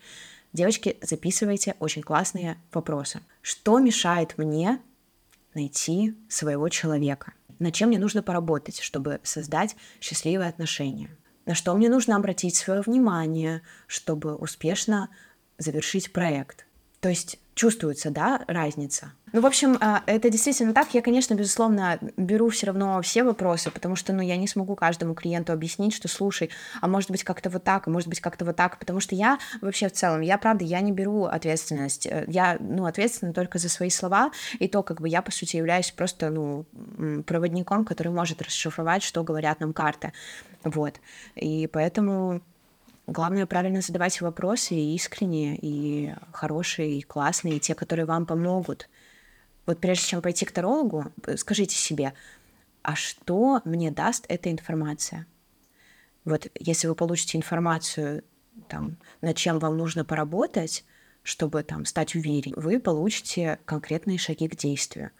Девочки, 0.52 0.96
записывайте 1.02 1.76
очень 1.78 2.02
классные 2.02 2.58
вопросы. 2.72 3.20
Что 3.42 3.78
мешает 3.78 4.36
мне 4.38 4.80
найти 5.54 6.16
своего 6.28 6.68
человека? 6.68 7.32
Над 7.60 7.74
чем 7.74 7.90
мне 7.90 8.00
нужно 8.00 8.24
поработать, 8.24 8.80
чтобы 8.80 9.20
создать 9.22 9.76
счастливые 10.00 10.48
отношения? 10.48 11.16
На 11.46 11.54
что 11.54 11.74
мне 11.74 11.88
нужно 11.88 12.16
обратить 12.16 12.56
свое 12.56 12.80
внимание, 12.82 13.62
чтобы 13.86 14.34
успешно 14.34 15.08
завершить 15.58 16.12
проект? 16.12 16.66
То 17.00 17.08
есть 17.08 17.38
чувствуется, 17.54 18.10
да, 18.10 18.44
разница. 18.46 19.12
Ну, 19.32 19.40
в 19.40 19.46
общем, 19.46 19.76
а, 19.80 20.02
это 20.06 20.28
действительно 20.28 20.74
так. 20.74 20.92
Я, 20.94 21.02
конечно, 21.02 21.34
безусловно, 21.34 21.98
беру 22.16 22.48
все 22.48 22.66
равно 22.66 23.00
все 23.02 23.22
вопросы, 23.22 23.70
потому 23.70 23.94
что, 23.94 24.12
ну, 24.12 24.22
я 24.22 24.36
не 24.36 24.48
смогу 24.48 24.74
каждому 24.74 25.14
клиенту 25.14 25.52
объяснить, 25.52 25.94
что, 25.94 26.08
слушай, 26.08 26.50
а 26.80 26.88
может 26.88 27.10
быть 27.10 27.22
как-то 27.22 27.48
вот 27.50 27.62
так, 27.62 27.86
а 27.86 27.90
может 27.90 28.08
быть 28.08 28.20
как-то 28.20 28.44
вот 28.44 28.56
так, 28.56 28.78
потому 28.78 29.00
что 29.00 29.14
я 29.14 29.38
вообще 29.60 29.88
в 29.88 29.92
целом, 29.92 30.20
я, 30.20 30.36
правда, 30.38 30.64
я 30.64 30.80
не 30.80 30.92
беру 30.92 31.24
ответственность. 31.24 32.06
Э, 32.06 32.24
Я, 32.26 32.56
ну, 32.60 32.86
ответственна 32.86 33.32
только 33.32 33.58
за 33.58 33.68
свои 33.68 33.90
слова, 33.90 34.32
и 34.58 34.68
то, 34.68 34.82
как 34.82 35.00
бы 35.00 35.08
я, 35.08 35.22
по 35.22 35.30
сути, 35.30 35.56
являюсь 35.56 35.90
просто, 35.92 36.30
ну, 36.30 36.64
проводником, 37.26 37.84
который 37.84 38.12
может 38.12 38.42
расшифровать, 38.42 39.02
что 39.02 39.22
говорят 39.22 39.60
нам 39.60 39.72
карты. 39.72 40.12
Вот. 40.64 41.00
И 41.36 41.68
поэтому 41.72 42.42
Главное 43.10 43.44
правильно 43.44 43.80
задавать 43.80 44.20
вопросы 44.20 44.76
искренние, 44.76 45.58
и 45.60 46.14
хорошие, 46.30 46.98
и 46.98 47.02
классные, 47.02 47.56
и 47.56 47.58
те, 47.58 47.74
которые 47.74 48.06
вам 48.06 48.24
помогут. 48.24 48.88
Вот 49.70 49.78
прежде 49.78 50.04
чем 50.04 50.20
пойти 50.20 50.44
к 50.44 50.50
тарологу, 50.50 51.12
скажите 51.36 51.76
себе, 51.76 52.12
а 52.82 52.96
что 52.96 53.62
мне 53.64 53.92
даст 53.92 54.24
эта 54.26 54.50
информация? 54.50 55.28
Вот 56.24 56.48
если 56.58 56.88
вы 56.88 56.96
получите 56.96 57.38
информацию, 57.38 58.24
там, 58.66 58.96
над 59.20 59.36
чем 59.36 59.60
вам 59.60 59.76
нужно 59.76 60.04
поработать, 60.04 60.84
чтобы 61.22 61.62
там 61.62 61.84
стать 61.84 62.16
увереннее, 62.16 62.56
вы 62.56 62.80
получите 62.80 63.60
конкретные 63.64 64.18
шаги 64.18 64.48
к 64.48 64.56
действию. 64.56 65.12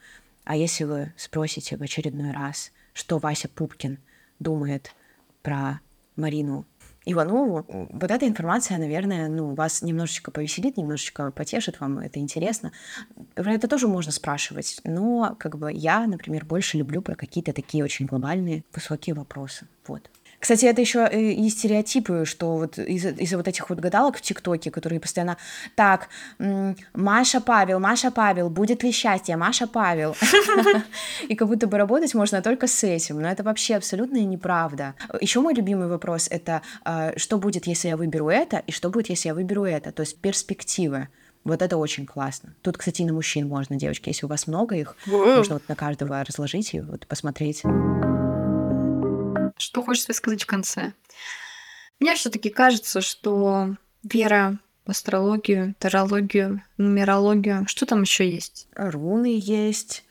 А 0.42 0.57
если 0.57 0.82
вы 0.82 1.12
спросите 1.16 1.76
в 1.76 1.82
очередной 1.82 2.32
раз, 2.32 2.72
что 2.92 3.18
Вася 3.18 3.48
Пупкин 3.48 4.01
думает 4.40 4.96
про 5.42 5.78
Марину 6.16 6.66
Иванову, 7.07 7.64
вот 7.68 8.11
эта 8.11 8.28
информация, 8.28 8.76
наверное, 8.78 9.28
ну, 9.28 9.55
вас 9.55 9.82
немножечко 9.82 10.30
повеселит, 10.30 10.76
немножечко 10.76 11.30
потешит, 11.30 11.80
вам 11.80 11.98
это 11.98 12.18
интересно. 12.18 12.72
Про 13.34 13.55
это 13.55 13.68
тоже 13.68 13.88
можно 13.88 14.12
спрашивать, 14.12 14.80
но 14.84 15.34
как 15.38 15.57
бы 15.57 15.72
я, 15.72 16.07
например, 16.07 16.44
больше 16.44 16.76
люблю 16.76 17.01
про 17.01 17.14
какие-то 17.14 17.53
такие 17.53 17.82
очень 17.82 18.07
глобальные, 18.07 18.64
высокие 18.74 19.14
вопросы. 19.14 19.66
Вот. 19.86 20.11
Кстати, 20.41 20.64
это 20.64 20.80
еще 20.80 21.07
и 21.12 21.49
стереотипы, 21.51 22.24
что 22.24 22.57
вот 22.57 22.78
из-за 22.78 23.11
из 23.11 23.32
вот 23.34 23.47
этих 23.47 23.68
вот 23.68 23.78
гадалок 23.78 24.16
в 24.16 24.22
ТикТоке, 24.22 24.70
которые 24.70 24.99
постоянно 24.99 25.36
так, 25.76 26.09
Маша 26.95 27.41
Павел, 27.41 27.78
Маша 27.78 28.11
Павел, 28.11 28.49
будет 28.49 28.82
ли 28.82 28.91
счастье, 28.91 29.36
Маша 29.36 29.66
Павел. 29.66 30.16
И 31.28 31.34
как 31.34 31.49
будто 31.49 31.66
бы 31.66 31.76
работать 31.76 32.14
можно 32.14 32.41
только 32.41 32.66
с 32.66 32.82
этим, 32.82 33.20
но 33.20 33.28
это 33.28 33.43
вообще 33.43 33.76
абсолютно 33.76 34.16
неправда. 34.16 34.95
Еще 35.20 35.41
мой 35.41 35.53
любимый 35.55 35.88
вопрос— 35.88 36.26
это 36.30 36.62
а, 36.84 37.12
что 37.16 37.38
будет, 37.38 37.66
если 37.66 37.88
я 37.88 37.97
выберу 37.97 38.30
это, 38.30 38.62
и 38.66 38.72
что 38.72 38.88
будет, 38.88 39.11
если 39.11 39.28
я 39.28 39.34
выберу 39.34 39.64
это, 39.64 39.93
то 39.93 40.01
есть 40.01 40.18
перспективы. 40.18 41.09
Вот 41.45 41.62
это 41.62 41.76
очень 41.76 42.07
классно. 42.07 42.55
Тут, 42.62 42.76
кстати, 42.76 43.03
и 43.03 43.05
на 43.05 43.12
мужчин 43.12 43.49
можно, 43.49 43.76
девочки, 43.76 44.09
если 44.09 44.26
у 44.26 44.28
вас 44.28 44.47
много 44.47 44.74
их, 44.76 44.97
можно 45.07 45.55
вот 45.55 45.68
на 45.68 45.74
каждого 45.74 46.22
разложить 46.24 46.74
и 46.74 46.80
вот 46.80 47.07
посмотреть. 47.07 47.62
Что 49.61 49.83
хочется 49.83 50.13
сказать 50.13 50.43
в 50.43 50.47
конце? 50.47 50.95
Мне 51.99 52.15
все-таки 52.15 52.49
кажется, 52.49 53.01
что 53.03 53.77
вера 54.03 54.59
в 54.87 54.91
астрологию, 54.91 55.75
тарологию, 55.79 56.63
нумерологию, 56.79 57.67
что 57.69 57.85
там 57.85 58.03
еще 58.03 58.29
есть? 58.29 58.69
Руны 58.75 59.39
есть, 59.41 60.05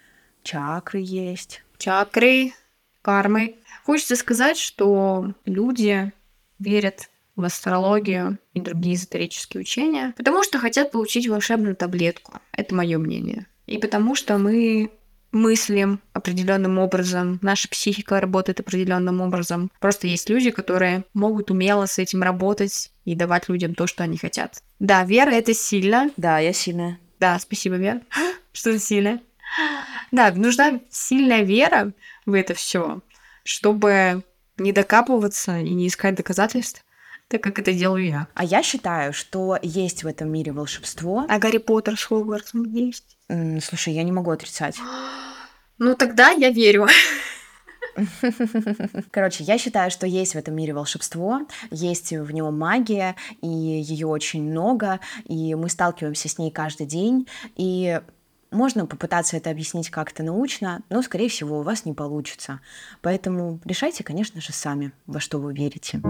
чакры 0.44 1.00
есть. 1.02 1.64
Чакры, 1.80 2.54
кармы. 3.02 3.56
Хочется 3.86 4.16
сказать, 4.16 4.58
что 4.58 5.34
люди 5.46 6.14
верят 6.60 7.10
в 7.36 7.44
астрологию 7.44 8.38
и 8.54 8.62
другие 8.62 8.96
эзотерические 8.96 9.62
учения, 9.62 10.14
потому 10.16 10.44
что 10.44 10.60
хотят 10.60 10.92
получить 10.92 11.28
волшебную 11.28 11.76
таблетку. 11.76 12.40
Это 12.52 12.76
мое 12.76 13.00
мнение. 13.00 13.48
И 13.66 13.78
потому 13.78 14.14
что 14.14 14.38
мы 14.38 14.92
мыслим 15.32 16.02
определенным 16.14 16.80
образом, 16.80 17.40
наша 17.42 17.68
психика 17.68 18.20
работает 18.20 18.60
определенным 18.60 19.22
образом. 19.22 19.72
Просто 19.80 20.08
есть 20.08 20.30
люди, 20.30 20.52
которые 20.52 21.04
могут 21.14 21.52
умело 21.52 21.86
с 21.86 22.00
этим 22.00 22.24
работать 22.24 22.92
и 23.06 23.16
давать 23.16 23.50
людям 23.50 23.76
то, 23.76 23.88
что 23.88 24.04
они 24.04 24.18
хотят. 24.18 24.62
Да, 24.80 25.04
вера 25.04 25.32
это 25.32 25.54
сильно. 25.54 26.10
Да, 26.18 26.40
я 26.40 26.54
сильная. 26.54 27.00
Да, 27.20 27.38
спасибо, 27.40 27.76
Вера. 27.76 28.02
Что 28.54 28.74
за 28.74 28.80
сильно? 28.80 29.20
Да, 30.12 30.32
нужна 30.32 30.80
сильная 30.90 31.44
вера 31.44 31.92
в 32.26 32.34
это 32.34 32.54
все, 32.54 33.02
чтобы 33.44 34.24
не 34.58 34.72
докапываться 34.72 35.60
и 35.60 35.70
не 35.70 35.88
искать 35.88 36.16
доказательств, 36.16 36.84
так 37.30 37.42
как 37.42 37.60
это 37.60 37.74
делаю 37.74 38.06
я. 38.06 38.28
А 38.34 38.44
я 38.44 38.62
считаю, 38.64 39.14
что 39.14 39.58
есть 39.62 40.04
в 40.04 40.08
этом 40.08 40.30
мире 40.32 40.52
волшебство. 40.52 41.26
А 41.30 41.40
Гарри 41.40 41.60
Поттер 41.60 41.98
с 41.98 42.04
Хогвартсом 42.04 42.64
есть? 42.66 43.18
Слушай, 43.62 43.94
я 43.94 44.04
не 44.04 44.12
могу 44.12 44.32
отрицать. 44.32 44.78
Ну 45.82 45.96
тогда 45.96 46.32
я 46.32 46.50
верю. 46.50 46.88
Короче, 49.12 49.46
я 49.46 49.58
считаю, 49.58 49.92
что 49.92 50.06
есть 50.06 50.36
в 50.36 50.38
этом 50.38 50.54
мире 50.54 50.74
волшебство, 50.74 51.44
есть 51.72 52.12
в 52.12 52.32
нем 52.32 52.60
магия, 52.60 53.16
и 53.42 53.48
ее 53.48 54.08
очень 54.08 54.44
много, 54.44 55.00
и 55.24 55.56
мы 55.56 55.70
сталкиваемся 55.70 56.28
с 56.28 56.38
ней 56.38 56.52
каждый 56.52 56.86
день, 56.86 57.30
и 57.56 58.02
можно 58.52 58.86
попытаться 58.88 59.38
это 59.38 59.52
объяснить 59.52 59.90
как-то 59.90 60.22
научно, 60.22 60.82
но, 60.90 61.02
скорее 61.02 61.30
всего, 61.30 61.60
у 61.60 61.64
вас 61.64 61.86
не 61.86 61.94
получится. 61.94 62.60
Поэтому 63.02 63.62
решайте, 63.64 64.04
конечно 64.04 64.42
же, 64.42 64.52
сами, 64.52 64.92
во 65.06 65.22
что 65.22 65.40
вы 65.40 65.54
верите. 65.54 66.02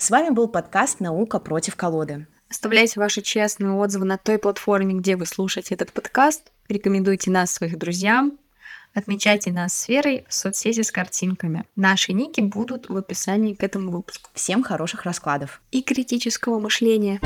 С 0.00 0.10
вами 0.10 0.30
был 0.30 0.46
подкаст 0.46 1.00
«Наука 1.00 1.40
против 1.40 1.74
колоды». 1.74 2.28
Оставляйте 2.48 3.00
ваши 3.00 3.20
честные 3.20 3.72
отзывы 3.72 4.04
на 4.04 4.16
той 4.16 4.38
платформе, 4.38 4.94
где 4.94 5.16
вы 5.16 5.26
слушаете 5.26 5.74
этот 5.74 5.92
подкаст. 5.92 6.52
Рекомендуйте 6.68 7.32
нас 7.32 7.50
своих 7.50 7.76
друзьям. 7.76 8.38
Отмечайте 8.94 9.50
нас 9.50 9.74
сферой 9.74 10.24
в 10.28 10.32
соцсети 10.32 10.82
с 10.82 10.92
картинками. 10.92 11.64
Наши 11.74 12.12
ники 12.12 12.40
будут 12.40 12.88
в 12.88 12.96
описании 12.96 13.54
к 13.54 13.64
этому 13.64 13.90
выпуску. 13.90 14.30
Всем 14.34 14.62
хороших 14.62 15.02
раскладов. 15.02 15.60
И 15.72 15.82
критического 15.82 16.60
мышления. 16.60 17.18